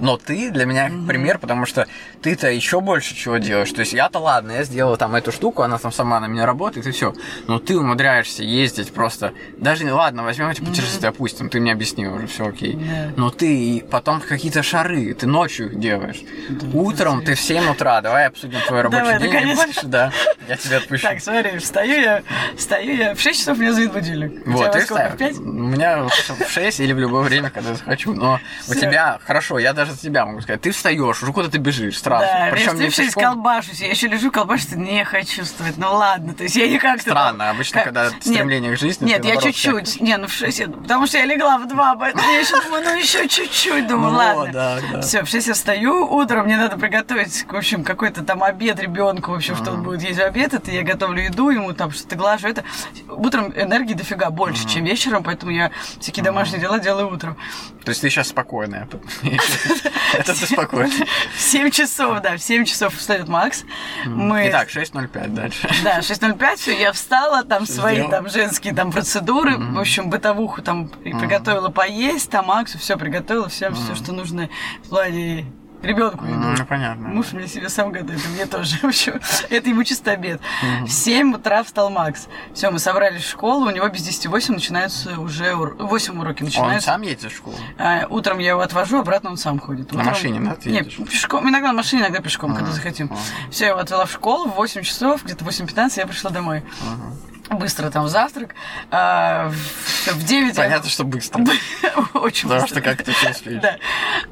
Но 0.00 0.16
ты 0.16 0.50
для 0.50 0.64
меня 0.64 0.88
mm-hmm. 0.88 1.06
пример, 1.06 1.38
потому 1.38 1.66
что 1.66 1.86
ты-то 2.22 2.50
еще 2.50 2.80
больше 2.80 3.14
чего 3.14 3.38
делаешь. 3.38 3.70
То 3.72 3.80
есть 3.80 3.92
я-то 3.92 4.18
ладно, 4.18 4.52
я 4.52 4.64
сделал 4.64 4.96
там 4.96 5.14
эту 5.14 5.32
штуку, 5.32 5.62
она 5.62 5.78
там 5.78 5.92
сама 5.92 6.20
на 6.20 6.26
меня 6.26 6.46
работает 6.46 6.86
и 6.86 6.90
все. 6.90 7.14
Но 7.46 7.58
ты 7.58 7.78
умудряешься 7.78 8.42
ездить 8.42 8.92
просто. 8.92 9.32
Даже 9.56 9.84
не 9.84 9.92
ладно, 9.92 10.22
возьмем 10.22 10.48
эти 10.48 10.60
путешествия, 10.60 11.08
mm-hmm. 11.08 11.12
допустим, 11.12 11.50
ты 11.50 11.60
мне 11.60 11.72
объяснил 11.72 12.14
уже, 12.14 12.26
все 12.26 12.48
окей. 12.48 12.74
Yeah. 12.74 13.12
Но 13.16 13.30
ты 13.30 13.84
потом 13.90 14.20
какие-то 14.20 14.62
шары, 14.62 15.14
ты 15.14 15.26
ночью 15.26 15.70
делаешь. 15.74 16.20
Да, 16.48 16.66
Утром 16.72 17.24
ты 17.24 17.34
в 17.34 17.40
7 17.40 17.70
утра, 17.70 18.00
давай 18.00 18.26
обсудим 18.26 18.60
твой 18.66 18.82
рабочий 18.82 19.02
давай, 19.02 19.20
день. 19.20 19.32
Наконец. 19.32 19.56
Больше, 19.58 19.86
да, 19.86 20.12
я 20.48 20.56
тебя 20.56 20.76
отпущу. 20.78 21.06
Так, 21.06 21.20
смотри, 21.20 21.58
встаю 21.58 22.00
я, 22.00 22.22
встаю 22.56 22.96
я, 22.96 23.14
в 23.14 23.20
6 23.20 23.38
часов 23.38 23.58
меня 23.58 23.72
звонит 23.72 23.92
будильник. 23.92 24.46
Вот, 24.46 24.72
ты 24.72 24.80
сколько, 24.82 25.10
в 25.10 25.16
5? 25.16 25.38
У 25.38 25.42
меня 25.42 26.04
в 26.04 26.48
6 26.48 26.80
или 26.80 26.92
в 26.92 26.98
любое 26.98 27.22
время, 27.22 27.50
когда 27.50 27.74
захочу. 27.74 28.14
Но 28.14 28.40
у 28.68 28.74
тебя, 28.74 29.18
хорошо, 29.24 29.58
я 29.58 29.72
даже 29.72 29.89
за 29.90 30.00
тебя 30.00 30.26
могу 30.26 30.40
сказать, 30.40 30.60
ты 30.60 30.70
встаешь, 30.70 31.22
уже 31.22 31.32
куда 31.32 31.48
ты 31.48 31.58
бежишь, 31.58 32.00
сразу. 32.00 32.24
Да, 32.24 32.48
Причем 32.50 32.78
я 32.78 32.86
еще 32.86 33.04
пешком... 33.04 33.22
колбашусь, 33.22 33.80
я 33.80 33.90
еще 33.90 34.08
лежу, 34.08 34.30
колбашусь, 34.30 34.72
не 34.72 35.04
хочу 35.04 35.36
чувствовать, 35.36 35.78
ну 35.78 35.94
ладно, 35.94 36.34
то 36.34 36.42
есть 36.42 36.56
я 36.56 36.68
никак... 36.68 37.00
Странно, 37.00 37.50
обычно, 37.50 37.82
когда 37.82 38.10
стремление 38.10 38.70
нет, 38.70 38.78
к 38.78 38.80
жизни... 38.80 39.06
Нет, 39.06 39.24
я 39.24 39.36
чуть-чуть, 39.36 40.00
не, 40.00 40.16
ну 40.16 40.26
в 40.26 40.32
6, 40.32 40.64
потому 40.82 41.06
что 41.06 41.18
я 41.18 41.24
легла 41.24 41.58
в 41.58 41.66
2, 41.66 41.96
поэтому 41.96 42.24
я 42.30 42.40
еще 42.40 42.60
думаю, 42.62 42.84
ну 42.84 42.96
еще 42.96 43.28
чуть-чуть, 43.28 43.86
думаю, 43.86 44.12
ну, 44.12 44.18
ладно. 44.18 44.52
Да, 44.52 44.78
да. 44.92 45.00
Все, 45.00 45.22
в 45.22 45.28
6 45.28 45.46
я 45.46 45.54
встаю, 45.54 46.06
утром 46.06 46.46
мне 46.46 46.56
надо 46.56 46.76
приготовить, 46.76 47.46
в 47.48 47.56
общем, 47.56 47.84
какой-то 47.84 48.24
там 48.24 48.42
обед 48.42 48.80
ребенку, 48.80 49.32
в 49.32 49.34
общем, 49.34 49.56
что 49.56 49.72
он 49.72 49.82
будет 49.82 50.02
есть 50.02 50.20
обед, 50.20 50.54
это 50.54 50.70
я 50.70 50.82
готовлю 50.82 51.22
еду 51.22 51.50
ему, 51.50 51.72
там 51.72 51.90
что-то 51.90 52.16
глажу, 52.16 52.48
это... 52.48 52.64
Утром 53.08 53.52
энергии 53.56 53.94
дофига 53.94 54.30
больше, 54.30 54.68
чем 54.68 54.84
вечером, 54.84 55.22
поэтому 55.22 55.52
я 55.52 55.70
всякие 56.00 56.24
домашние 56.24 56.60
дела 56.60 56.78
делаю 56.78 57.12
утром. 57.12 57.36
То 57.84 57.90
есть 57.90 58.00
ты 58.00 58.10
сейчас 58.10 58.28
спокойная. 58.28 58.88
Это 60.14 60.38
ты 60.38 60.46
спокойно. 60.46 60.92
В 61.34 61.40
7 61.40 61.70
часов, 61.70 62.20
да, 62.20 62.36
в 62.36 62.42
7 62.42 62.64
часов 62.64 62.94
встает 62.94 63.28
Макс. 63.28 63.64
Мы... 64.06 64.48
Итак, 64.48 64.68
6.05 64.68 65.28
дальше. 65.28 65.68
Да, 65.84 66.00
6.05, 66.00 66.56
все, 66.56 66.80
я 66.80 66.92
встала, 66.92 67.44
там 67.44 67.66
свои 67.66 68.08
там 68.08 68.28
женские 68.28 68.74
там 68.74 68.92
процедуры, 68.92 69.56
в 69.56 69.78
общем, 69.78 70.10
бытовуху 70.10 70.62
там 70.62 70.88
приготовила 70.88 71.68
поесть, 71.68 72.30
там 72.30 72.46
Максу 72.46 72.78
все 72.78 72.96
приготовила, 72.96 73.48
все, 73.48 73.70
все, 73.72 73.94
что 73.94 74.12
нужно 74.12 74.48
в 74.84 74.88
плане 74.88 75.46
Ребенку 75.82 76.24
еду. 76.26 76.38
Ну, 76.38 76.66
понятно. 76.66 77.08
Муж 77.08 77.32
мне 77.32 77.48
себе 77.48 77.68
сам 77.68 77.90
готовит, 77.90 78.24
и 78.24 78.28
мне 78.28 78.46
тоже. 78.46 78.76
В 78.78 78.84
общем, 78.84 79.20
это 79.50 79.68
ему 79.68 79.82
чисто 79.84 80.12
обед. 80.12 80.40
В 80.84 80.88
7 80.88 81.34
утра 81.34 81.62
встал 81.62 81.90
Макс. 81.90 82.28
Все, 82.54 82.70
мы 82.70 82.78
собрались 82.78 83.22
в 83.22 83.28
школу, 83.28 83.66
у 83.66 83.70
него 83.70 83.88
без 83.88 84.02
10 84.02 84.26
8 84.26 84.54
начинаются 84.54 85.18
уже... 85.18 85.54
8 85.54 86.20
уроки 86.20 86.42
начинаются. 86.42 86.90
Он 86.90 86.94
сам 86.96 87.02
едет 87.02 87.32
в 87.32 87.36
школу? 87.36 87.56
А, 87.78 88.06
утром 88.10 88.38
я 88.38 88.50
его 88.50 88.60
отвожу, 88.60 88.98
обратно 88.98 89.30
он 89.30 89.36
сам 89.36 89.58
ходит. 89.58 89.86
Утром... 89.86 90.04
На 90.04 90.10
машине, 90.10 90.40
да, 90.40 90.54
ты 90.54 90.70
Нет, 90.70 90.94
пешком. 90.96 91.48
Иногда 91.48 91.68
на 91.68 91.74
машине, 91.74 92.02
иногда 92.02 92.20
пешком, 92.20 92.54
когда 92.54 92.70
захотим. 92.70 93.10
Все, 93.50 93.64
я 93.64 93.70
его 93.70 93.80
отвела 93.80 94.04
в 94.04 94.12
школу, 94.12 94.48
в 94.48 94.54
8 94.56 94.82
часов, 94.82 95.24
где-то 95.24 95.44
8.15 95.44 95.92
я 95.96 96.06
пришла 96.06 96.30
домой 96.30 96.62
быстро 97.50 97.90
там 97.90 98.08
завтрак. 98.08 98.54
А, 98.90 99.50
в 100.06 100.24
9 100.24 100.56
Понятно, 100.56 100.88
что 100.88 101.04
быстро. 101.04 101.44
Очень 102.14 102.48
Потому 102.48 102.62
быстро. 102.62 102.66
что 102.66 102.80
как 102.80 103.02
ты 103.02 103.12
все 103.12 103.30
успеешь. 103.30 103.62
Да. 103.62 103.76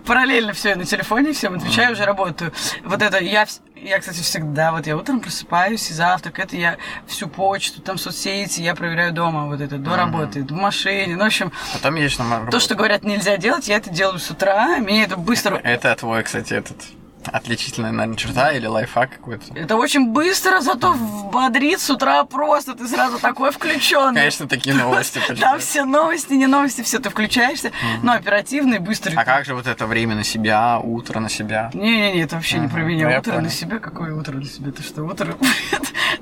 Параллельно 0.04 0.52
все 0.52 0.74
на 0.74 0.84
телефоне, 0.84 1.32
всем 1.32 1.56
отвечаю, 1.56 1.92
уже 1.92 2.04
работаю. 2.04 2.52
Вот 2.84 3.02
это 3.02 3.18
я, 3.18 3.46
я, 3.76 3.98
кстати, 3.98 4.20
всегда, 4.20 4.72
вот 4.72 4.86
я 4.86 4.96
утром 4.96 5.20
просыпаюсь 5.20 5.90
и 5.90 5.94
завтрак, 5.94 6.38
это 6.38 6.56
я 6.56 6.76
всю 7.06 7.28
почту, 7.28 7.80
там 7.80 7.98
соцсети, 7.98 8.60
я 8.60 8.74
проверяю 8.74 9.12
дома, 9.12 9.46
вот 9.46 9.60
это, 9.60 9.78
до 9.78 9.96
работы, 9.96 10.42
в 10.42 10.52
машине, 10.52 11.16
ну, 11.16 11.24
в 11.24 11.26
общем. 11.26 11.52
Потом 11.72 11.96
едешь 11.96 12.18
на 12.18 12.30
работу. 12.30 12.52
То, 12.52 12.60
что 12.60 12.74
говорят, 12.74 13.04
нельзя 13.04 13.36
делать, 13.36 13.68
я 13.68 13.76
это 13.76 13.90
делаю 13.90 14.18
с 14.18 14.30
утра, 14.30 14.78
мне 14.78 15.04
это 15.04 15.16
быстро... 15.16 15.56
Это 15.56 15.94
твой, 15.96 16.22
кстати, 16.22 16.54
этот 16.54 16.76
отличительная, 17.33 17.93
наверное, 17.93 18.16
черта 18.16 18.53
или 18.53 18.66
лайфхак 18.66 19.11
какой-то. 19.11 19.45
Это 19.55 19.76
очень 19.76 20.12
быстро, 20.12 20.61
зато 20.61 20.95
бодрит 20.95 21.81
с 21.81 21.91
утра 21.91 22.24
просто. 22.24 22.74
Ты 22.74 22.87
сразу 22.89 23.18
такой 23.18 23.51
включенный. 23.51 24.14
Конечно, 24.14 24.49
такие 24.49 24.74
новости. 24.74 25.20
Там 25.41 25.59
все 25.61 25.85
новости, 25.85 26.33
не 26.35 26.47
новости, 26.47 26.83
все, 26.83 26.99
ты 26.99 27.11
включаешься. 27.11 27.72
Но 28.03 28.12
оперативный, 28.12 28.79
быстрый. 28.79 29.14
А 29.14 29.24
как 29.24 29.45
же 29.45 29.55
вот 29.55 29.66
это 29.66 29.87
время 29.87 30.14
на 30.14 30.24
себя, 30.24 30.79
утро 30.79 31.20
на 31.20 31.29
себя? 31.29 31.70
Не-не-не, 31.74 32.22
это 32.22 32.37
вообще 32.37 32.59
не 32.59 32.68
про 32.68 32.81
меня. 32.81 33.09
Ну, 33.09 33.18
утро 33.18 33.41
на 33.41 33.51
себя? 33.51 33.79
Какое 33.79 34.14
утро 34.14 34.35
на 34.35 34.45
себя? 34.45 34.72
Ты 34.72 34.83
что, 34.83 35.03
утро? 35.05 35.37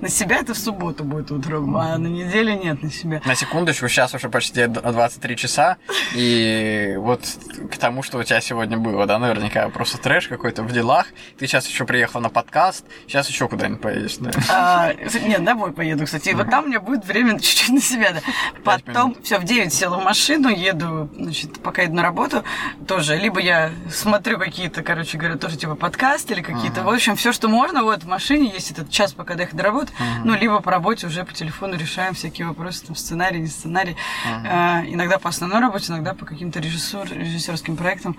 На 0.00 0.08
себя 0.08 0.36
это 0.36 0.52
в 0.52 0.58
субботу 0.58 1.04
будет 1.04 1.30
утром, 1.30 1.76
а 1.76 1.96
на 1.96 2.06
неделе 2.06 2.54
нет 2.54 2.82
на 2.82 2.90
себя. 2.90 3.22
На 3.24 3.34
секундочку, 3.34 3.88
сейчас 3.88 4.14
уже 4.14 4.28
почти 4.28 4.66
23 4.66 5.36
часа, 5.36 5.76
и 6.14 6.96
вот 6.98 7.22
к 7.70 7.76
тому, 7.78 8.02
что 8.02 8.18
у 8.18 8.22
тебя 8.22 8.40
сегодня 8.40 8.76
было, 8.76 9.06
да, 9.06 9.18
наверняка 9.18 9.68
просто 9.68 9.98
трэш 9.98 10.28
какой-то 10.28 10.62
в 10.62 10.72
делах. 10.96 11.06
Ты 11.38 11.46
сейчас 11.46 11.66
еще 11.68 11.84
приехала 11.84 12.22
на 12.22 12.28
подкаст, 12.28 12.84
сейчас 13.06 13.28
еще 13.28 13.48
куда-нибудь 13.48 13.80
поедешь, 13.80 14.16
да? 14.18 14.30
А, 14.50 14.92
нет, 14.94 15.44
домой 15.44 15.72
поеду, 15.72 16.04
кстати. 16.04 16.30
И 16.30 16.34
вот 16.34 16.50
там 16.50 16.64
у 16.64 16.68
меня 16.68 16.80
будет 16.80 17.04
время 17.04 17.38
чуть-чуть 17.40 17.70
на 17.70 17.80
себя, 17.80 18.12
да. 18.12 18.20
Потом, 18.64 19.16
все, 19.22 19.38
в 19.38 19.44
9 19.44 19.72
села 19.72 19.98
в 19.98 20.04
машину, 20.04 20.48
еду, 20.48 21.08
значит, 21.14 21.60
пока 21.60 21.84
иду 21.84 21.94
на 21.94 22.02
работу, 22.02 22.44
тоже, 22.86 23.16
либо 23.16 23.40
я 23.40 23.70
смотрю 23.90 24.38
какие-то, 24.38 24.82
короче 24.82 25.18
говоря, 25.18 25.36
тоже 25.36 25.56
типа 25.56 25.74
подкасты 25.74 26.34
или 26.34 26.42
какие-то, 26.42 26.82
в 26.82 26.88
общем, 26.88 27.16
все, 27.16 27.32
что 27.32 27.48
можно, 27.48 27.82
вот 27.82 28.04
в 28.04 28.08
машине 28.08 28.50
есть 28.52 28.70
этот 28.70 28.90
час, 28.90 29.12
пока 29.12 29.34
доехать 29.34 29.56
до 29.56 29.62
работы, 29.62 29.92
ну, 30.24 30.34
либо 30.34 30.60
по 30.60 30.70
работе 30.70 31.06
уже 31.06 31.24
по 31.24 31.32
телефону 31.32 31.76
решаем 31.76 32.14
всякие 32.14 32.46
вопросы, 32.46 32.86
там, 32.86 32.96
сценарий, 32.96 33.40
не 33.40 33.48
сценарий. 33.48 33.96
А, 34.26 34.82
иногда 34.86 35.18
по 35.18 35.28
основной 35.28 35.60
работе, 35.60 35.92
иногда 35.92 36.14
по 36.14 36.24
каким-то 36.24 36.60
режиссер, 36.60 37.12
режиссерским 37.12 37.76
проектам. 37.76 38.16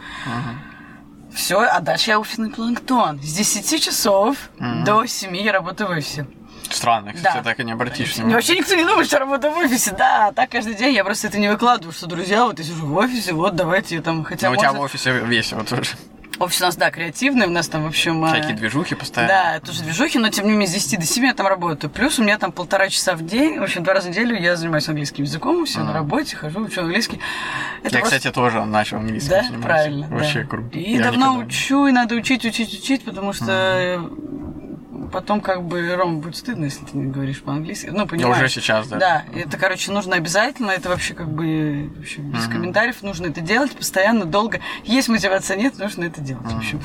Все, 1.33 1.59
а 1.59 1.79
дальше 1.79 2.11
я 2.11 2.19
офисный 2.19 2.49
планктон. 2.49 3.21
С 3.21 3.33
10 3.33 3.83
часов 3.83 4.37
до 4.59 5.05
7 5.05 5.35
я 5.37 5.51
работаю 5.51 5.89
в 5.89 5.91
офисе. 5.91 6.25
Странно, 6.69 7.13
кстати, 7.13 7.37
да. 7.37 7.43
так 7.43 7.59
и 7.59 7.63
не 7.63 7.71
обратишь 7.71 8.15
внимания. 8.15 8.35
Вообще 8.35 8.57
никто 8.57 8.75
не 8.75 8.83
думает, 8.83 9.07
что 9.07 9.19
работаю 9.19 9.53
в 9.53 9.57
офисе. 9.57 9.95
Да, 9.97 10.31
так 10.35 10.49
каждый 10.49 10.73
день 10.73 10.93
я 10.93 11.03
просто 11.03 11.27
это 11.27 11.39
не 11.39 11.47
выкладываю, 11.47 11.93
что, 11.93 12.07
друзья, 12.07 12.43
вот 12.43 12.59
я 12.59 12.65
сижу 12.65 12.85
в 12.85 12.95
офисе, 12.95 13.33
вот 13.33 13.55
давайте 13.55 14.01
там 14.01 14.23
хотя 14.23 14.49
бы. 14.49 14.55
Но 14.55 14.61
можно... 14.61 14.69
у 14.69 14.73
тебя 14.73 14.81
в 14.81 14.83
офисе 14.83 15.11
весело 15.11 15.63
тоже. 15.63 15.91
Офис 16.39 16.61
у 16.61 16.65
нас, 16.65 16.75
да, 16.75 16.91
креативный, 16.91 17.47
у 17.47 17.49
нас 17.49 17.67
там, 17.67 17.83
в 17.83 17.87
общем... 17.87 18.25
Всякие 18.27 18.55
движухи 18.55 18.95
постоянно. 18.95 19.33
Да, 19.33 19.59
тоже 19.59 19.83
движухи, 19.83 20.19
но 20.19 20.29
тем 20.29 20.45
не 20.45 20.51
менее 20.51 20.67
с 20.67 20.71
10 20.71 20.99
до 20.99 21.05
7 21.05 21.25
я 21.25 21.33
там 21.33 21.47
работаю. 21.47 21.89
Плюс 21.89 22.19
у 22.19 22.23
меня 22.23 22.37
там 22.37 22.51
полтора 22.51 22.89
часа 22.89 23.15
в 23.15 23.25
день, 23.25 23.59
в 23.59 23.63
общем, 23.63 23.83
два 23.83 23.95
раза 23.95 24.07
в 24.07 24.11
неделю 24.11 24.39
я 24.39 24.55
занимаюсь 24.55 24.87
английским 24.87 25.23
языком, 25.23 25.65
все 25.65 25.79
на 25.79 25.93
работе, 25.93 26.35
хожу, 26.35 26.61
учу 26.61 26.81
английский. 26.81 27.19
Это 27.83 27.95
я, 27.95 27.99
просто... 28.01 28.17
кстати, 28.17 28.33
тоже 28.33 28.63
начал 28.65 28.97
английский 28.97 29.29
Да, 29.29 29.45
правильно. 29.61 30.07
Вообще 30.07 30.41
да. 30.43 30.47
круто. 30.47 30.77
И 30.77 30.93
я 30.93 31.03
давно 31.03 31.33
никогда... 31.33 31.47
учу, 31.47 31.87
и 31.87 31.91
надо 31.91 32.15
учить, 32.15 32.45
учить, 32.45 32.73
учить, 32.73 33.03
потому 33.03 33.33
что... 33.33 33.45
Mm-hmm 33.45 34.56
потом 35.07 35.41
как 35.41 35.63
бы, 35.63 35.95
Ром, 35.95 36.19
будет 36.19 36.35
стыдно, 36.35 36.65
если 36.65 36.85
ты 36.85 36.97
не 36.97 37.11
говоришь 37.11 37.41
по-английски. 37.41 37.87
Ну, 37.87 38.05
понимаешь? 38.07 38.37
Но 38.37 38.45
уже 38.45 38.49
сейчас, 38.49 38.87
да. 38.87 38.97
Да, 38.97 39.25
это, 39.33 39.57
короче, 39.57 39.91
нужно 39.91 40.15
обязательно, 40.15 40.71
это 40.71 40.89
вообще 40.89 41.13
как 41.13 41.29
бы 41.29 41.91
вообще, 41.95 42.21
без 42.21 42.45
mm-hmm. 42.45 42.51
комментариев, 42.51 43.03
нужно 43.03 43.27
это 43.27 43.41
делать 43.41 43.75
постоянно, 43.75 44.25
долго. 44.25 44.59
Есть 44.83 45.09
мотивация, 45.09 45.57
нет, 45.57 45.77
нужно 45.77 46.05
это 46.05 46.21
делать, 46.21 46.45
mm-hmm. 46.45 46.55
в 46.55 46.57
общем. 46.57 46.81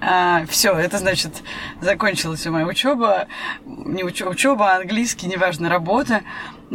А, 0.00 0.44
все, 0.48 0.72
это 0.74 0.98
значит, 0.98 1.42
закончилась 1.80 2.44
моя 2.46 2.66
учеба, 2.66 3.26
не 3.64 4.04
учеба, 4.04 4.30
учеба, 4.30 4.74
английский, 4.74 5.26
неважно, 5.26 5.68
работа. 5.68 6.22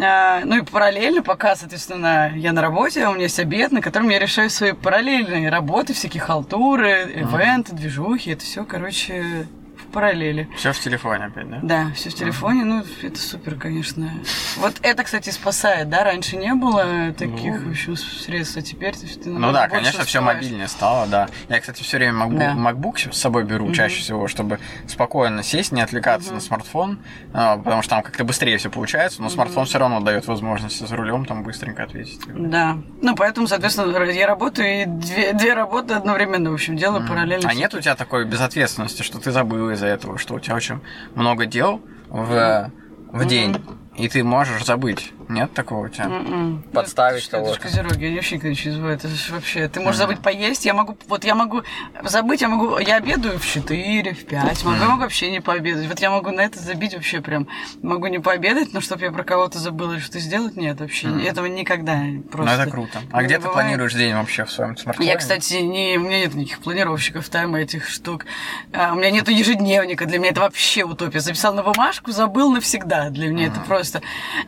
А, 0.01 0.41
ну 0.45 0.57
и 0.57 0.61
параллельно, 0.61 1.23
пока, 1.23 1.55
соответственно, 1.55 2.31
я 2.35 2.53
на 2.53 2.61
работе, 2.61 3.07
у 3.07 3.13
меня 3.13 3.23
есть 3.23 3.39
обед, 3.39 3.71
на 3.71 3.81
котором 3.81 4.09
я 4.09 4.19
решаю 4.19 4.49
свои 4.49 4.71
параллельные 4.71 5.49
работы, 5.49 5.93
всякие 5.93 6.21
халтуры, 6.21 7.11
ивенты, 7.15 7.75
движухи, 7.75 8.31
это 8.31 8.43
все, 8.43 8.63
короче, 8.63 9.47
параллели. 9.89 10.49
Все 10.55 10.71
в 10.71 10.79
телефоне 10.79 11.25
опять, 11.25 11.49
да? 11.49 11.59
Да, 11.61 11.91
все 11.95 12.09
в 12.09 12.15
телефоне, 12.15 12.63
ну, 12.63 12.83
это 13.01 13.19
супер, 13.19 13.55
конечно. 13.55 14.11
Вот 14.57 14.75
это, 14.81 15.03
кстати, 15.03 15.29
спасает, 15.29 15.89
да? 15.89 16.03
Раньше 16.03 16.37
не 16.37 16.53
было 16.53 17.13
таких, 17.17 17.59
Ну. 17.61 17.67
в 17.67 17.71
общем, 17.71 17.95
средств, 17.97 18.57
а 18.57 18.61
теперь 18.61 18.95
ты, 18.95 19.07
ты 19.07 19.29
Ну 19.29 19.51
да, 19.51 19.67
конечно, 19.67 20.03
все 20.03 20.21
мобильнее 20.21 20.67
стало, 20.67 21.07
да. 21.07 21.29
Я, 21.47 21.59
кстати, 21.59 21.83
все 21.83 21.97
время 21.97 22.25
MacBook, 22.25 22.37
Да. 22.37 22.53
MacBook 22.71 23.11
с 23.13 23.17
собой 23.17 23.43
беру 23.43 23.71
чаще 23.71 23.99
всего, 24.01 24.27
чтобы 24.27 24.59
спокойно 24.87 25.43
сесть, 25.43 25.71
не 25.71 25.81
отвлекаться 25.81 26.33
на 26.33 26.39
смартфон, 26.39 26.99
а, 27.33 27.57
потому 27.57 27.81
что 27.81 27.91
там 27.91 28.03
как-то 28.03 28.23
быстрее 28.23 28.57
все 28.57 28.69
получается, 28.69 29.21
но 29.21 29.29
смартфон 29.29 29.65
все 29.65 29.79
равно 29.79 29.99
дает 29.99 30.27
возможность 30.27 30.87
за 30.87 30.95
рулем 30.95 31.25
там 31.25 31.43
быстренько 31.43 31.83
ответить. 31.83 32.21
Да. 32.27 32.77
Ну, 33.01 33.15
поэтому, 33.15 33.47
соответственно, 33.47 34.03
я 34.09 34.27
работаю 34.27 34.81
и 34.81 34.85
две, 34.85 35.33
две 35.33 35.53
работы 35.53 35.93
одновременно, 35.93 36.51
в 36.51 36.53
общем, 36.53 36.75
делаю 36.77 37.07
параллельно. 37.07 37.49
А 37.49 37.53
нет 37.53 37.73
у 37.73 37.79
тебя 37.81 37.95
такой 37.95 38.25
безответственности, 38.25 39.03
что 39.03 39.19
ты 39.19 39.31
забыл 39.31 39.71
из-за 39.79 39.87
этого, 39.87 40.17
что 40.17 40.35
у 40.35 40.39
тебя 40.39 40.55
очень 40.55 40.79
много 41.15 41.45
дел 41.45 41.81
в, 42.09 42.71
в 43.11 43.25
день, 43.25 43.55
и 43.95 44.09
ты 44.09 44.23
можешь 44.23 44.65
забыть? 44.65 45.13
Нет 45.29 45.53
такого 45.53 45.85
у 45.85 45.89
тебя? 45.89 46.05
М-м. 46.05 46.63
Подставить 46.73 47.21
Что, 47.23 47.37
Это 47.37 47.45
ж 47.45 47.49
кого-то. 47.57 47.61
козероги, 47.61 48.05
они 48.05 48.15
вообще 48.15 48.37
не 48.39 48.71
забывают. 48.71 49.05
Это 49.05 49.13
ж 49.13 49.29
вообще, 49.29 49.67
ты 49.67 49.79
можешь 49.79 49.97
забыть 49.97 50.19
поесть, 50.19 50.65
я 50.65 50.73
могу, 50.73 50.97
вот 51.07 51.23
я 51.23 51.35
могу 51.35 51.61
забыть, 52.03 52.41
я 52.41 52.49
могу, 52.49 52.79
я 52.79 52.95
обедаю 52.97 53.37
в 53.39 53.45
4, 53.45 54.13
в 54.13 54.25
5, 54.25 54.63
могу, 54.65 54.77
я 54.77 54.85
могу 54.87 55.01
вообще 55.03 55.29
не 55.31 55.39
пообедать. 55.39 55.87
Вот 55.87 55.99
я 55.99 56.09
могу 56.09 56.31
на 56.31 56.41
это 56.41 56.59
забить 56.59 56.93
вообще 56.95 57.21
прям, 57.21 57.47
могу 57.83 58.07
не 58.07 58.17
пообедать, 58.19 58.73
но 58.73 58.81
чтобы 58.81 59.03
я 59.05 59.11
про 59.11 59.23
кого-то 59.23 59.59
забыла 59.59 59.93
или 59.93 59.99
что-то 59.99 60.19
сделать, 60.19 60.55
нет, 60.57 60.79
вообще, 60.79 61.07
этого 61.23 61.45
никогда 61.45 61.95
Ну 61.97 62.23
просто. 62.23 62.53
это 62.63 62.71
круто. 62.71 62.99
А 63.11 63.21
где 63.23 63.35
ты 63.35 63.41
бывает. 63.41 63.53
планируешь 63.53 63.93
день 63.93 64.15
вообще 64.15 64.45
в 64.45 64.51
своем 64.51 64.75
смартфоне? 64.77 65.07
Я, 65.09 65.15
кстати, 65.17 65.53
не, 65.55 65.97
у 65.97 66.01
меня 66.01 66.21
нет 66.21 66.33
никаких 66.33 66.59
планировщиков 66.59 67.29
тайма 67.29 67.59
этих 67.61 67.87
штук. 67.87 68.25
А, 68.73 68.93
у 68.93 68.95
меня 68.95 69.11
нету 69.11 69.29
ежедневника. 69.29 70.05
Для 70.05 70.17
меня 70.17 70.31
это 70.31 70.41
вообще 70.41 70.83
утопия. 70.83 71.19
Записал 71.19 71.53
на 71.53 71.61
бумажку, 71.61 72.11
забыл 72.11 72.51
навсегда. 72.51 73.09
Для 73.09 73.27
меня 73.29 73.47
это 73.47 73.59
просто... 73.61 74.01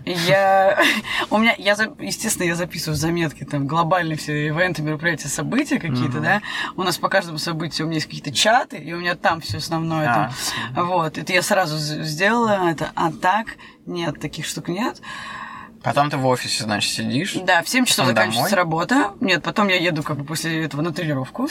Я... 0.05 0.70
У 1.29 1.37
меня... 1.37 1.55
Я, 1.57 1.75
естественно, 1.99 2.47
я 2.47 2.55
записываю 2.55 2.95
заметки, 2.95 3.43
там, 3.43 3.67
глобальные 3.67 4.17
все 4.17 4.47
ивенты, 4.47 4.81
мероприятия, 4.81 5.27
события 5.27 5.79
какие-то, 5.79 6.19
да. 6.19 6.41
У 6.75 6.83
нас 6.83 6.97
по 6.97 7.09
каждому 7.09 7.37
событию 7.37 7.85
у 7.85 7.89
меня 7.89 7.97
есть 7.97 8.07
какие-то 8.07 8.31
чаты, 8.31 8.77
и 8.77 8.93
у 8.93 8.99
меня 8.99 9.15
там 9.15 9.41
все 9.41 9.57
основное. 9.57 10.09
А. 10.09 10.31
там. 10.73 10.85
Вот. 10.87 11.17
Это 11.17 11.33
я 11.33 11.41
сразу 11.41 11.77
сделала 11.77 12.69
это. 12.69 12.91
А 12.95 13.11
так, 13.11 13.47
нет, 13.85 14.19
таких 14.19 14.45
штук 14.45 14.67
нет. 14.67 15.01
Потом 15.83 16.09
ты 16.11 16.17
в 16.17 16.25
офисе, 16.27 16.63
значит, 16.63 16.91
сидишь. 16.93 17.33
Да, 17.33 17.63
в 17.63 17.69
7 17.69 17.85
часов 17.85 18.05
заканчивается 18.05 18.55
домой? 18.55 18.57
работа. 18.57 19.11
Нет, 19.19 19.41
потом 19.43 19.67
я 19.67 19.77
еду 19.77 20.03
как 20.03 20.17
бы 20.17 20.23
после 20.23 20.63
этого 20.65 20.81
на 20.81 20.93
тренировку. 20.93 21.47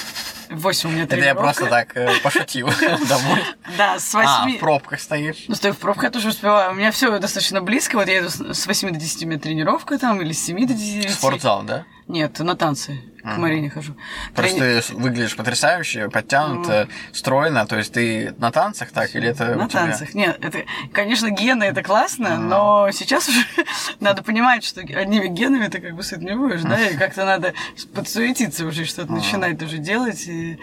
В 0.49 0.61
8 0.61 0.89
у 0.89 0.93
меня 0.93 1.03
Это 1.05 1.17
тренировка. 1.17 1.39
я 1.39 1.45
просто 1.45 1.67
так 1.67 1.97
э, 1.97 2.11
пошутил 2.23 2.69
домой. 3.09 3.43
Да, 3.77 3.99
с 3.99 4.15
А, 4.15 4.45
8... 4.45 4.57
в 4.57 4.61
пробках 4.61 5.01
стоишь. 5.01 5.45
Ну, 5.49 5.55
стою 5.57 5.75
в 5.75 5.79
пробках, 5.79 6.05
я 6.05 6.11
тоже 6.11 6.29
успеваю. 6.29 6.71
У 6.73 6.75
меня 6.75 6.93
все 6.93 7.19
достаточно 7.19 7.61
близко. 7.61 7.97
Вот 7.97 8.07
я 8.07 8.17
еду 8.19 8.31
с 8.31 8.41
с 8.55 8.67
8 8.67 8.91
до 8.93 9.01
10 9.01 9.25
у 9.25 9.27
меня 9.27 9.39
тренировка 9.41 9.99
там, 9.99 10.21
или 10.23 10.33
с 10.33 10.45
7 10.45 10.67
до 10.67 10.75
10. 10.75 11.11
Спортзал, 11.11 11.63
да? 11.65 11.85
Нет, 12.07 12.39
на 12.39 12.57
танцы. 12.57 13.01
К 13.23 13.37
Марине 13.37 13.71
хожу. 13.71 13.95
Просто 14.35 14.59
Трени- 14.59 14.81
ты 14.81 14.95
выглядишь 14.95 15.37
потрясающе, 15.37 16.09
подтянуто, 16.09 16.89
стройно. 17.13 17.67
То 17.67 17.77
есть 17.77 17.93
ты 17.93 18.35
на 18.39 18.51
танцах 18.51 18.91
так 18.91 19.15
или 19.15 19.29
это 19.29 19.55
На 19.57 19.69
тебя? 19.69 19.87
танцах. 19.87 20.15
Нет, 20.15 20.39
это, 20.43 20.61
конечно, 20.93 21.31
гены 21.31 21.65
это 21.65 21.83
классно, 21.83 22.39
но 22.39 22.91
сейчас 22.93 23.29
уже 23.29 23.41
надо 24.01 24.23
понимать, 24.23 24.65
что 24.65 24.81
одними 24.81 25.27
генами 25.29 25.69
ты 25.69 25.81
как 25.81 25.95
бы 25.95 26.03
сыт 26.03 26.21
не 26.21 26.35
будешь, 26.35 26.63
да, 26.63 26.81
и 26.89 26.97
как-то 26.97 27.25
надо 27.25 27.53
подсуетиться 27.95 28.65
уже, 28.67 28.85
что-то 28.85 29.13
начинать 29.13 29.63
уже 29.63 29.79
делать. 29.79 30.27
И, 30.27 30.59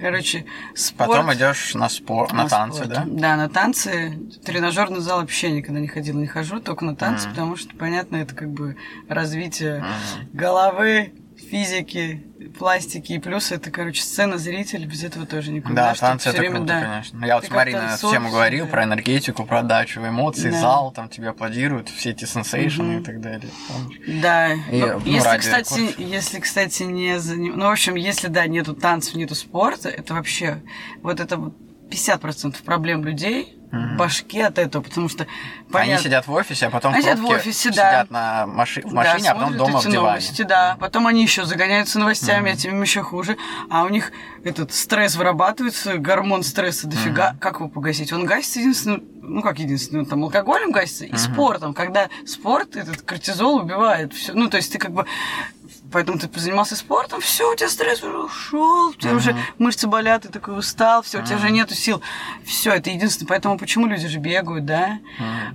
короче, 0.00 0.44
спорт... 0.74 1.10
Потом 1.10 1.32
идешь 1.34 1.74
на 1.74 1.88
спор, 1.88 2.32
на 2.32 2.48
танцы, 2.48 2.84
спорт. 2.84 2.90
да? 2.90 3.04
Да, 3.06 3.36
на 3.36 3.48
танцы. 3.48 4.18
Тренажерный 4.44 5.00
зал 5.00 5.20
вообще 5.20 5.50
никогда 5.50 5.80
не 5.80 5.88
ходила, 5.88 6.18
не 6.18 6.26
хожу, 6.26 6.60
только 6.60 6.84
на 6.84 6.96
танцы, 6.96 7.28
потому 7.28 7.56
что, 7.56 7.74
понятно, 7.76 8.16
это 8.16 8.34
как 8.34 8.50
бы 8.50 8.76
развитие 9.08 9.84
головы, 10.32 11.12
физики, 11.50 12.22
пластики, 12.58 13.14
и 13.14 13.18
плюс 13.18 13.50
это, 13.52 13.70
короче, 13.70 14.02
сцена, 14.02 14.38
зритель, 14.38 14.86
без 14.86 15.02
этого 15.02 15.26
тоже 15.26 15.50
никуда. 15.50 15.74
Да, 15.74 15.94
танцы 15.94 16.28
это 16.28 16.38
время, 16.38 16.56
круто, 16.56 16.68
да. 16.68 16.80
конечно. 16.82 17.24
Я 17.24 17.36
вот 17.36 17.44
с 17.44 17.50
Мариной 17.50 17.98
тему 17.98 18.30
говорил 18.30 18.66
да. 18.66 18.70
про 18.70 18.84
энергетику, 18.84 19.44
про 19.44 19.60
отдачу 19.60 20.00
эмоций, 20.00 20.50
Да. 20.50 20.60
зал, 20.60 20.92
там 20.92 21.08
тебе 21.08 21.30
аплодируют, 21.30 21.88
все 21.88 22.10
эти 22.10 22.24
сенсейшены 22.24 23.00
и 23.00 23.02
так 23.02 23.20
далее. 23.20 23.50
Помнишь? 23.68 24.22
Да. 24.22 24.52
И, 24.52 24.80
Ну, 24.80 25.00
ну, 25.00 25.00
если, 25.04 25.28
ради 25.28 25.40
кстати, 25.40 25.80
рекорда. 25.80 26.02
если, 26.02 26.40
кстати, 26.40 26.82
не 26.84 27.18
заним... 27.18 27.58
Ну, 27.58 27.66
в 27.66 27.70
общем, 27.70 27.94
если, 27.96 28.28
да, 28.28 28.46
нету 28.46 28.74
танцев, 28.74 29.14
нету 29.14 29.34
спорта, 29.34 29.88
это 29.88 30.14
вообще... 30.14 30.62
Вот 31.02 31.20
это 31.20 31.36
вот 31.36 31.54
50% 31.90 32.62
проблем 32.62 33.04
людей 33.04 33.59
в 33.70 33.96
башке 33.96 34.46
от 34.46 34.58
этого, 34.58 34.82
потому 34.82 35.08
что... 35.08 35.24
Они 35.24 35.72
понятно- 35.72 36.04
сидят 36.04 36.26
в 36.26 36.32
офисе, 36.32 36.66
а 36.66 36.70
потом 36.70 36.92
Они 36.92 37.02
сидят 37.02 37.18
в 37.20 37.26
офисе, 37.26 37.68
да. 37.70 37.74
сидят 37.74 38.10
на 38.10 38.46
маши- 38.46 38.82
в 38.82 38.92
машине, 38.92 39.24
да, 39.24 39.30
а 39.30 39.34
потом 39.34 39.56
дома 39.56 39.78
в 39.78 39.82
диване. 39.84 39.98
новости, 39.98 40.42
да. 40.42 40.76
Потом 40.80 41.06
они 41.06 41.22
еще 41.22 41.44
загоняются 41.44 41.98
новостями, 42.00 42.50
этим 42.50 42.82
еще 42.82 43.02
хуже. 43.02 43.36
А 43.70 43.84
у 43.84 43.88
них 43.88 44.10
этот 44.44 44.72
стресс 44.72 45.14
вырабатывается, 45.14 45.98
гормон 45.98 46.42
стресса 46.42 46.88
дофига. 46.88 47.36
Как 47.40 47.56
его 47.60 47.68
погасить? 47.68 48.12
Он 48.12 48.24
гасится 48.24 48.58
единственным, 48.60 49.04
ну 49.22 49.42
как 49.42 49.58
единственным, 49.60 50.04
там 50.06 50.24
алкоголем 50.24 50.72
гасится 50.72 51.04
и 51.04 51.16
спортом. 51.16 51.72
Когда 51.72 52.08
спорт, 52.26 52.74
этот 52.74 53.02
кортизол 53.02 53.56
убивает 53.56 54.12
все. 54.12 54.32
Ну, 54.32 54.48
то 54.50 54.56
есть 54.56 54.72
ты 54.72 54.78
как 54.78 54.90
бы 54.92 55.06
Поэтому 55.92 56.18
ты 56.18 56.28
позанимался 56.28 56.76
спортом, 56.76 57.20
все, 57.20 57.52
у 57.52 57.56
тебя 57.56 57.68
стресс 57.68 58.02
уже 58.02 58.18
ушел, 58.18 58.88
у 58.90 58.94
тебя 58.94 59.14
уже 59.14 59.36
мышцы 59.58 59.86
болят, 59.86 60.22
ты 60.22 60.28
такой 60.28 60.58
устал, 60.58 61.02
все, 61.02 61.20
у 61.20 61.24
тебя 61.24 61.36
уже 61.36 61.50
нету 61.50 61.74
сил. 61.74 62.00
Все, 62.44 62.72
это 62.72 62.90
единственное. 62.90 63.28
Поэтому 63.28 63.58
почему 63.58 63.86
люди 63.86 64.06
же 64.08 64.18
бегают, 64.18 64.64
да? 64.64 64.98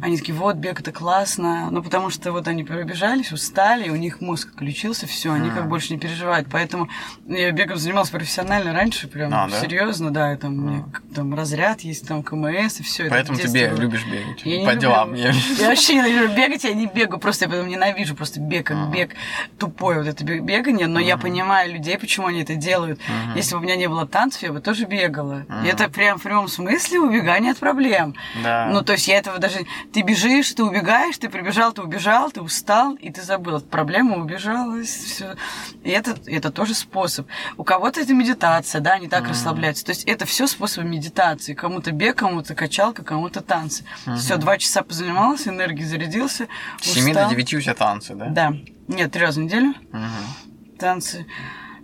Они 0.01 0.17
такие, 0.17 0.36
вот, 0.36 0.55
бег 0.55 0.79
это 0.79 0.91
классно. 0.91 1.69
Ну, 1.71 1.81
потому 1.83 2.09
что 2.09 2.31
вот 2.31 2.47
они 2.47 2.63
пробежались, 2.63 3.31
устали, 3.31 3.89
у 3.89 3.95
них 3.95 4.21
мозг 4.21 4.51
включился, 4.53 5.07
все, 5.07 5.31
они 5.33 5.49
как 5.49 5.67
больше 5.69 5.93
не 5.93 5.99
переживают. 5.99 6.47
Поэтому 6.51 6.89
я 7.27 7.51
бегом 7.51 7.77
занимался 7.77 8.11
профессионально 8.11 8.73
раньше, 8.73 9.07
прям 9.07 9.33
А, 9.33 9.47
да? 9.47 9.59
серьезно, 9.61 10.11
да, 10.11 10.36
там, 10.36 10.55
меня 10.67 10.83
к- 10.91 11.01
там 11.15 11.33
разряд 11.33 11.81
есть, 11.81 12.07
там 12.07 12.23
КМС 12.23 12.79
и 12.79 12.83
все. 12.83 13.09
Поэтому 13.09 13.38
ты 13.38 13.47
бе- 13.51 13.73
любишь 13.77 14.05
бегать. 14.05 14.41
Я 14.45 14.59
не 14.59 14.65
По 14.65 14.69
люблю- 14.71 14.81
делам. 14.81 15.13
Я... 15.13 15.31
Я 15.31 15.69
вообще 15.69 15.95
ненавижу 15.95 16.36
бегать, 16.36 16.63
я 16.63 16.73
не 16.73 16.88
бегаю, 16.88 17.19
просто 17.19 17.45
я 17.45 17.51
потом 17.51 17.67
ненавижу 17.67 18.15
просто 18.15 18.39
бег, 18.39 18.67
как 18.67 18.91
бег, 18.91 19.11
тупое 19.57 19.99
вот 19.99 20.07
это 20.07 20.23
бег- 20.26 20.41
бегание, 20.41 20.88
но 20.88 20.99
я 20.99 21.17
понимаю 21.17 21.73
людей, 21.73 21.97
почему 21.97 22.28
они 22.28 22.41
это 22.41 22.55
делают. 22.55 22.99
Если 23.36 23.53
бы 23.53 23.59
у 23.59 23.63
меня 23.63 23.76
не 23.76 23.88
было 23.88 24.05
танцев, 24.07 24.43
я 24.43 24.51
бы 24.51 24.59
тоже 24.59 24.86
бегала. 24.86 25.45
И 25.63 25.67
это 25.67 25.88
прям 25.89 26.17
в 26.17 26.23
прямом 26.23 26.47
смысле 26.47 26.99
убегание 26.99 27.51
от 27.51 27.57
проблем. 27.57 28.15
Да. 28.43 28.67
Ну, 28.71 28.82
то 28.82 28.93
есть 28.93 29.07
я 29.07 29.17
этого 29.17 29.38
даже... 29.39 29.65
Ты 29.93 30.01
бежишь, 30.01 30.51
ты 30.53 30.63
убегаешь, 30.63 31.17
ты 31.17 31.30
прибежал, 31.30 31.71
ты 31.73 31.82
убежал, 31.82 32.32
ты 32.32 32.41
устал, 32.41 32.93
и 32.95 33.09
ты 33.11 33.21
забыл. 33.21 33.55
От 33.57 33.69
проблемы 33.69 34.17
убежалась, 34.21 34.89
все. 34.89 35.36
И 35.84 35.89
это, 35.89 36.15
это 36.26 36.51
тоже 36.51 36.73
способ. 36.73 37.28
У 37.57 37.63
кого-то 37.63 38.01
это 38.01 38.13
медитация, 38.13 38.82
да, 38.82 38.93
они 38.93 39.07
так 39.07 39.28
расслабляются. 39.30 39.86
То 39.86 39.91
есть 39.91 40.03
это 40.05 40.26
все 40.26 40.47
способы 40.47 40.88
медитации. 40.88 41.53
Кому-то 41.53 41.91
бег, 41.91 42.15
кому-то 42.17 42.55
качалка, 42.55 43.03
кому-то 43.03 43.41
танцы. 43.41 43.86
Все, 44.17 44.38
два 44.38 44.57
часа 44.57 44.82
позанимался, 44.84 45.49
энергией 45.49 45.86
зарядился, 45.86 46.47
С 46.82 46.91
7 46.93 47.03
до 47.05 47.09
устал. 47.11 47.30
9 47.30 47.53
у 47.53 47.61
тебя 47.61 47.73
танцы, 47.73 48.15
да? 48.15 48.26
Да. 48.28 48.53
Нет, 48.88 49.11
три 49.11 49.21
раза 49.21 49.39
в 49.39 49.43
неделю 49.43 49.73
Мгм. 49.91 50.77
танцы. 50.79 51.25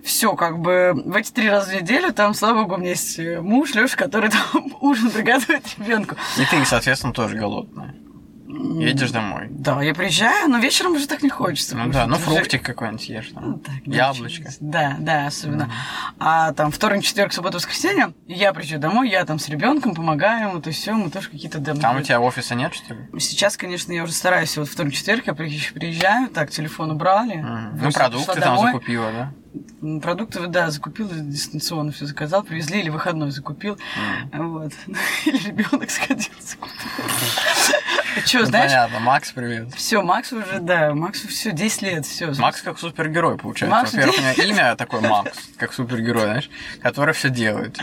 Все, 0.03 0.35
как 0.35 0.59
бы 0.59 0.93
в 0.95 1.15
эти 1.15 1.31
три 1.31 1.47
раза 1.49 1.71
в 1.71 1.75
неделю 1.81 2.11
там, 2.11 2.33
слава 2.33 2.63
богу, 2.63 2.75
у 2.75 2.77
меня 2.77 2.89
есть 2.91 3.19
э, 3.19 3.39
муж, 3.39 3.75
Леша, 3.75 3.95
который 3.97 4.29
там 4.31 4.73
ужин 4.81 5.11
приготовит 5.11 5.63
ребенку. 5.77 6.15
И 6.39 6.45
ты, 6.45 6.65
соответственно, 6.65 7.13
тоже 7.13 7.37
голодная. 7.37 7.93
Едешь 8.51 9.11
домой. 9.11 9.47
Да, 9.49 9.81
я 9.81 9.93
приезжаю, 9.93 10.49
но 10.49 10.57
вечером 10.59 10.93
уже 10.93 11.07
так 11.07 11.23
не 11.23 11.29
хочется. 11.29 11.77
Ну 11.77 11.91
да, 11.91 12.05
ну 12.07 12.17
фруктик 12.17 12.63
какой-нибудь 12.63 13.07
ешь. 13.09 13.29
Ну, 13.33 13.39
Там. 13.41 13.59
так, 13.59 13.73
да, 13.85 13.95
Яблочко. 13.95 14.49
Да, 14.59 14.95
да, 14.99 15.27
особенно. 15.27 15.71
А 16.19 16.51
там 16.53 16.71
вторник, 16.71 17.03
четверг, 17.03 17.31
суббота, 17.33 17.57
воскресенье, 17.57 18.13
я 18.27 18.51
приезжаю 18.53 18.81
домой, 18.81 19.09
я 19.09 19.23
там 19.25 19.39
с 19.39 19.47
ребенком 19.49 19.95
помогаю 19.95 20.49
ему, 20.49 20.61
то 20.61 20.67
есть 20.69 20.81
все, 20.81 20.93
мы 20.93 21.09
тоже 21.09 21.29
какие-то 21.29 21.61
там. 21.61 21.79
Там 21.79 21.97
у 21.97 22.01
тебя 22.01 22.19
офиса 22.19 22.55
нет, 22.55 22.73
что 22.73 22.93
ли? 22.93 23.19
Сейчас, 23.19 23.55
конечно, 23.57 23.93
я 23.93 24.03
уже 24.03 24.11
стараюсь. 24.13 24.57
Вот 24.57 24.67
вторник, 24.67 24.93
четверг 24.95 25.27
я 25.27 25.33
приезж- 25.33 25.73
приезжаю, 25.73 26.27
так, 26.29 26.49
телефон 26.51 26.91
убрали. 26.91 27.41
В 27.73 27.83
Ну, 27.83 27.91
продукты 27.91 28.33
там 28.33 28.55
домой. 28.55 28.71
закупила, 28.73 29.11
да? 29.11 29.33
Продукты, 30.01 30.47
да, 30.47 30.71
закупил 30.71 31.09
дистанционно 31.11 31.91
все 31.91 32.05
заказал, 32.05 32.41
привезли 32.43 32.79
или 32.79 32.89
выходной 32.89 33.31
закупил. 33.31 33.77
Вот. 34.31 34.71
Или 35.25 35.37
ребенок 35.47 35.89
сходил, 35.89 36.31
закупил. 36.39 36.71
Че, 38.25 38.39
Ну, 38.39 38.45
знаешь, 38.45 38.71
понятно, 38.71 38.99
Макс, 38.99 39.31
привет. 39.31 39.73
все, 39.73 40.01
Макс 40.01 40.33
уже, 40.33 40.59
да, 40.59 40.93
Максу 40.93 41.27
все, 41.29 41.51
10 41.51 41.81
лет, 41.81 42.05
все. 42.05 42.33
Макс 42.33 42.61
как 42.61 42.77
супергерой, 42.77 43.37
получается. 43.37 43.73
Макс 43.75 43.93
Во-первых, 43.93 44.17
у 44.17 44.21
меня 44.21 44.33
имя 44.33 44.75
такое 44.75 44.99
Макс, 45.01 45.31
как 45.57 45.71
супергерой, 45.73 46.23
знаешь, 46.23 46.49
который 46.81 47.13
все 47.13 47.29
делает. 47.29 47.79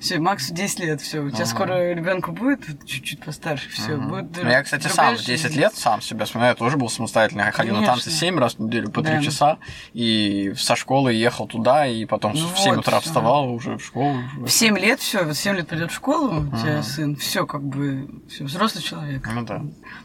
Все, 0.00 0.18
Максу 0.18 0.52
10 0.52 0.80
лет, 0.80 1.00
все. 1.00 1.20
У 1.20 1.30
тебя 1.30 1.46
скоро 1.46 1.92
ребенку 1.94 2.32
будет 2.32 2.60
чуть-чуть 2.84 3.20
постарше, 3.24 3.68
все. 3.70 3.96
Будет 3.96 4.42
Ну, 4.42 4.50
я, 4.50 4.62
кстати, 4.64 4.88
сам 4.88 5.16
в 5.16 5.24
10 5.24 5.54
лет 5.54 5.74
сам 5.76 6.00
себя 6.02 6.26
смотрю, 6.26 6.48
я 6.48 6.54
тоже 6.56 6.76
был 6.76 6.90
самостоятельный. 6.90 7.44
Я 7.44 7.52
ходил 7.52 7.76
на 7.76 7.86
танцы 7.86 8.06
Конечно. 8.06 8.26
7 8.26 8.38
раз 8.40 8.54
в 8.54 8.58
неделю 8.58 8.90
по 8.90 9.02
3 9.02 9.16
Да. 9.18 9.22
часа, 9.22 9.58
и 9.92 10.54
со 10.56 10.74
школы 10.74 11.12
ехал 11.12 11.46
туда, 11.46 11.86
и 11.86 12.04
потом 12.04 12.32
Ну 12.34 12.48
в 12.48 12.58
7 12.58 12.70
вот, 12.74 12.78
утра 12.80 12.98
вставал 13.00 13.52
уже 13.52 13.76
в 13.78 13.84
школу. 13.84 14.18
В 14.38 14.48
7 14.48 14.76
лет 14.78 14.98
все, 15.00 15.22
вот 15.24 15.36
7 15.36 15.54
лет 15.56 15.68
придет 15.68 15.92
в 15.92 15.94
школу, 15.94 16.48
у 16.52 16.56
тебя 16.56 16.82
сын, 16.82 17.14
все 17.16 17.46
как 17.46 17.62
бы, 17.62 18.08
все, 18.28 18.44
взрослый 18.44 18.82
человек. 18.82 19.11
Ну 19.34 19.42
да. 19.42 19.62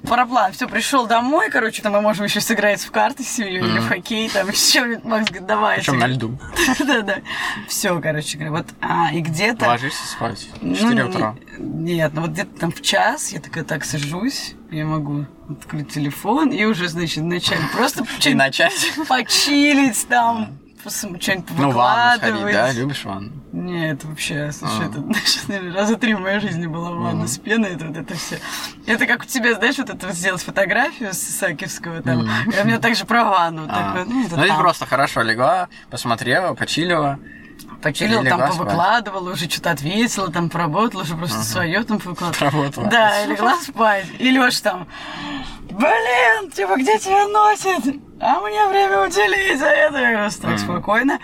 Параплан, 0.08 0.52
все, 0.54 0.68
пришел 0.68 1.08
домой, 1.08 1.50
короче, 1.50 1.82
там 1.82 1.94
мы 1.94 2.02
можем 2.02 2.26
еще 2.26 2.42
сыграть 2.42 2.82
в 2.82 2.92
карты 2.92 3.24
с 3.24 3.28
семьей 3.30 3.60
или 3.60 3.80
в 3.80 3.88
хоккей, 3.88 4.30
там 4.30 4.48
еще 4.52 5.00
Макс 5.04 5.28
говорит, 5.30 5.46
давай. 5.46 5.78
Причем 5.78 6.00
на 6.00 6.08
льду. 6.08 6.38
Да-да. 6.80 7.18
Все, 7.68 8.00
короче 8.02 8.50
вот, 8.50 8.66
а, 8.82 9.12
и 9.14 9.22
где-то... 9.22 9.68
Ложишься 9.68 10.08
спать. 10.08 10.48
В 10.62 10.64
Ну, 10.64 10.76
4 10.76 10.94
не- 10.94 11.04
утра. 11.04 11.36
Нет, 11.58 12.12
ну 12.14 12.22
вот 12.22 12.32
где-то 12.32 12.60
там 12.60 12.72
в 12.72 12.82
час 12.82 13.32
я 13.32 13.40
такая 13.40 13.64
так 13.64 13.84
сажусь, 13.86 14.56
я 14.72 14.86
могу 14.86 15.26
открыть 15.50 15.90
телефон 15.94 16.50
и 16.50 16.64
уже, 16.66 16.88
значит, 16.88 17.24
начать 17.24 17.60
просто 17.72 18.06
И 18.26 18.34
начать. 18.34 18.92
почилить 19.08 20.08
там, 20.08 20.58
что-нибудь 20.86 21.50
Ну, 21.58 21.72
в 21.72 21.74
ванну 21.76 22.18
сходить, 22.18 22.42
да? 22.54 22.72
Любишь 22.72 23.06
ванну? 23.06 23.32
Нет, 23.52 24.04
вообще, 24.04 24.52
слушай, 24.52 24.86
А. 24.86 24.90
это, 24.90 25.00
значит, 25.02 25.48
наверное, 25.48 25.74
раза 25.74 25.96
три 25.98 26.14
в 26.14 26.20
моей 26.20 26.40
жизни 26.40 26.68
была 26.68 26.92
ванна 26.92 27.28
с 27.28 27.38
пеной, 27.38 27.70
это 27.76 27.86
вот 27.86 27.98
это 27.98 28.16
все. 28.16 28.40
Это 28.86 29.06
как 29.08 29.24
у 29.24 29.26
тебя, 29.26 29.56
знаешь, 29.56 29.78
вот 29.78 29.90
это 29.90 30.12
сделать 30.12 30.42
фотографию 30.42 31.14
с 31.14 31.18
Исаакиевского 31.30 32.02
там, 32.02 32.22
и 32.24 32.62
у 32.62 32.66
меня 32.66 32.80
также 32.80 33.06
про 33.06 33.24
ванну. 33.26 33.66
А. 33.70 33.88
такое, 33.94 34.06
ну, 34.06 34.26
это 34.26 34.38
Ну, 34.38 34.48
там. 34.48 34.60
просто 34.60 34.86
хорошо 34.86 35.22
легла, 35.22 35.68
посмотрела, 35.90 36.54
почилила. 36.54 37.20
Почилила, 37.82 38.22
Или 38.22 38.30
там 38.30 38.40
спать. 38.40 38.52
повыкладывала, 38.58 39.32
уже 39.32 39.50
что-то 39.50 39.72
ответила, 39.72 40.32
там 40.32 40.50
поработала, 40.50 41.02
уже 41.04 41.16
просто 41.16 41.44
свое 41.44 41.84
там 41.84 42.00
повыкладывала. 42.00 42.50
Поработала. 42.52 42.88
Да, 42.88 43.24
и 43.24 43.28
легла 43.28 43.56
спать. 43.62 44.06
И 44.20 44.30
Лёша 44.32 44.64
там, 44.64 44.88
блин, 45.72 46.52
типа, 46.52 46.76
где 46.78 46.98
тебя 47.00 47.28
носит? 47.28 48.02
А 48.20 48.40
мне 48.42 48.68
время 48.68 49.04
уделить 49.06 49.60
за 49.60 49.68
это. 49.68 49.98
Я 49.98 50.12
говорю, 50.12 50.32
так, 50.42 50.60
спокойно. 50.60 51.20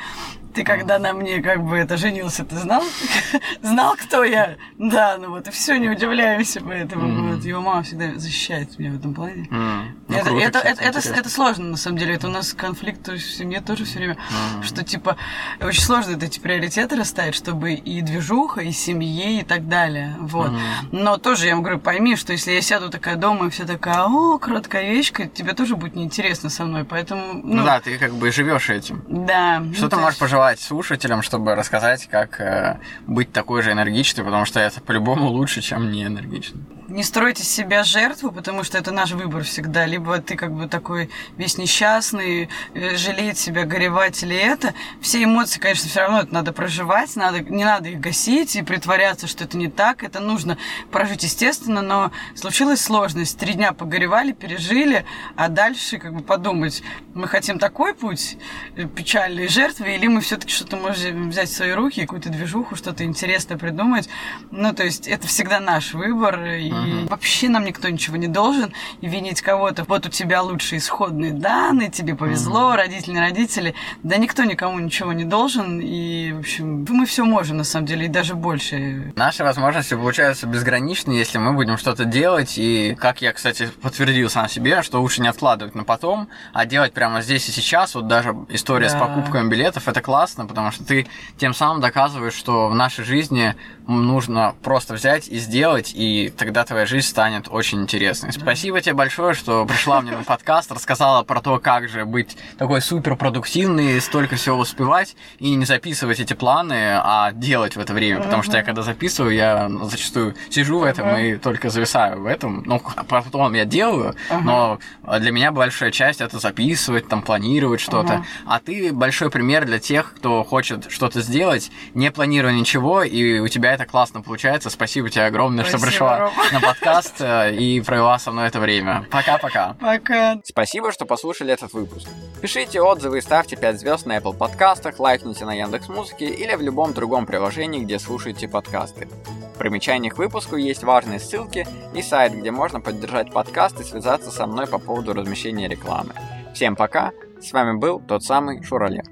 Ты 0.54 0.64
когда 0.64 1.00
на 1.00 1.14
мне 1.14 1.42
как 1.42 1.64
бы 1.64 1.78
это 1.78 1.98
женился, 1.98 2.46
ты 2.46 2.56
знал? 2.58 2.84
знал, 3.64 3.96
кто 3.96 4.24
я? 4.24 4.56
Да, 4.78 5.18
ну 5.20 5.30
вот 5.32 5.48
и 5.48 5.52
все, 5.52 5.78
не 5.78 5.90
удивляемся 5.90 6.62
поэтому. 6.62 7.08
Мгм. 7.08 7.36
Вот, 7.36 7.46
его 7.46 7.62
мама 7.62 7.82
всегда 7.84 8.20
защищает 8.20 8.78
меня 8.78 8.92
в 8.92 8.96
этом 8.98 9.14
плане. 9.16 9.48
М, 9.52 9.98
ну, 10.08 10.16
это, 10.16 10.30
круто, 10.30 10.44
это, 10.46 10.60
кстати, 10.60 10.80
это, 10.84 11.00
это, 11.00 11.20
это 11.20 11.30
сложно, 11.30 11.66
на 11.66 11.78
самом 11.78 11.98
деле. 11.98 12.14
Это 12.16 12.28
у 12.28 12.32
нас 12.32 12.54
конфликт 12.54 13.08
в 13.08 13.20
семье 13.20 13.62
тоже 13.62 13.86
все 13.86 13.98
время. 14.00 14.18
Мгм. 14.54 14.64
Что, 14.64 14.84
типа, 14.84 15.18
очень 15.60 15.82
сложно 15.82 16.16
эти 16.22 16.40
приоритеты 16.40 16.96
расставить, 16.96 17.34
чтобы 17.36 17.74
и 17.74 18.02
движуха, 18.02 18.62
и 18.62 18.72
семье, 18.72 19.40
и 19.40 19.44
так 19.44 19.68
далее. 19.68 20.16
Вот. 20.20 20.52
Мгм. 20.52 20.62
Но 20.92 21.18
тоже 21.18 21.48
я 21.48 21.56
говорю, 21.56 21.80
пойми, 21.80 22.16
что 22.16 22.32
если 22.32 22.52
я 22.52 22.62
сяду 22.62 22.90
такая 22.92 23.16
дома, 23.16 23.48
и 23.48 23.50
все 23.50 23.66
такая, 23.66 24.04
о, 24.04 24.38
короткая 24.38 24.92
вещка, 24.92 25.28
тебе 25.28 25.54
тоже 25.54 25.76
будет 25.76 25.96
неинтересно 25.96 26.50
со 26.50 26.64
мной. 26.66 26.84
Поэтому, 26.86 27.42
ну, 27.44 27.56
Ну 27.56 27.64
да, 27.66 27.80
ты 27.80 27.98
как 27.98 28.14
бы 28.14 28.32
живешь 28.32 28.70
этим. 28.70 29.04
да. 29.08 29.64
Что 29.74 29.84
ну, 29.86 29.90
ты 29.90 29.96
можешь 29.96 30.12
есть- 30.12 30.20
пожелать 30.44 30.60
слушателям, 30.60 31.22
чтобы 31.22 31.56
рассказать, 31.56 32.08
как 32.08 32.42
э, 32.42 32.78
быть 33.08 33.32
такой 33.32 33.62
же 33.62 33.72
энергичной, 33.72 34.26
потому 34.26 34.44
что 34.44 34.60
это 34.60 34.82
по-любому 34.82 35.30
лучше, 35.30 35.62
чем 35.62 35.90
не 35.90 36.04
энергичный. 36.04 36.62
Не 36.90 37.04
стройте 37.04 37.44
себя 37.44 37.84
жертву, 37.84 38.32
потому 38.32 38.64
что 38.64 38.78
это 38.78 38.92
наш 38.92 39.12
выбор 39.14 39.44
всегда. 39.44 39.86
Либо 39.86 40.20
ты 40.20 40.36
как 40.36 40.52
бы 40.52 40.68
такой 40.68 41.10
весь 41.38 41.58
несчастный, 41.58 42.50
э, 42.74 42.98
жалеть 42.98 43.38
себя, 43.38 43.64
горевать 43.64 44.22
или 44.22 44.36
это. 44.36 44.74
Все 45.02 45.24
эмоции, 45.24 45.60
конечно, 45.60 45.90
все 45.90 46.02
равно 46.02 46.20
это 46.20 46.34
надо 46.34 46.52
проживать, 46.52 47.16
надо, 47.16 47.40
не 47.40 47.64
надо 47.64 47.90
их 47.90 48.02
гасить 48.02 48.58
и 48.58 48.64
притворяться, 48.64 49.28
что 49.28 49.46
это 49.46 49.58
не 49.58 49.70
так. 49.70 50.04
Это 50.04 50.20
нужно 50.20 50.58
прожить 50.92 51.24
естественно, 51.24 51.82
но 51.82 52.12
случилась 52.36 52.82
сложность. 52.82 53.40
Три 53.40 53.54
дня 53.54 53.72
погоревали, 53.72 54.34
пережили, 54.34 55.06
а 55.38 55.48
дальше 55.48 56.00
как 56.00 56.14
бы 56.14 56.22
подумать, 56.22 56.84
мы 57.14 57.30
хотим 57.30 57.60
такой 57.60 57.96
путь 57.96 58.38
э, 58.76 58.86
печальной 58.86 59.48
жертвы, 59.48 59.96
или 59.96 60.08
мы 60.08 60.22
все-таки 60.34 60.52
что-то 60.52 60.78
можем 60.78 61.30
взять 61.30 61.48
в 61.50 61.54
свои 61.56 61.74
руки, 61.74 62.02
какую-то 62.02 62.30
движуху, 62.30 62.76
что-то 62.76 63.04
интересное 63.04 63.56
придумать. 63.56 64.10
Ну, 64.50 64.74
то 64.74 64.84
есть 64.84 65.08
это 65.08 65.28
всегда 65.28 65.60
наш 65.60 65.94
выбор, 65.94 66.44
и 66.46 66.72
Мгм. 66.72 67.06
вообще 67.06 67.50
нам 67.50 67.66
никто 67.66 67.88
ничего 67.88 68.18
не 68.18 68.28
должен, 68.28 68.74
и 69.02 69.08
винить 69.08 69.42
кого-то. 69.42 69.84
Вот 69.88 70.08
у 70.08 70.10
тебя 70.10 70.42
лучшие 70.42 70.80
исходные 70.80 71.34
данные, 71.34 71.92
тебе 71.92 72.16
повезло, 72.16 72.76
родители, 72.76 73.14
не 73.14 73.20
родители. 73.20 73.76
Да 74.02 74.18
никто 74.18 74.44
никому 74.44 74.80
ничего 74.80 75.14
не 75.14 75.24
должен, 75.24 75.80
и, 75.80 76.32
в 76.32 76.40
общем, 76.40 76.84
мы 76.90 77.06
все 77.06 77.26
можем, 77.26 77.58
на 77.58 77.64
самом 77.64 77.86
деле, 77.86 78.06
и 78.06 78.10
даже 78.10 78.34
больше. 78.34 79.14
Наши 79.16 79.44
возможности 79.44 79.94
получаются 79.94 80.48
безграничны, 80.48 81.12
если 81.12 81.38
мы 81.38 81.54
будем 81.54 81.78
что-то 81.78 82.06
делать. 82.06 82.56
И, 82.58 82.96
как 83.00 83.22
я, 83.22 83.34
кстати, 83.34 83.70
подтвердил 83.84 84.32
сам 84.32 84.50
себе, 84.50 84.82
что 84.82 85.00
лучше 85.00 85.22
не 85.22 85.28
откладывать 85.28 85.76
на 85.76 85.84
потом, 85.84 86.28
а 86.54 86.66
делать 86.66 86.94
прямо 86.94 87.22
здесь 87.22 87.48
и 87.50 87.52
сейчас. 87.52 87.94
Вот 87.94 88.08
даже 88.08 88.36
история 88.50 88.90
с 88.90 88.94
Да. 88.94 89.00
покупками 89.00 89.48
билетов, 89.48 89.88
это 89.88 90.02
классно, 90.02 90.23
потому 90.48 90.72
что 90.72 90.84
ты 90.84 91.08
тем 91.38 91.54
самым 91.54 91.82
доказываешь, 91.82 92.34
что 92.34 92.70
в 92.70 92.76
нашей 92.76 93.04
жизни 93.04 93.56
нужно 93.88 94.56
просто 94.64 94.94
взять 94.94 95.28
и 95.28 95.38
сделать, 95.38 95.92
и 95.94 96.34
тогда 96.38 96.64
твоя 96.64 96.86
жизнь 96.86 97.08
станет 97.08 97.48
очень 97.50 97.82
интересной. 97.82 98.32
Спасибо 98.32 98.80
тебе 98.82 98.94
большое, 98.94 99.34
что 99.34 99.66
пришла 99.66 100.02
мне 100.02 100.12
на 100.12 100.24
подкаст, 100.24 100.72
рассказала 100.72 101.24
про 101.24 101.42
то, 101.42 101.60
как 101.60 101.90
же 101.90 102.06
быть 102.06 102.38
такой 102.58 102.82
супер 102.82 103.16
продуктивной, 103.16 104.00
столько 104.00 104.36
всего 104.38 104.58
успевать, 104.58 105.16
и 105.40 105.54
не 105.56 105.66
записывать 105.66 106.20
эти 106.20 106.34
планы, 106.34 106.94
а 106.96 107.32
делать 107.34 107.76
в 107.76 107.80
это 107.80 107.94
время. 107.94 108.22
Потому 108.22 108.44
что 108.44 108.58
я 108.58 108.64
когда 108.64 108.82
записываю, 108.82 109.34
я 109.36 109.70
зачастую 109.84 110.36
сижу 110.50 110.80
в 110.80 110.84
этом 110.84 111.18
и 111.18 111.36
только 111.36 111.70
зависаю 111.70 112.22
в 112.22 112.26
этом. 112.26 112.64
Ну, 112.66 112.82
потом 113.08 113.54
я 113.54 113.66
делаю, 113.66 114.16
но 114.42 114.80
для 115.20 115.32
меня 115.32 115.52
большая 115.52 115.92
часть 115.92 116.22
это 116.22 116.40
записывать, 116.40 117.08
там, 117.10 117.22
планировать 117.22 117.82
что-то. 117.82 118.26
А 118.46 118.60
ты 118.60 118.94
большой 118.94 119.30
пример 119.30 119.66
для 119.66 119.80
тех, 119.80 120.13
кто 120.14 120.44
хочет 120.44 120.90
что-то 120.90 121.22
сделать, 121.22 121.72
не 121.94 122.12
планируя 122.12 122.54
ничего, 122.54 123.04
и 123.04 123.40
у 123.40 123.48
тебя 123.48 123.74
это 123.74 123.86
классно 123.86 124.22
получается. 124.22 124.70
Спасибо 124.70 125.10
тебе 125.10 125.26
огромное, 125.26 125.64
что 125.64 125.78
Спасибо, 125.78 125.90
пришла 125.90 126.20
Ром. 126.20 126.34
на 126.52 126.62
подкаст 126.62 127.16
э, 127.20 127.56
и 127.56 127.82
провела 127.82 128.20
со 128.20 128.32
мной 128.32 128.48
это 128.48 128.60
время. 128.60 129.06
Пока-пока. 129.12 129.76
Пока. 129.80 130.40
Спасибо, 130.44 130.92
что 130.92 131.06
послушали 131.06 131.54
этот 131.54 131.74
выпуск. 131.74 132.08
Пишите 132.42 132.82
отзывы 132.82 133.20
и 133.20 133.22
ставьте 133.22 133.56
5 133.56 133.80
звезд 133.80 134.06
на 134.06 134.18
Apple 134.18 134.36
подкастах, 134.36 135.00
лайкните 135.00 135.46
на 135.46 135.54
Яндекс 135.54 135.90
Музыке 135.90 136.26
или 136.26 136.56
в 136.56 136.62
любом 136.62 136.94
другом 136.94 137.26
приложении, 137.26 137.84
где 137.84 138.00
слушаете 138.00 138.48
подкасты. 138.48 139.08
В 139.56 139.58
примечаниях 139.58 140.16
к 140.16 140.18
выпуску 140.18 140.56
есть 140.56 140.84
важные 140.84 141.20
ссылки 141.20 141.68
и 141.94 142.02
сайт, 142.02 142.34
где 142.34 142.52
можно 142.52 142.82
поддержать 142.82 143.32
подкаст 143.32 143.80
и 143.80 143.84
связаться 143.84 144.32
со 144.32 144.48
мной 144.48 144.68
по 144.68 144.80
поводу 144.80 145.14
размещения 145.14 145.68
рекламы. 145.68 146.14
Всем 146.54 146.76
пока, 146.76 147.12
с 147.42 147.52
вами 147.52 147.78
был 147.78 148.00
тот 148.00 148.24
самый 148.24 148.64
Шуралев. 148.64 149.06